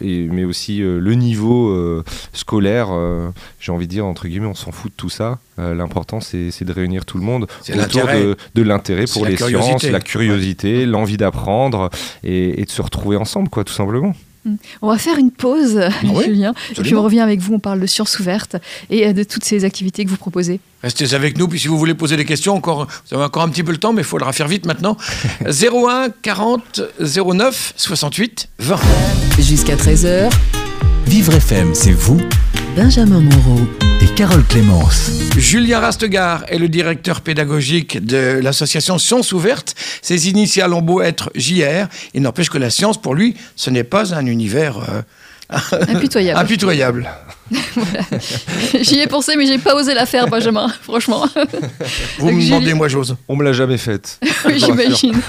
et, 0.00 0.26
mais 0.28 0.44
aussi 0.44 0.82
euh, 0.82 0.98
le 0.98 1.14
niveau 1.14 1.68
euh, 1.68 2.04
scolaire, 2.32 2.88
j'ai 3.60 3.72
envie 3.72 3.86
de 3.86 3.90
dire, 3.90 4.06
entre 4.06 4.28
guillemets, 4.28 4.46
on 4.46 4.54
s'en 4.54 4.72
fout 4.72 4.90
de 4.90 4.96
tout 4.96 5.10
ça. 5.10 5.38
L'important, 5.56 6.20
c'est 6.20 6.64
de 6.64 6.72
réunir 6.72 7.04
tout 7.04 7.18
le 7.18 7.24
monde 7.24 7.46
autour 7.68 8.06
de, 8.06 8.36
de 8.54 8.62
l'intérêt 8.62 9.04
pour 9.06 9.24
les 9.24 9.36
sciences, 9.36 9.84
la 9.84 10.00
curiosité, 10.00 10.86
l'envie 10.86 11.16
d'apprendre 11.16 11.90
et, 12.22 12.60
et 12.60 12.64
de 12.64 12.70
se 12.70 12.82
retrouver 12.82 13.16
ensemble, 13.16 13.48
quoi, 13.48 13.64
tout 13.64 13.72
simplement. 13.72 14.14
On 14.82 14.88
va 14.88 14.98
faire 14.98 15.18
une 15.18 15.30
pause, 15.30 15.80
oui, 16.04 16.24
Julien, 16.24 16.54
et 16.76 16.82
puis 16.82 16.94
on 16.94 17.02
revient 17.02 17.20
avec 17.20 17.40
vous. 17.40 17.54
On 17.54 17.58
parle 17.58 17.80
de 17.80 17.86
sciences 17.86 18.18
ouvertes 18.18 18.56
et 18.90 19.06
euh, 19.06 19.12
de 19.12 19.22
toutes 19.22 19.44
ces 19.44 19.64
activités 19.64 20.04
que 20.04 20.10
vous 20.10 20.16
proposez. 20.16 20.60
Restez 20.82 21.14
avec 21.14 21.38
nous, 21.38 21.48
puis 21.48 21.58
si 21.58 21.68
vous 21.68 21.78
voulez 21.78 21.94
poser 21.94 22.16
des 22.16 22.24
questions, 22.24 22.54
encore, 22.54 22.86
vous 22.86 23.14
avez 23.14 23.24
encore 23.24 23.42
un 23.42 23.48
petit 23.48 23.62
peu 23.62 23.72
le 23.72 23.78
temps, 23.78 23.92
mais 23.92 24.02
il 24.02 24.06
faudra 24.06 24.32
faire 24.32 24.48
vite 24.48 24.66
maintenant. 24.66 24.96
01 25.46 26.08
40 26.22 26.82
09 27.00 27.72
68 27.76 28.48
20. 28.58 28.76
Jusqu'à 29.38 29.76
13h, 29.76 30.30
Vivre 31.06 31.34
FM, 31.34 31.74
c'est 31.74 31.92
vous 31.92 32.20
Benjamin 32.76 33.20
Moreau. 33.20 33.60
et 34.00 34.06
Carole 34.14 34.44
Clémence. 34.44 35.10
Julien 35.36 35.80
Rastegar 35.80 36.44
est 36.48 36.58
le 36.58 36.68
directeur 36.68 37.20
pédagogique 37.20 38.04
de 38.04 38.40
l'association 38.42 38.98
Sciences 38.98 39.32
Ouvertes. 39.32 39.74
Ses 40.02 40.28
initiales 40.28 40.72
ont 40.72 40.82
beau 40.82 41.00
être 41.00 41.30
JR, 41.34 41.86
il 42.14 42.22
n'empêche 42.22 42.50
que 42.50 42.58
la 42.58 42.70
science, 42.70 43.00
pour 43.00 43.14
lui, 43.14 43.34
ce 43.56 43.70
n'est 43.70 43.84
pas 43.84 44.14
un 44.14 44.26
univers 44.26 44.78
euh, 44.78 45.02
Impitoyable. 45.88 46.40
impitoyable. 46.40 47.10
J'y 48.80 48.98
ai 49.00 49.06
pensé, 49.06 49.34
mais 49.36 49.46
j'ai 49.46 49.58
pas 49.58 49.74
osé 49.76 49.92
la 49.94 50.06
faire, 50.06 50.26
Benjamin, 50.26 50.68
franchement. 50.82 51.28
Vous 52.18 52.30
me 52.32 52.42
demandez, 52.42 52.72
moi, 52.74 52.88
j'ose. 52.88 53.14
On 53.28 53.36
me 53.36 53.44
l'a 53.44 53.52
jamais 53.52 53.76
faite. 53.78 54.18
Oui, 54.46 54.54
j'imagine. 54.58 55.20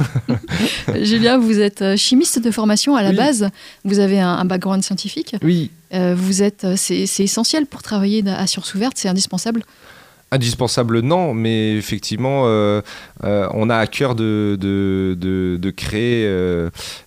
Julien, 1.01 1.37
vous 1.37 1.59
êtes 1.59 1.81
euh, 1.81 1.97
chimiste 1.97 2.39
de 2.39 2.49
formation 2.49 2.95
à 2.95 3.03
la 3.03 3.09
Oui. 3.09 3.15
base. 3.17 3.49
Vous 3.83 3.99
avez 3.99 4.19
un, 4.19 4.29
un 4.29 4.45
background 4.45 4.83
scientifique. 4.83 5.35
Oui. 5.43 5.69
Euh, 5.95 6.13
vous 6.15 6.43
êtes, 6.43 6.65
euh, 6.65 6.75
c'est 6.75 7.05
essentiel 7.23 7.65
pour 7.65 7.81
travailler 7.81 8.23
à 8.27 8.45
Sciences 8.47 8.75
Ouvertes, 8.75 8.97
c'est 8.97 9.07
indispensable? 9.07 9.63
Indispensable, 10.31 10.99
non, 10.99 11.33
mais 11.33 11.75
effectivement, 11.77 12.43
euh, 12.45 12.81
on 13.23 13.69
a 13.69 13.77
à 13.77 13.87
cœur 13.87 14.15
de, 14.15 14.57
de, 14.59 15.15
de- 15.17 15.71
créer 15.71 16.23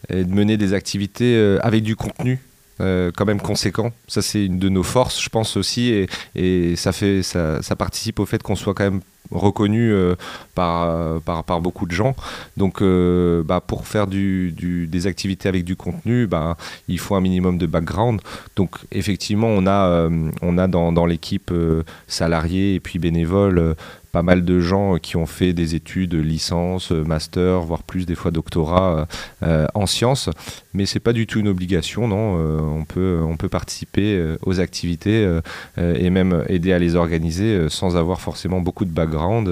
et 0.09 0.25
de 0.25 0.33
mener 0.33 0.57
des 0.57 0.73
activités 0.73 1.59
avec 1.61 1.83
du 1.83 1.97
contenu. 1.97 2.41
Euh, 2.81 3.11
quand 3.17 3.27
même 3.27 3.41
conséquent, 3.41 3.93
ça 4.07 4.23
c'est 4.23 4.45
une 4.45 4.59
de 4.59 4.69
nos 4.69 4.83
forces, 4.83 5.21
je 5.21 5.29
pense 5.29 5.57
aussi, 5.57 6.07
et, 6.35 6.77
ça 6.77 6.93
fait, 6.93 7.23
ça, 7.23 7.61
participe 7.77 8.21
au 8.21 8.27
fait 8.27 8.43
qu'on 8.43 8.57
soit 8.57 8.75
quand 8.75 8.85
même 8.85 9.01
reconnu 9.31 9.93
euh, 9.93 10.15
par, 10.55 10.85
euh, 10.85 11.19
par, 11.19 11.45
par 11.45 11.61
beaucoup 11.61 11.87
de 11.87 11.93
gens. 11.93 12.15
Donc, 12.57 12.83
bah, 12.83 13.61
pour 13.61 13.87
faire 13.87 14.07
des 14.07 15.07
activités 15.07 15.49
avec 15.49 15.65
du 15.65 15.77
contenu, 15.77 16.27
bah, 16.27 16.57
il 16.89 16.99
faut 16.99 17.15
un 17.15 17.21
minimum 17.21 17.59
de 17.59 17.67
background. 17.67 18.21
Donc, 18.57 18.77
effectivement, 18.93 19.49
on 19.49 19.67
a, 19.67 20.09
on 20.43 20.59
a 20.59 20.67
dans, 20.69 20.93
dans 20.93 21.07
l'équipe 21.07 21.53
salariés 22.07 22.75
et 22.75 22.81
puis 22.81 22.99
bénévoles 22.99 23.75
pas 24.19 24.23
mal 24.25 24.45
de 24.45 24.59
gens 24.59 24.99
qui 24.99 25.17
ont 25.17 25.27
fait 25.27 25.53
des 25.53 25.77
études, 25.77 26.15
licence, 26.15 26.91
master, 26.91 27.61
voire 27.61 27.85
plus 27.85 28.05
des 28.05 28.17
fois 28.17 28.33
doctorat 28.33 29.07
euh, 29.45 29.69
en 29.75 29.87
sciences. 29.87 30.29
Mais 30.75 30.87
c'est 30.87 30.99
pas 30.99 31.13
du 31.13 31.29
tout 31.29 31.39
une 31.39 31.47
obligation, 31.47 32.09
non. 32.09 32.35
Euh, 32.37 32.59
on 32.59 33.37
peut, 33.37 33.49
participer 33.49 34.17
euh, 34.17 34.37
aux 34.43 34.59
activités 34.59 35.39
et 35.77 36.11
même 36.11 36.43
aider 36.49 36.73
à 36.73 36.81
les 36.81 36.97
organiser 36.97 37.69
sans 37.69 37.97
avoir 37.97 38.21
forcément 38.21 38.61
beaucoup 38.61 38.85
de 38.85 38.91
background. 38.91 39.49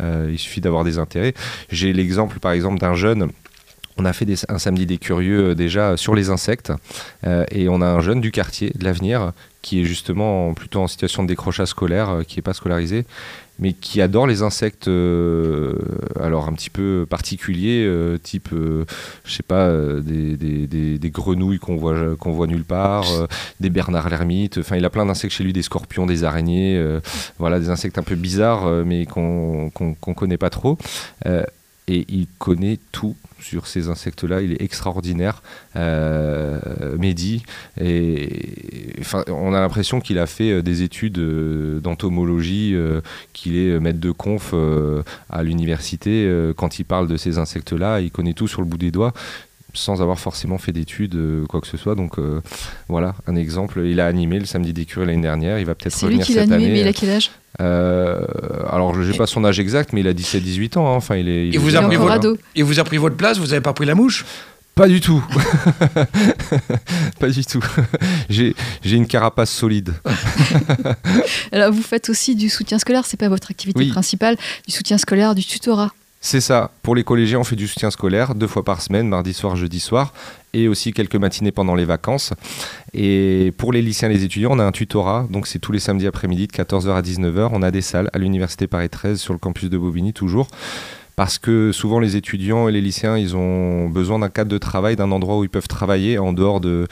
il 0.00 0.38
suffit 0.38 0.62
d'avoir 0.62 0.84
des 0.84 0.96
intérêts. 0.96 1.34
J'ai 1.70 1.92
l'exemple, 1.92 2.38
par 2.40 2.52
exemple, 2.52 2.78
d'un 2.78 2.94
jeune. 2.94 3.28
On 3.98 4.04
a 4.06 4.12
fait 4.12 4.26
un 4.48 4.58
samedi 4.58 4.86
des 4.86 4.96
curieux 4.96 5.54
déjà 5.54 5.96
sur 5.96 6.14
les 6.14 6.30
insectes 6.30 6.72
et 7.50 7.68
on 7.68 7.82
a 7.82 7.86
un 7.86 8.00
jeune 8.00 8.20
du 8.20 8.30
quartier 8.30 8.70
de 8.74 8.84
l'avenir 8.84 9.32
qui 9.60 9.80
est 9.80 9.84
justement 9.84 10.48
en- 10.48 10.54
plutôt 10.54 10.80
en 10.80 10.86
situation 10.86 11.24
de 11.24 11.28
décrochage 11.28 11.68
scolaire, 11.68 12.20
qui 12.26 12.38
n'est 12.38 12.42
pas 12.42 12.54
scolarisé, 12.54 13.04
mais 13.58 13.72
qui 13.72 14.00
adore 14.00 14.26
les 14.26 14.42
insectes, 14.42 14.88
euh, 14.88 15.74
alors 16.20 16.48
un 16.48 16.52
petit 16.52 16.70
peu 16.70 17.06
particuliers, 17.08 17.84
euh, 17.84 18.18
type, 18.18 18.50
euh, 18.52 18.84
je 19.24 19.32
sais 19.32 19.42
pas, 19.42 19.66
euh, 19.66 20.00
des, 20.00 21.10
grenouilles 21.10 21.58
qu'on 21.58 21.76
voit, 21.76 22.16
qu'on 22.16 22.32
voit 22.32 22.46
nulle 22.46 22.64
part, 22.64 23.06
des 23.60 23.70
bernards 23.70 24.08
l'ermite, 24.08 24.58
enfin 24.58 24.76
il 24.76 24.84
a 24.84 24.90
plein 24.90 25.06
d'insectes 25.06 25.32
chez 25.32 25.42
lui, 25.42 25.52
des 25.52 25.62
scorpions, 25.62 26.06
des 26.06 26.22
araignées, 26.24 26.98
voilà, 27.38 27.58
des 27.58 27.70
insectes 27.70 27.98
un 27.98 28.02
peu 28.02 28.14
bizarres, 28.14 28.66
mais 28.84 29.06
qu'on 29.06 29.70
connaît 30.14 30.36
pas 30.36 30.50
trop. 30.50 30.78
Et 31.88 32.04
il 32.08 32.26
connaît 32.38 32.78
tout 32.92 33.16
sur 33.40 33.66
ces 33.66 33.88
insectes-là. 33.88 34.42
Il 34.42 34.52
est 34.52 34.60
extraordinaire, 34.62 35.42
euh, 35.76 36.58
Mehdi. 36.98 37.42
Et 37.80 38.94
enfin, 39.00 39.24
on 39.28 39.54
a 39.54 39.60
l'impression 39.60 40.00
qu'il 40.00 40.18
a 40.18 40.26
fait 40.26 40.50
euh, 40.50 40.62
des 40.62 40.82
études 40.82 41.18
euh, 41.18 41.80
d'entomologie, 41.80 42.72
euh, 42.74 43.00
qu'il 43.32 43.56
est 43.56 43.80
maître 43.80 44.00
de 44.00 44.10
conf 44.10 44.54
à 45.30 45.42
l'université. 45.42 46.30
Quand 46.56 46.78
il 46.78 46.84
parle 46.84 47.08
de 47.08 47.16
ces 47.16 47.38
insectes-là, 47.38 48.00
il 48.00 48.10
connaît 48.10 48.34
tout 48.34 48.48
sur 48.48 48.60
le 48.60 48.66
bout 48.66 48.78
des 48.78 48.90
doigts 48.90 49.12
sans 49.74 50.00
avoir 50.02 50.18
forcément 50.18 50.58
fait 50.58 50.72
d'études, 50.72 51.16
quoi 51.48 51.60
que 51.60 51.66
ce 51.66 51.76
soit. 51.76 51.94
Donc 51.94 52.16
voilà, 52.88 53.14
un 53.26 53.36
exemple. 53.36 53.82
Il 53.86 54.00
a 54.00 54.06
animé 54.06 54.38
le 54.40 54.46
samedi 54.46 54.72
des 54.72 54.84
curieux 54.86 55.06
l'année 55.06 55.22
dernière. 55.22 55.58
Il 55.58 55.66
va 55.66 55.74
peut-être 55.74 55.94
C'est 55.94 56.06
lui 56.06 56.14
revenir 56.16 56.26
qui 56.26 56.34
l'a 56.34 56.42
cette 56.42 56.52
animé, 56.52 56.64
année. 56.70 56.74
mais 56.74 56.80
il 56.80 56.88
a 56.88 56.92
quel 56.92 57.10
âge? 57.10 57.30
Euh, 57.60 58.20
alors, 58.70 58.94
je 58.94 59.02
n'ai 59.10 59.16
pas 59.16 59.26
son 59.26 59.44
âge 59.44 59.58
exact, 59.58 59.92
mais 59.92 60.00
il 60.00 60.08
a 60.08 60.12
17-18 60.12 60.78
ans. 60.78 60.86
hein. 60.92 60.96
Enfin, 60.96 61.16
il 61.16 61.28
est. 61.28 61.48
Il 61.48 61.54
est 61.54 61.58
vous 61.58 61.70
Il 61.70 61.76
a 61.76 61.82
est 61.82 61.86
pris 61.86 61.96
votre- 61.96 62.12
ado. 62.12 62.38
Il 62.54 62.64
vous 62.64 62.78
a 62.78 62.84
pris 62.84 62.96
votre 62.98 63.16
place, 63.16 63.38
vous 63.38 63.46
n'avez 63.48 63.60
pas 63.60 63.72
pris 63.72 63.86
la 63.86 63.94
mouche? 63.94 64.24
Pas 64.74 64.86
du 64.86 65.00
tout. 65.00 65.20
pas 67.18 67.28
du 67.28 67.44
tout. 67.44 67.64
J'ai 68.30 68.54
j'ai 68.84 68.96
une 68.96 69.08
carapace 69.08 69.50
solide. 69.50 69.92
Alors, 71.52 71.72
vous 71.72 71.82
faites 71.82 72.08
aussi 72.10 72.36
du 72.36 72.48
soutien 72.48 72.78
scolaire, 72.78 73.04
c'est 73.04 73.16
pas 73.16 73.28
votre 73.28 73.50
activité 73.50 73.80
Oui. 73.80 73.88
principale, 73.88 74.36
du 74.66 74.72
soutien 74.72 74.96
scolaire, 74.98 75.34
du 75.34 75.44
tutorat. 75.44 75.90
C'est 76.20 76.40
ça. 76.40 76.72
Pour 76.82 76.96
les 76.96 77.04
collégiens, 77.04 77.38
on 77.38 77.44
fait 77.44 77.56
du 77.56 77.68
soutien 77.68 77.90
scolaire 77.90 78.34
deux 78.34 78.48
fois 78.48 78.64
par 78.64 78.82
semaine, 78.82 79.08
mardi 79.08 79.32
soir, 79.32 79.54
jeudi 79.54 79.78
soir, 79.78 80.12
et 80.52 80.66
aussi 80.66 80.92
quelques 80.92 81.14
matinées 81.14 81.52
pendant 81.52 81.76
les 81.76 81.84
vacances. 81.84 82.32
Et 82.92 83.52
pour 83.56 83.72
les 83.72 83.82
lycéens 83.82 84.10
et 84.10 84.14
les 84.14 84.24
étudiants, 84.24 84.50
on 84.52 84.58
a 84.58 84.64
un 84.64 84.72
tutorat. 84.72 85.28
Donc 85.30 85.46
c'est 85.46 85.60
tous 85.60 85.70
les 85.70 85.78
samedis 85.78 86.08
après-midi 86.08 86.48
de 86.48 86.52
14h 86.52 86.90
à 86.90 87.02
19h. 87.02 87.50
On 87.52 87.62
a 87.62 87.70
des 87.70 87.82
salles 87.82 88.10
à 88.12 88.18
l'université 88.18 88.66
Paris 88.66 88.88
13 88.88 89.20
sur 89.20 89.32
le 89.32 89.38
campus 89.38 89.70
de 89.70 89.78
Bobigny 89.78 90.12
toujours. 90.12 90.48
Parce 91.18 91.36
que 91.38 91.72
souvent 91.72 91.98
les 91.98 92.14
étudiants 92.14 92.68
et 92.68 92.72
les 92.72 92.80
lycéens, 92.80 93.18
ils 93.18 93.34
ont 93.34 93.88
besoin 93.88 94.20
d'un 94.20 94.28
cadre 94.28 94.52
de 94.52 94.56
travail, 94.56 94.94
d'un 94.94 95.10
endroit 95.10 95.36
où 95.36 95.42
ils 95.42 95.50
peuvent 95.50 95.66
travailler 95.66 96.16
en 96.16 96.32
dehors 96.32 96.60
de, 96.60 96.86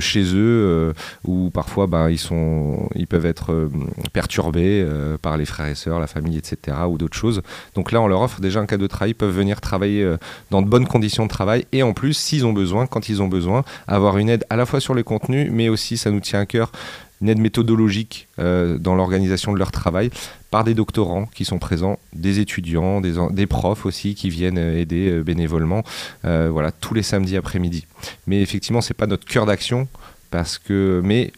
chez 0.00 0.24
eux, 0.34 0.34
euh, 0.34 0.92
où 1.24 1.50
parfois 1.50 1.86
ben, 1.86 2.10
ils, 2.10 3.06
peuvent 3.06 3.24
être 3.24 3.52
euh, 3.52 3.70
perturbés 4.12 4.84
euh, 4.84 5.16
par 5.16 5.36
les 5.36 5.44
frères 5.44 5.68
et 5.68 5.76
sœurs, 5.76 6.00
la 6.00 6.08
famille, 6.08 6.36
etc. 6.36 6.76
ou 6.88 6.98
d'autres 6.98 7.16
choses. 7.16 7.40
Donc 7.76 7.92
là, 7.92 8.00
on 8.00 8.08
leur 8.08 8.20
offre 8.20 8.40
déjà 8.40 8.58
un 8.58 8.66
cadre 8.66 8.82
de 8.82 8.88
travail, 8.88 9.12
ils 9.12 9.14
peuvent 9.14 9.36
venir 9.36 9.60
travailler 9.60 10.16
dans 10.50 10.60
de 10.60 10.68
bonnes 10.68 10.88
conditions 10.88 11.22
de 11.22 11.30
travail 11.30 11.66
et 11.70 11.84
en 11.84 11.92
plus, 11.92 12.14
s'ils 12.14 12.46
ont 12.46 12.52
besoin, 12.52 12.88
quand 12.88 13.08
ils 13.08 13.22
ont 13.22 13.28
besoin, 13.28 13.62
avoir 13.86 14.18
une 14.18 14.28
aide 14.28 14.44
à 14.50 14.56
la 14.56 14.66
fois 14.66 14.80
sur 14.80 14.92
les 14.92 15.04
contenus, 15.04 15.52
mais 15.52 15.68
aussi, 15.68 15.98
ça 15.98 16.10
nous 16.10 16.18
tient 16.18 16.40
à 16.40 16.46
cœur, 16.46 16.72
une 17.20 17.28
aide 17.28 17.38
méthodologique 17.38 18.28
euh, 18.38 18.78
dans 18.78 18.94
l'organisation 18.94 19.52
de 19.52 19.58
leur 19.58 19.70
travail 19.72 20.10
par 20.50 20.64
des 20.64 20.74
doctorants 20.74 21.26
qui 21.26 21.44
sont 21.44 21.58
présents, 21.58 21.98
des 22.12 22.40
étudiants, 22.40 23.00
des, 23.00 23.46
profs 23.46 23.86
aussi 23.86 24.14
qui 24.14 24.30
viennent 24.30 24.58
euh, 24.58 24.80
aider 24.80 25.10
euh, 25.10 25.22
bénévolement, 25.22 25.82
voilà, 26.22 26.72
tous 26.72 26.94
les 26.94 27.02
samedis 27.02 27.36
après-midi. 27.36 27.86
Mais 28.26 28.42
effectivement, 28.42 28.80
c'est 28.80 28.94
pas 28.94 29.06
notre 29.06 29.24
cœur 29.24 29.46
d'action 29.46 29.88
parce 30.30 30.58
que, 30.58 31.00
mais 31.04 31.32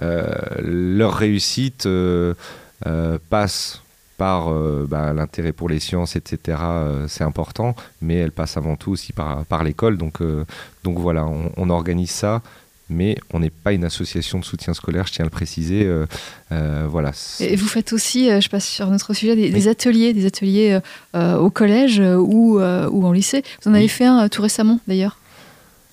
leur 0.00 1.14
réussite 1.14 1.88
passe 3.30 3.82
par 4.16 4.50
bah, 4.86 5.12
l'intérêt 5.12 5.52
pour 5.52 5.68
les 5.68 5.78
sciences, 5.78 6.16
etc. 6.16 6.58
c'est 7.06 7.24
important, 7.24 7.76
mais 8.02 8.16
elle 8.16 8.32
passe 8.32 8.56
avant 8.56 8.76
tout 8.76 8.90
aussi 8.90 9.12
par, 9.12 9.64
l'école. 9.64 9.96
Donc, 9.96 10.20
donc 10.82 10.98
voilà, 10.98 11.26
on 11.26 11.70
organise 11.70 12.10
ça, 12.10 12.42
mais 12.94 13.16
on 13.32 13.40
n'est 13.40 13.50
pas 13.50 13.72
une 13.72 13.84
association 13.84 14.38
de 14.38 14.44
soutien 14.44 14.72
scolaire, 14.74 15.06
je 15.06 15.12
tiens 15.12 15.24
à 15.24 15.26
le 15.26 15.30
préciser. 15.30 15.84
euh, 15.84 16.06
euh, 16.52 16.86
voilà. 16.88 17.10
Et 17.40 17.56
vous 17.56 17.66
faites 17.66 17.92
aussi, 17.92 18.30
euh, 18.30 18.40
je 18.40 18.48
passe 18.48 18.66
sur 18.68 18.88
notre 18.90 19.12
sujet, 19.12 19.34
des, 19.36 19.44
Oui. 19.44 19.50
des 19.50 19.68
ateliers, 19.68 20.12
des 20.14 20.24
ateliers 20.26 20.78
euh, 21.16 21.36
au 21.36 21.50
collège 21.50 21.98
ou, 22.00 22.58
ou 22.60 23.06
en 23.06 23.12
lycée. 23.12 23.42
Vous 23.64 23.70
en 23.70 23.74
avez 23.74 23.88
fait 23.88 24.04
un 24.06 24.28
tout 24.28 24.42
récemment 24.42 24.78
d'ailleurs, 24.88 25.18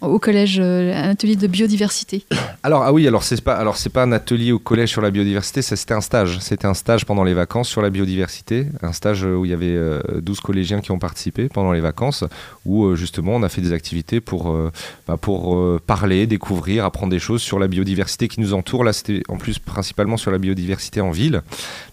au 0.02 0.20
collège, 0.20 0.60
euh, 0.60 0.94
un 0.94 1.10
atelier 1.12 1.36
de 1.36 1.48
biodiversité. 1.48 2.26
Alors 2.64 2.84
ah 2.84 2.94
oui, 2.94 3.08
alors 3.08 3.24
c'est 3.24 3.42
pas 3.42 3.56
alors 3.56 3.76
c'est 3.78 3.90
pas 3.90 4.04
un 4.04 4.12
atelier 4.12 4.52
au 4.52 4.60
collège 4.60 4.90
sur 4.90 5.02
la 5.02 5.10
biodiversité, 5.10 5.64
c'était 5.64 5.96
un 5.96 6.02
stage. 6.02 6.38
C'était 6.42 6.68
un 6.68 6.76
stage 6.76 7.06
pendant 7.06 7.24
les 7.24 7.34
vacances 7.34 7.68
sur 7.68 7.82
la 7.82 7.90
biodiversité, 7.90 8.68
un 8.84 8.94
stage 8.94 9.24
où 9.24 9.46
il 9.46 9.52
y 9.52 9.54
avait 9.54 9.76
euh, 9.76 10.00
12 10.22 10.40
collégiens 10.42 10.80
qui 10.80 10.92
ont 10.92 11.00
participé 11.00 11.50
pendant 11.50 11.72
les 11.72 11.80
vacances 11.80 12.24
où 12.66 12.86
euh, 12.86 12.96
justement 12.96 13.36
on 13.36 13.44
a 13.44 13.50
fait 13.50 13.62
des 13.62 13.74
activités 13.74 14.22
pour 14.22 14.52
euh, 14.52 14.72
bah, 15.08 15.18
pour 15.18 15.56
euh, 15.56 15.80
parler, 15.86 16.28
découvrir, 16.28 16.86
apprendre 16.86 17.12
des 17.12 17.20
choses 17.20 17.42
sur 17.42 17.60
la 17.60 17.68
biodiversité 17.68 18.28
qui 18.28 18.40
nous 18.40 18.54
entoure. 18.54 18.84
Là, 18.84 18.94
c'était 18.94 19.24
en 19.30 19.38
plus 19.38 19.60
principalement 19.60 20.18
sur 20.18 20.32
la 20.32 20.38
biodiversité 20.38 21.02
en 21.02 21.12
ville. 21.12 21.42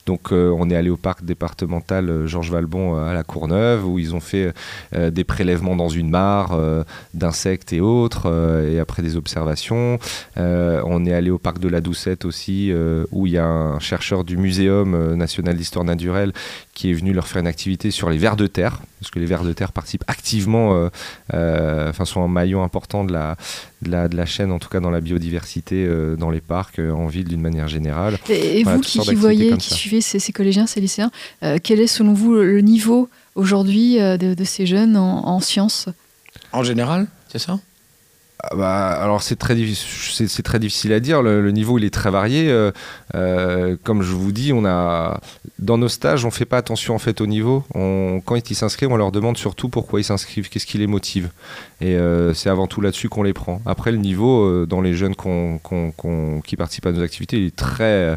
Donc 0.09 0.33
euh, 0.33 0.51
on 0.57 0.71
est 0.71 0.75
allé 0.75 0.89
au 0.89 0.97
parc 0.97 1.23
départemental 1.23 2.09
euh, 2.09 2.27
Georges 2.27 2.51
Valbon 2.51 2.97
euh, 2.97 3.11
à 3.11 3.13
la 3.13 3.25
Courneuve 3.25 3.87
où 3.87 3.99
ils 3.99 4.15
ont 4.15 4.21
fait 4.21 4.55
des 4.95 5.25
prélèvements 5.25 5.77
dans 5.77 5.91
une 5.91 6.09
mare 6.09 6.59
d'insectes 7.13 7.73
et 7.73 7.81
autres. 7.81 8.27
et 8.67 8.79
après 8.79 9.03
des 9.03 9.17
observations. 9.17 9.99
On 10.37 11.05
est 11.05 11.13
allé 11.13 11.31
au 11.31 11.39
parc 11.39 11.59
de 11.59 11.69
la 11.69 11.81
Doucette 11.81 12.25
aussi, 12.25 12.73
où 13.13 13.27
il 13.27 13.33
y 13.33 13.39
a 13.39 13.45
un 13.45 13.79
chercheur 13.81 14.25
du 14.25 14.37
Muséum 14.37 15.15
national 15.15 15.57
d'histoire 15.57 15.85
naturelle 15.85 16.33
qui 16.75 16.91
est 16.91 16.95
venu 16.95 17.13
leur 17.13 17.27
faire 17.27 17.41
une 17.41 17.47
activité 17.47 17.91
sur 17.91 18.09
les 18.09 18.19
vers 18.19 18.37
de 18.37 18.47
terre, 18.47 18.81
parce 19.01 19.11
que 19.11 19.19
les 19.19 19.27
vers 19.27 19.43
de 19.43 19.53
terre 19.53 19.73
participent 19.73 20.05
activement, 20.07 20.89
enfin 21.33 22.05
sont 22.05 22.23
un 22.23 22.29
maillon 22.29 22.63
important 22.63 23.05
de 23.05 23.13
la, 23.13 23.37
de, 23.83 23.91
la, 23.91 24.09
de 24.09 24.17
la 24.17 24.27
chaîne, 24.27 24.51
en 24.53 24.59
tout 24.59 24.69
cas 24.69 24.81
dans 24.81 24.91
la 24.91 25.01
biodiversité, 25.01 25.85
euh, 25.87 26.17
dans 26.17 26.31
les 26.31 26.41
parcs, 26.41 26.79
euh, 26.79 26.91
en 26.93 27.07
ville 27.07 27.29
d'une 27.29 27.41
manière 27.41 27.69
générale. 27.69 28.19
Et, 28.29 28.61
et 28.61 28.63
Voilà, 28.63 28.77
vous 28.79 28.83
qui, 28.83 28.99
qui 28.99 29.15
voyez, 29.15 29.57
qui 29.57 29.69
ça. 29.69 29.75
suivez 29.75 30.01
ces, 30.01 30.19
ces 30.19 30.33
collégiens, 30.33 30.67
ces 30.67 30.81
lycéens, 30.81 31.11
euh, 31.43 31.59
quel 31.63 31.81
est 31.81 31.87
selon 31.87 32.13
vous 32.13 32.35
le 32.35 32.61
niveau 32.61 33.09
aujourd'hui 33.35 34.01
euh, 34.01 34.17
de, 34.17 34.35
de 34.35 34.45
ces 34.45 34.67
jeunes 34.67 34.97
en, 34.97 35.27
en 35.29 35.41
sciences? 35.41 35.89
En 36.53 36.63
général, 36.63 37.07
c'est 37.29 37.39
ça? 37.39 37.61
Bah, 38.55 38.91
alors 38.91 39.23
c'est 39.23 39.37
très, 39.37 39.57
c'est, 39.75 40.43
très 40.43 40.59
difficile 40.59 40.93
à 40.93 41.01
dire, 41.01 41.23
le, 41.23 41.43
le 41.43 41.51
niveau 41.51 41.77
il 41.79 41.85
est 41.85 41.93
très 41.93 42.11
varié. 42.11 42.49
euh, 42.51 42.71
euh, 43.15 43.77
comme 43.83 44.03
je 44.03 44.13
vous 44.13 44.31
dis, 44.33 44.53
on 44.53 44.65
a, 44.65 45.21
dans 45.59 45.77
nos 45.77 45.89
stages, 45.89 46.25
on 46.25 46.31
fait 46.31 46.45
pas 46.45 46.59
attention 46.59 46.95
en 46.95 46.99
fait 46.99 47.21
au 47.21 47.27
niveau. 47.27 47.65
On, 47.75 48.23
quand 48.25 48.51
ils 48.51 48.55
s'inscrivent, 48.55 48.93
on 48.93 48.97
leur 48.97 49.11
demande 49.13 49.37
surtout 49.37 49.69
pourquoi 49.69 50.01
ils 50.01 50.05
s'inscrivent, 50.05 50.49
qu'est-ce 50.49 50.67
qui 50.67 50.79
les 50.79 50.87
motive. 50.87 51.31
Et 51.81 51.97
euh, 51.97 52.33
c'est 52.33 52.49
avant 52.49 52.69
tout 52.69 52.81
là-dessus 52.81 53.09
qu'on 53.09 53.25
les 53.25 53.33
prend. 53.33 53.61
Après 53.67 53.91
le 53.91 53.99
niveau, 53.99 54.67
dans 54.67 54.81
les 54.81 54.95
jeunes 54.95 55.17
qui 55.17 56.57
participent 56.57 56.87
à 56.87 56.93
nos 56.93 57.03
activités, 57.03 57.39
il 57.39 57.47
est 57.47 57.57
très 57.57 58.17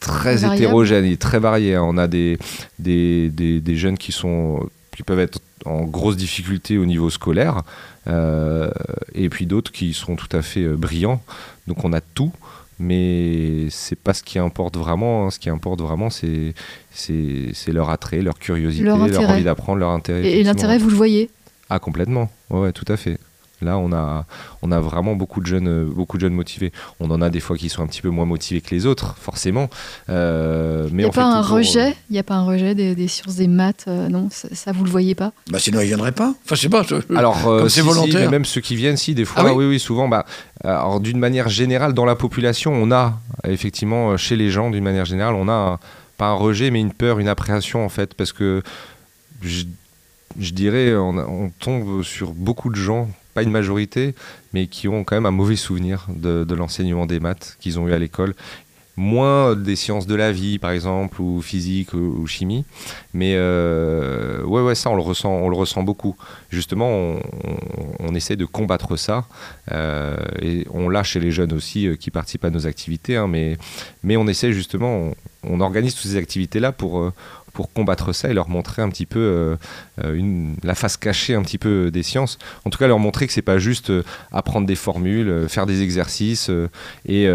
très 0.00 0.36
Variable. 0.36 0.54
hétérogène, 0.54 1.04
il 1.06 1.12
est 1.12 1.20
très 1.20 1.38
varié. 1.38 1.74
hein. 1.74 1.82
On 1.84 1.96
a 1.96 2.06
des, 2.06 2.38
des, 2.78 3.30
des, 3.30 3.60
des 3.60 3.76
jeunes 3.76 3.98
qui 3.98 4.12
sont 4.12 4.68
qui 4.96 5.02
peuvent 5.04 5.20
être 5.20 5.38
en 5.64 5.82
grosse 5.84 6.16
difficulté 6.16 6.78
au 6.78 6.84
niveau 6.86 7.10
scolaire, 7.10 7.62
et 8.08 9.28
puis 9.28 9.46
d'autres 9.46 9.72
qui 9.72 9.92
sont 9.92 10.16
tout 10.16 10.34
à 10.36 10.42
fait 10.42 10.62
euh, 10.62 10.76
brillants. 10.76 11.22
Donc 11.66 11.84
on 11.84 11.92
a 11.92 12.00
tout, 12.00 12.32
mais 12.78 13.68
c'est 13.70 13.98
pas 13.98 14.14
ce 14.14 14.22
qui 14.22 14.38
importe 14.38 14.76
vraiment. 14.76 15.26
hein. 15.26 15.30
Ce 15.30 15.38
qui 15.38 15.50
importe 15.50 15.80
vraiment, 15.80 16.08
c'est 16.10 16.54
leur 17.68 17.90
attrait, 17.90 18.22
leur 18.22 18.38
curiosité, 18.38 18.84
Leur 18.84 19.06
leur, 19.06 19.30
envie 19.30 19.44
d'apprendre, 19.44 19.78
leur 19.78 19.90
intérêt. 19.90 20.30
Et, 20.30 20.42
l'intérêt, 20.42 20.78
vous 20.78 20.90
le 20.90 20.96
voyez? 20.96 21.30
Ah 21.70 21.78
complètement, 21.78 22.30
ouais, 22.50 22.72
tout 22.72 22.86
à 22.88 22.96
fait. 22.96 23.18
Là, 23.60 23.76
on 23.78 23.92
a, 23.92 24.24
on 24.62 24.70
a 24.70 24.78
vraiment 24.80 25.14
beaucoup 25.16 25.40
de 25.40 25.46
jeunes, 25.46 25.66
euh, 25.68 25.84
beaucoup 25.84 26.16
de 26.16 26.20
jeunes 26.20 26.34
motivés. 26.34 26.72
On 27.00 27.10
en 27.10 27.20
a 27.20 27.28
des 27.30 27.40
fois 27.40 27.56
qui 27.56 27.68
sont 27.68 27.82
un 27.82 27.86
petit 27.88 28.02
peu 28.02 28.08
moins 28.10 28.24
motivés 28.24 28.60
que 28.60 28.74
les 28.74 28.86
autres, 28.86 29.16
forcément. 29.20 29.68
Euh, 30.08 30.86
Il 30.88 30.94
mais 30.94 31.02
n'y 31.02 31.08
a 31.08 31.12
pas 31.12 31.24
un 31.26 31.40
toujours, 31.42 31.56
euh, 31.56 31.58
rejet? 31.58 31.96
Il 32.08 32.12
n'y 32.12 32.18
a 32.18 32.22
pas 32.22 32.34
un 32.36 32.44
rejet 32.44 32.74
des, 32.74 32.94
des 32.94 33.08
sciences 33.08 33.34
des 33.36 33.48
maths 33.48 33.86
euh, 33.88 34.08
Non, 34.08 34.28
ça, 34.30 34.48
ça, 34.52 34.70
vous 34.72 34.84
le 34.84 34.90
voyez 34.90 35.14
pas? 35.14 35.32
Bah, 35.50 35.58
Sinon, 35.58 35.80
ils 35.80 35.86
viendraient 35.88 36.12
pas. 36.12 36.34
Enfin, 36.44 36.54
je 36.54 36.60
sais 36.60 36.68
pas. 36.68 36.82
je- 36.84 37.16
Alors, 37.16 37.48
euh, 37.48 37.68
si, 37.68 37.76
c'est 37.76 37.80
si, 37.80 37.86
volontaire. 37.86 38.20
mais 38.20 38.28
même 38.28 38.44
ceux 38.44 38.60
qui 38.60 38.76
viennent, 38.76 38.96
si, 38.96 39.14
des 39.14 39.24
fois, 39.24 39.42
Ah 39.44 39.46
oui? 39.46 39.64
oui, 39.64 39.66
oui, 39.70 39.80
souvent, 39.80 40.08
bah, 40.08 40.24
alors 40.62 41.00
d'une 41.00 41.18
manière 41.18 41.48
générale, 41.48 41.94
dans 41.94 42.04
la 42.04 42.14
population, 42.16 42.72
on 42.72 42.92
a, 42.92 43.18
effectivement, 43.46 44.16
chez 44.16 44.36
les 44.36 44.50
gens, 44.50 44.70
d'une 44.70 44.84
manière 44.84 45.04
générale, 45.04 45.34
on 45.34 45.48
a 45.48 45.52
un- 45.52 45.78
pas 46.16 46.26
un 46.28 46.34
rejet, 46.34 46.70
mais 46.70 46.80
une 46.80 46.92
peur, 46.92 47.18
une 47.18 47.28
appréhension, 47.28 47.84
en 47.84 47.88
fait, 47.88 48.14
parce 48.14 48.32
que 48.32 48.62
je, 49.42 49.64
je 50.38 50.50
dirais, 50.52 50.94
on 50.96 51.50
tombe 51.60 52.02
sur 52.02 52.32
beaucoup 52.32 52.70
de 52.70 52.76
gens, 52.76 53.08
pas 53.38 53.44
une 53.44 53.52
majorité, 53.52 54.16
mais 54.52 54.66
qui 54.66 54.88
ont 54.88 55.04
quand 55.04 55.14
même 55.14 55.26
un 55.26 55.30
mauvais 55.30 55.54
souvenir 55.54 56.06
de, 56.08 56.54
l'enseignement 56.56 57.06
des 57.06 57.20
maths 57.20 57.56
qu'ils 57.60 57.78
ont 57.78 57.86
eu 57.86 57.92
à 57.92 57.98
l'école. 57.98 58.34
Moins 58.96 59.54
des 59.54 59.76
sciences 59.76 60.08
de 60.08 60.16
la 60.16 60.32
vie, 60.32 60.58
par 60.58 60.72
exemple, 60.72 61.22
ou 61.22 61.40
physique 61.40 61.94
ou, 61.94 62.26
chimie. 62.26 62.64
Mais 63.14 63.34
euh, 63.36 64.42
ouais, 64.42 64.60
ouais, 64.60 64.74
ça, 64.74 64.90
on 64.90 64.96
le 64.96 65.02
ressent, 65.02 65.30
on 65.30 65.48
le 65.48 65.54
ressent 65.54 65.84
beaucoup. 65.84 66.16
Justement, 66.50 66.90
on, 68.00 68.14
essaie 68.16 68.34
de 68.34 68.44
combattre 68.44 68.96
ça. 68.96 69.24
euh, 69.70 70.16
et 70.42 70.66
on 70.74 70.88
l'a 70.88 71.04
chez 71.04 71.20
les 71.20 71.30
jeunes 71.30 71.52
aussi 71.52 71.86
euh, 71.86 71.94
qui 71.94 72.10
participent 72.10 72.44
à 72.44 72.50
nos 72.50 72.66
activités. 72.66 73.14
hein, 73.14 73.28
mais, 73.28 73.56
mais 74.02 74.16
on 74.16 74.26
essaie 74.26 74.52
justement, 74.52 74.92
on, 74.96 75.14
on 75.44 75.60
organise 75.60 75.94
toutes 75.94 76.10
ces 76.10 76.16
activités-là 76.16 76.72
pour, 76.72 76.98
euh, 76.98 77.12
pour 77.52 77.72
combattre 77.72 78.12
ça 78.12 78.28
et 78.28 78.34
leur 78.34 78.48
montrer 78.48 78.82
un 78.82 78.88
petit 78.88 79.06
peu 79.06 79.18
euh, 79.18 79.56
euh, 80.04 80.14
une, 80.14 80.56
la 80.62 80.74
face 80.74 80.96
cachée 80.96 81.34
un 81.34 81.42
petit 81.42 81.58
peu 81.58 81.90
des 81.90 82.02
sciences. 82.02 82.38
En 82.64 82.70
tout 82.70 82.78
cas, 82.78 82.86
leur 82.86 82.98
montrer 82.98 83.26
que 83.26 83.32
c'est 83.32 83.42
pas 83.42 83.58
juste 83.58 83.90
euh, 83.90 84.04
apprendre 84.32 84.66
des 84.66 84.76
formules, 84.76 85.46
faire 85.48 85.66
des 85.66 85.82
exercices 85.82 86.50
et, 87.06 87.28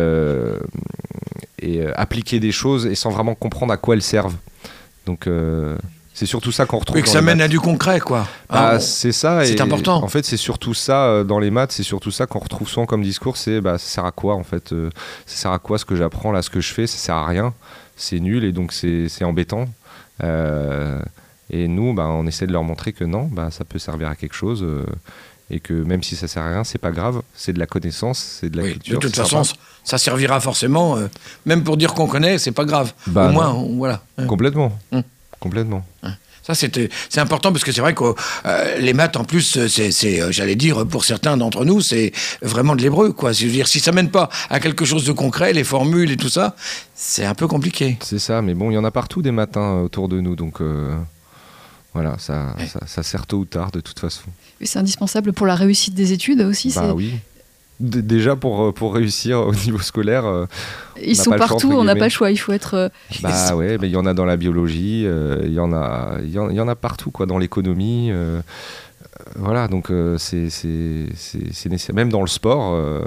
et 1.62 1.86
appliquer 1.96 2.40
des 2.40 2.52
choses 2.52 2.86
et 2.86 2.96
sans 2.96 3.10
vraiment 3.12 3.36
comprendre 3.36 3.74
à 3.74 3.78
quoi 3.78 3.96
elles 3.96 4.02
servent. 4.02 4.36
Donc 5.06 5.28
c'est 6.14 6.26
surtout 6.28 6.52
ça 6.52 6.66
qu'on 6.66 6.78
retrouve. 6.78 6.98
Oui, 6.98 7.02
que 7.02 7.08
dans 7.08 7.14
ça 7.14 7.20
les 7.20 7.26
mène 7.26 7.38
maths. 7.40 7.46
à 7.46 7.48
du 7.50 7.60
concret, 7.60 8.00
quoi. 8.00 8.28
Ah, 8.50 8.76
Hein, 8.76 8.80
c'est 8.80 9.12
ça. 9.12 9.44
c'est 9.46 9.60
important. 9.62 10.04
En 10.04 10.08
fait, 10.08 10.24
c'est 10.26 10.38
surtout 10.38 10.74
ça 10.74 11.24
dans 11.24 11.40
les 11.40 11.50
maths. 11.50 11.72
C'est 11.72 11.84
surtout 11.84 12.12
ça 12.12 12.28
qu'on 12.28 12.40
retrouve 12.40 12.70
souvent 12.70 12.86
comme 12.86 13.02
discours. 13.02 13.36
C'est 13.38 13.62
bah, 13.62 13.78
ça 13.78 13.88
sert 13.90 14.06
à 14.06 14.12
quoi 14.12 14.36
en 14.36 14.44
fait 14.44 14.74
euh, 14.74 14.90
Ça 15.26 15.38
sert 15.38 15.52
à 15.52 15.60
quoi 15.60 15.78
ce 15.78 15.86
que 15.86 15.96
j'apprends 15.96 16.32
là, 16.32 16.42
ce 16.42 16.50
que 16.50 16.62
je 16.62 16.72
fais 16.72 16.86
Ça 16.88 16.98
sert 16.98 17.16
à 17.16 17.26
rien. 17.26 17.54
C'est 17.96 18.20
nul 18.20 18.44
et 18.44 18.52
donc 18.52 18.74
c'est 18.74 19.24
embêtant. 19.24 19.66
Euh, 20.24 21.00
et 21.50 21.68
nous, 21.68 21.94
bah, 21.94 22.08
on 22.10 22.26
essaie 22.26 22.48
de 22.48 22.54
leur 22.54 22.64
montrer 22.64 22.94
que 22.94 23.04
non, 23.04 23.26
bah, 23.32 23.50
ça 23.52 23.64
peut 23.66 23.80
servir 23.80 24.08
à 24.10 24.16
quelque 24.16 24.34
chose. 24.36 24.64
euh, 24.64 24.86
et 25.50 25.60
que 25.60 25.74
même 25.74 26.02
si 26.02 26.16
ça 26.16 26.28
sert 26.28 26.42
à 26.42 26.48
rien, 26.50 26.64
c'est 26.64 26.78
pas 26.80 26.92
grave. 26.92 27.22
C'est 27.36 27.52
de 27.54 27.60
la 27.60 27.68
connaissance, 27.68 28.18
c'est 28.40 28.50
de 28.50 28.58
la 28.58 28.64
oui, 28.64 28.72
culture. 28.74 29.00
de 29.00 29.06
toute 29.08 29.16
façon, 29.16 29.44
sympa. 29.44 29.60
ça 29.84 29.98
servira 29.98 30.40
forcément. 30.40 30.98
euh, 30.98 31.08
même 31.46 31.64
pour 31.64 31.76
dire 31.78 31.94
qu'on 31.94 32.08
connaît, 32.08 32.38
c'est 32.40 32.54
pas 32.54 32.64
grave. 32.66 32.94
Bah, 33.08 33.28
Au 33.28 33.32
moins, 33.34 33.50
on- 33.54 33.76
voilà. 33.76 34.02
Hein. 34.18 34.26
complètement, 34.26 34.72
Hum. 34.94 35.04
complètement. 35.40 35.86
Ça, 36.46 36.54
c'était- 36.56 36.90
c'est 37.10 37.22
important 37.22 37.52
parce 37.54 37.64
que 37.64 37.72
c'est 37.72 37.80
vrai 37.82 37.94
que 37.94 38.04
euh, 38.46 38.78
les 38.80 38.94
maths, 38.94 39.16
en 39.16 39.24
plus, 39.24 39.56
euh, 39.58 39.68
c'est, 39.70 39.92
c'est, 39.92 40.22
euh, 40.22 40.32
j'allais 40.32 40.56
dire, 40.56 40.86
pour 40.86 41.06
certains 41.06 41.38
d'entre 41.38 41.64
nous, 41.64 41.80
c'est 41.80 42.12
vraiment 42.42 42.76
de 42.76 42.82
l'hébreu, 42.82 43.14
quoi. 43.14 43.32
Je 43.32 43.46
veux 43.46 43.52
dire, 43.52 43.68
si 43.68 43.80
ça 43.80 43.92
mène 43.94 44.10
pas 44.12 44.30
à 44.50 44.60
quelque 44.60 44.84
chose 44.84 45.06
de 45.06 45.14
concret, 45.14 45.54
les 45.54 45.64
formules 45.64 46.12
et 46.12 46.18
tout 46.18 46.28
ça, 46.30 46.56
c'est 46.96 47.24
un 47.26 47.34
peu 47.34 47.48
compliqué. 47.48 47.98
C'est 48.02 48.20
ça, 48.20 48.42
mais 48.42 48.54
bon, 48.54 48.72
il 48.72 48.74
y 48.74 48.78
en 48.78 48.84
a 48.84 48.92
partout 48.92 49.22
des 49.22 49.32
matins 49.32 49.80
autour 49.82 50.10
de 50.10 50.20
nous, 50.20 50.36
donc 50.36 50.60
euh, 50.62 50.94
voilà, 51.94 52.18
ça, 52.20 52.56
Ouais. 52.60 52.68
ça, 52.68 52.80
ça 52.88 53.04
sert 53.04 53.26
tôt 53.26 53.38
ou 53.38 53.46
tard 53.46 53.72
de 53.72 53.80
toute 53.80 54.00
façon. 54.00 54.24
C'est 54.62 54.80
indispensable 54.80 55.32
pour 55.34 55.46
la 55.46 55.56
réussite 55.56 55.94
des 55.94 56.12
études 56.14 56.42
aussi. 56.42 56.70
Bah 56.76 56.84
c'est- 56.88 56.92
oui. 56.94 57.14
Déjà 57.84 58.36
pour, 58.38 58.64
euh, 58.64 58.72
pour 58.72 58.96
réussir 58.96 59.40
au 59.42 59.54
niveau 59.54 59.80
scolaire, 59.80 60.26
euh, 60.26 60.46
Ils 61.02 61.16
sont 61.18 61.26
choix, 61.26 61.38
partout, 61.38 61.70
on 61.74 61.84
n'a 61.84 61.96
pas 61.96 62.06
le 62.06 62.10
choix. 62.10 62.32
Il 62.32 62.38
faut 62.38 62.54
être. 62.54 62.76
euh, 62.76 62.90
bah 63.22 63.56
ouais, 63.56 63.78
mais 63.78 63.90
il 63.90 63.92
y 63.94 63.98
en 63.98 64.06
a 64.06 64.14
dans 64.14 64.26
la 64.26 64.38
biologie, 64.38 65.04
il 65.04 65.54
y 65.54 65.60
en 65.60 65.74
a, 65.74 66.18
il 66.24 66.32
y, 66.32 66.40
en- 66.40 66.50
il 66.50 66.56
y 66.56 66.62
en 66.62 66.68
a 66.70 66.76
partout 66.76 67.12
quoi, 67.12 67.26
dans 67.26 67.38
l'économie. 67.38 68.12
voilà, 69.36 69.68
donc 69.68 69.92
euh, 69.92 70.18
c'est 70.18 70.50
c'est- 70.50 71.08
c'est- 71.16 71.52
c'est 71.54 71.70
nécessaire. 71.70 71.96
Même 71.96 72.10
dans 72.10 72.22
le 72.22 72.28
sport. 72.28 72.74
euh, 72.74 73.02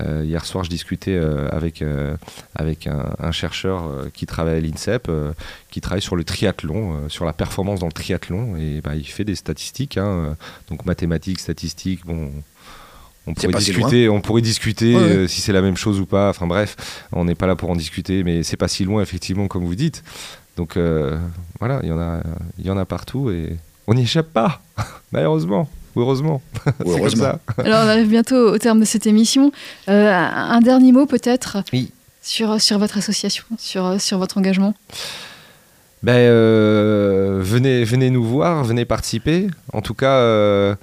euh, 0.00 0.22
hier 0.24 0.44
soir, 0.44 0.62
je 0.64 0.70
discutais 0.70 1.18
avec, 1.50 1.82
avec 2.54 2.86
un, 2.86 3.12
un 3.18 3.32
chercheur 3.32 3.90
qui 4.12 4.24
travaille 4.26 4.56
à 4.56 4.60
l'INSEP, 4.60 5.10
qui 5.70 5.80
travaille 5.80 6.02
sur 6.02 6.14
le 6.16 6.22
triathlon, 6.24 7.08
sur 7.08 7.24
la 7.24 7.32
performance 7.32 7.80
dans 7.80 7.86
le 7.86 7.92
triathlon, 7.92 8.56
et 8.56 8.80
bah, 8.82 8.94
il 8.94 9.04
fait 9.06 9.24
des 9.24 9.34
statistiques, 9.34 9.96
hein, 9.98 10.36
donc 10.68 10.84
mathématiques, 10.86 11.40
statistiques, 11.40 12.04
bon. 12.06 12.30
On 13.26 13.34
pourrait, 13.34 13.48
pas 13.52 13.60
si 13.60 13.72
discuter, 13.72 14.08
on 14.08 14.20
pourrait 14.20 14.42
discuter 14.42 14.94
Ouais, 14.96 15.02
ouais. 15.02 15.08
euh, 15.10 15.28
si 15.28 15.40
c'est 15.40 15.52
la 15.52 15.60
même 15.62 15.76
chose 15.76 16.00
ou 16.00 16.06
pas. 16.06 16.30
Enfin 16.30 16.46
bref, 16.46 16.76
on 17.12 17.24
n'est 17.24 17.34
pas 17.34 17.46
là 17.46 17.54
pour 17.56 17.70
en 17.70 17.76
discuter, 17.76 18.24
mais 18.24 18.42
c'est 18.42 18.56
pas 18.56 18.68
si 18.68 18.84
loin 18.84 19.02
effectivement 19.02 19.46
comme 19.46 19.64
vous 19.64 19.74
dites. 19.74 20.02
Donc 20.56 20.76
euh, 20.76 21.16
voilà, 21.60 21.80
il 21.82 21.88
y 21.88 21.92
en 21.92 21.98
a, 22.00 22.22
il 22.58 22.66
y 22.66 22.70
en 22.70 22.76
a 22.78 22.84
partout 22.84 23.30
et 23.30 23.56
on 23.86 23.94
n'y 23.94 24.02
échappe 24.02 24.32
pas, 24.32 24.62
malheureusement, 25.12 25.68
ou 25.94 26.00
heureusement. 26.00 26.40
C'est 26.64 26.76
comme 26.84 26.92
heureusement. 26.92 27.24
ça. 27.24 27.38
Alors, 27.58 27.84
on 27.84 27.88
arrive 27.88 28.08
bientôt 28.08 28.52
au 28.54 28.58
terme 28.58 28.80
de 28.80 28.84
cette 28.84 29.06
émission. 29.06 29.52
Euh, 29.88 30.12
un 30.12 30.50
un 30.56 30.60
dernier 30.60 30.92
mot, 30.92 31.06
peut-être, 31.06 31.58
Oui. 31.72 31.92
sur, 32.22 32.60
sur 32.60 32.78
votre 32.78 32.98
association, 32.98 33.44
sur, 33.58 34.00
sur 34.00 34.18
votre 34.18 34.38
engagement? 34.38 34.74
Ben, 36.02 36.12
euh, 36.14 37.40
venez, 37.42 37.84
venez 37.84 38.10
nous 38.10 38.24
voir, 38.24 38.64
venez 38.64 38.84
participer. 38.86 39.48
En 39.72 39.82
tout 39.82 39.94
cas, 39.94 40.14
euh, 40.16 40.74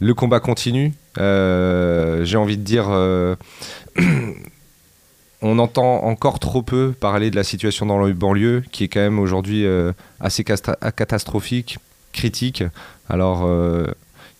le 0.00 0.12
combat 0.14 0.40
continue. 0.40 0.92
Euh, 1.18 2.24
J'ai 2.24 2.36
envie 2.36 2.56
de 2.56 2.62
dire, 2.62 2.86
euh, 2.90 3.36
on 5.42 5.58
entend 5.58 6.04
encore 6.04 6.38
trop 6.38 6.62
peu 6.62 6.92
parler 6.98 7.30
de 7.30 7.36
la 7.36 7.44
situation 7.44 7.86
dans 7.86 7.98
le 7.98 8.12
banlieue, 8.12 8.62
qui 8.72 8.84
est 8.84 8.88
quand 8.88 9.00
même 9.00 9.18
aujourd'hui 9.18 9.64
euh, 9.64 9.92
assez 10.20 10.44
catastrophique, 10.44 11.78
critique. 12.12 12.64
Alors, 13.08 13.48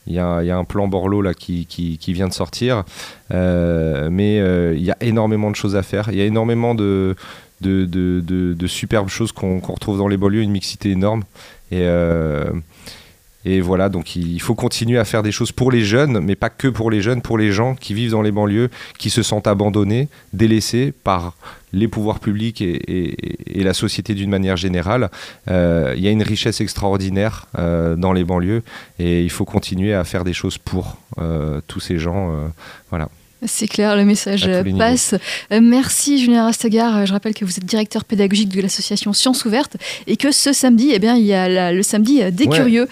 il 0.07 0.15
y, 0.15 0.19
a 0.19 0.57
un 0.57 0.65
plan 0.65 0.89
Borloo 0.89 1.23
là 1.23 1.35
qui, 1.35 1.99
vient 2.09 2.29
de 2.29 2.33
sortir, 2.33 2.85
mais 3.31 4.37
il 4.39 4.83
y 4.83 4.91
a 4.91 4.97
énormément 5.01 5.51
de 5.51 5.57
choses 5.57 5.77
à 5.77 5.83
faire. 5.83 6.09
Il 6.11 6.19
y 6.19 6.23
a 6.23 6.25
énormément 6.25 6.75
de, 6.75 7.15
superbes 8.67 9.09
choses 9.09 9.33
qu'on 9.33 9.61
retrouve 9.61 9.99
dans 9.99 10.09
les 10.09 10.17
banlieues, 10.17 10.43
une 10.43 10.51
mixité 10.51 10.91
énorme. 10.91 11.23
Et, 11.71 11.87
Et 13.49 13.61
voilà, 13.61 13.89
donc 13.89 14.17
il 14.17 14.41
faut 14.41 14.57
continuer 14.57 14.99
à 14.99 15.05
faire 15.05 15.23
des 15.23 15.31
choses 15.31 15.53
pour 15.53 15.71
les 15.71 15.85
jeunes, 15.85 16.19
mais 16.21 16.35
pas 16.35 16.51
que 16.51 16.67
pour 16.67 16.91
les 16.91 17.01
jeunes, 17.01 17.23
pour 17.23 17.39
les 17.39 17.53
gens 17.53 17.77
qui 17.77 17.95
vivent 17.95 18.11
dans 18.11 18.23
les 18.23 18.33
banlieues, 18.33 18.71
qui 18.99 19.09
se 19.09 19.23
sentent 19.23 19.47
abandonnés, 19.47 20.09
délaissés 20.33 20.93
par 21.05 21.35
les 21.73 21.87
pouvoirs 21.87 22.19
publics 22.19 22.61
et, 22.61 22.75
et- 22.75 23.61
et 23.61 23.63
la 23.63 23.73
société 23.75 24.15
d'une 24.15 24.31
manière 24.31 24.57
générale. 24.57 25.11
Euh, 25.49 25.95
Il 25.97 26.03
y 26.03 26.09
a 26.09 26.11
une 26.11 26.23
richesse 26.25 26.61
extraordinaire 26.61 27.47
euh, 27.59 27.95
dans 27.95 28.13
les 28.13 28.25
banlieues 28.25 28.63
et 28.99 29.23
il 29.23 29.31
faut 29.31 29.45
continuer 29.45 29.95
à 29.95 30.03
faire 30.05 30.25
des 30.25 30.33
choses 30.33 30.59
pour 30.59 30.97
euh, 31.19 31.61
tous 31.69 31.81
ces 31.81 31.99
gens. 31.99 32.31
voilà. 32.91 33.09
C'est 33.45 33.69
clair, 33.69 33.95
le 33.97 34.05
message 34.05 34.49
passe. 34.79 35.15
Euh, 35.53 35.61
merci 35.63 36.19
Julien 36.19 36.45
Rastegar. 36.47 37.05
Je 37.07 37.13
rappelle 37.13 37.35
que 37.35 37.45
vous 37.45 37.57
êtes 37.59 37.67
directeur 37.67 38.05
pédagogique 38.05 38.49
de 38.49 38.61
l'association 38.63 39.13
Sciences 39.13 39.45
Ouvertes 39.45 39.77
et 40.07 40.17
que 40.17 40.33
ce 40.33 40.53
samedi, 40.53 40.91
eh 40.95 40.99
bien, 40.99 41.15
il 41.17 41.27
y 41.27 41.35
a 41.35 41.47
la- 41.49 41.73
le 41.73 41.83
samedi 41.83 42.15
des 42.33 42.47
Ouais. 42.47 42.57
curieux. 42.57 42.89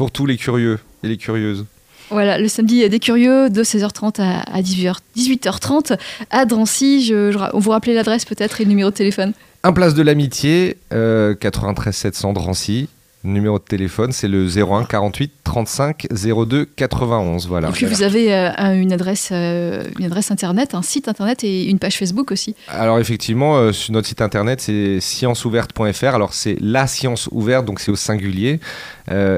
Pour 0.00 0.10
tous 0.10 0.24
les 0.24 0.38
curieux 0.38 0.78
et 1.02 1.08
les 1.08 1.18
curieuses. 1.18 1.66
Voilà, 2.08 2.38
le 2.38 2.48
samedi 2.48 2.82
euh, 2.82 2.88
des 2.88 3.00
curieux 3.00 3.50
de 3.50 3.62
16h30 3.62 4.18
à, 4.18 4.40
à 4.50 4.62
18h, 4.62 4.96
18h30 5.14 5.98
à 6.30 6.46
Drancy. 6.46 7.04
Je, 7.04 7.36
on 7.52 7.58
vous 7.58 7.70
rappelez 7.70 7.92
l'adresse 7.92 8.24
peut-être 8.24 8.62
et 8.62 8.64
le 8.64 8.70
numéro 8.70 8.88
de 8.88 8.94
téléphone. 8.94 9.34
Un 9.62 9.74
place 9.74 9.92
de 9.92 10.00
l'amitié, 10.00 10.78
euh, 10.94 11.34
93 11.34 11.94
700 11.94 12.32
Drancy. 12.32 12.88
Numéro 13.22 13.58
de 13.58 13.64
téléphone, 13.64 14.12
c'est 14.12 14.28
le 14.28 14.46
01 14.48 14.84
48 14.84 15.32
35 15.44 16.06
02 16.46 16.64
91. 16.64 17.46
Voilà. 17.48 17.68
et 17.68 17.72
puis 17.72 17.84
vous 17.84 18.02
avez 18.02 18.32
euh, 18.34 18.50
un- 18.56 18.72
une, 18.74 18.92
adresse, 18.94 19.28
euh, 19.30 19.84
une 19.98 20.06
adresse 20.06 20.30
internet, 20.30 20.74
un 20.74 20.80
site 20.80 21.06
internet 21.06 21.44
et 21.44 21.66
une 21.68 21.78
page 21.78 21.98
Facebook 21.98 22.32
aussi. 22.32 22.54
Alors 22.68 22.98
effectivement, 22.98 23.56
euh, 23.58 23.72
sur 23.72 23.92
notre 23.92 24.08
site 24.08 24.22
internet, 24.22 24.60
c'est 24.62 25.00
scienceouverte.fr. 25.00 26.14
Alors 26.14 26.32
c'est 26.32 26.56
la 26.60 26.86
science 26.86 27.28
ouverte, 27.30 27.66
donc 27.66 27.80
c'est 27.80 27.90
au 27.90 27.96
singulier. 27.96 28.58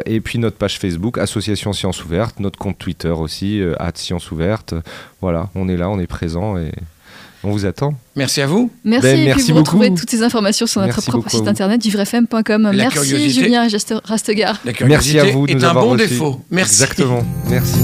Et 0.07 0.21
puis 0.21 0.39
notre 0.39 0.59
page 0.59 0.79
Facebook, 0.79 1.17
Association 1.17 1.73
Science 1.73 2.05
Ouverte, 2.05 2.41
notre 2.41 2.59
compte 2.59 2.77
Twitter 2.79 3.09
aussi, 3.09 3.61
euh, 3.61 3.75
Science 3.95 4.31
Ouverte. 4.31 4.75
Voilà, 5.23 5.49
on 5.55 5.69
est 5.69 5.77
là, 5.77 5.89
on 5.89 5.99
est 5.99 6.07
présent 6.07 6.57
et 6.59 6.71
on 7.45 7.51
vous 7.51 7.67
attend. 7.67 7.95
Merci 8.17 8.41
à 8.41 8.47
vous. 8.47 8.71
Merci, 8.85 9.03
Ben, 9.09 9.13
et 9.13 9.17
puis 9.17 9.27
merci 9.27 9.53
vous 9.53 9.59
retrouverez 9.59 9.89
beaucoup. 9.91 10.01
toutes 10.01 10.11
ces 10.11 10.23
informations 10.23 10.67
sur 10.67 10.81
notre 10.81 10.95
Merci 10.95 11.11
propre 11.11 11.31
site 11.31 11.49
internet 11.49 11.83
vivrefm.com. 11.83 12.63
La 12.63 12.73
Merci. 12.73 13.31
Julien 13.31 13.67
Raste- 13.67 14.01
Rastegar. 14.05 14.61
La 14.65 14.73
Merci 14.87 15.19
à 15.19 15.25
vous 15.25 15.47
de 15.47 15.53
est 15.53 15.55
nous 15.57 15.65
un 15.65 15.69
avoir 15.69 15.87
bon 15.87 15.95
défaut. 15.97 16.41
Merci. 16.51 16.83
Exactement. 16.83 17.25
Merci. 17.49 17.79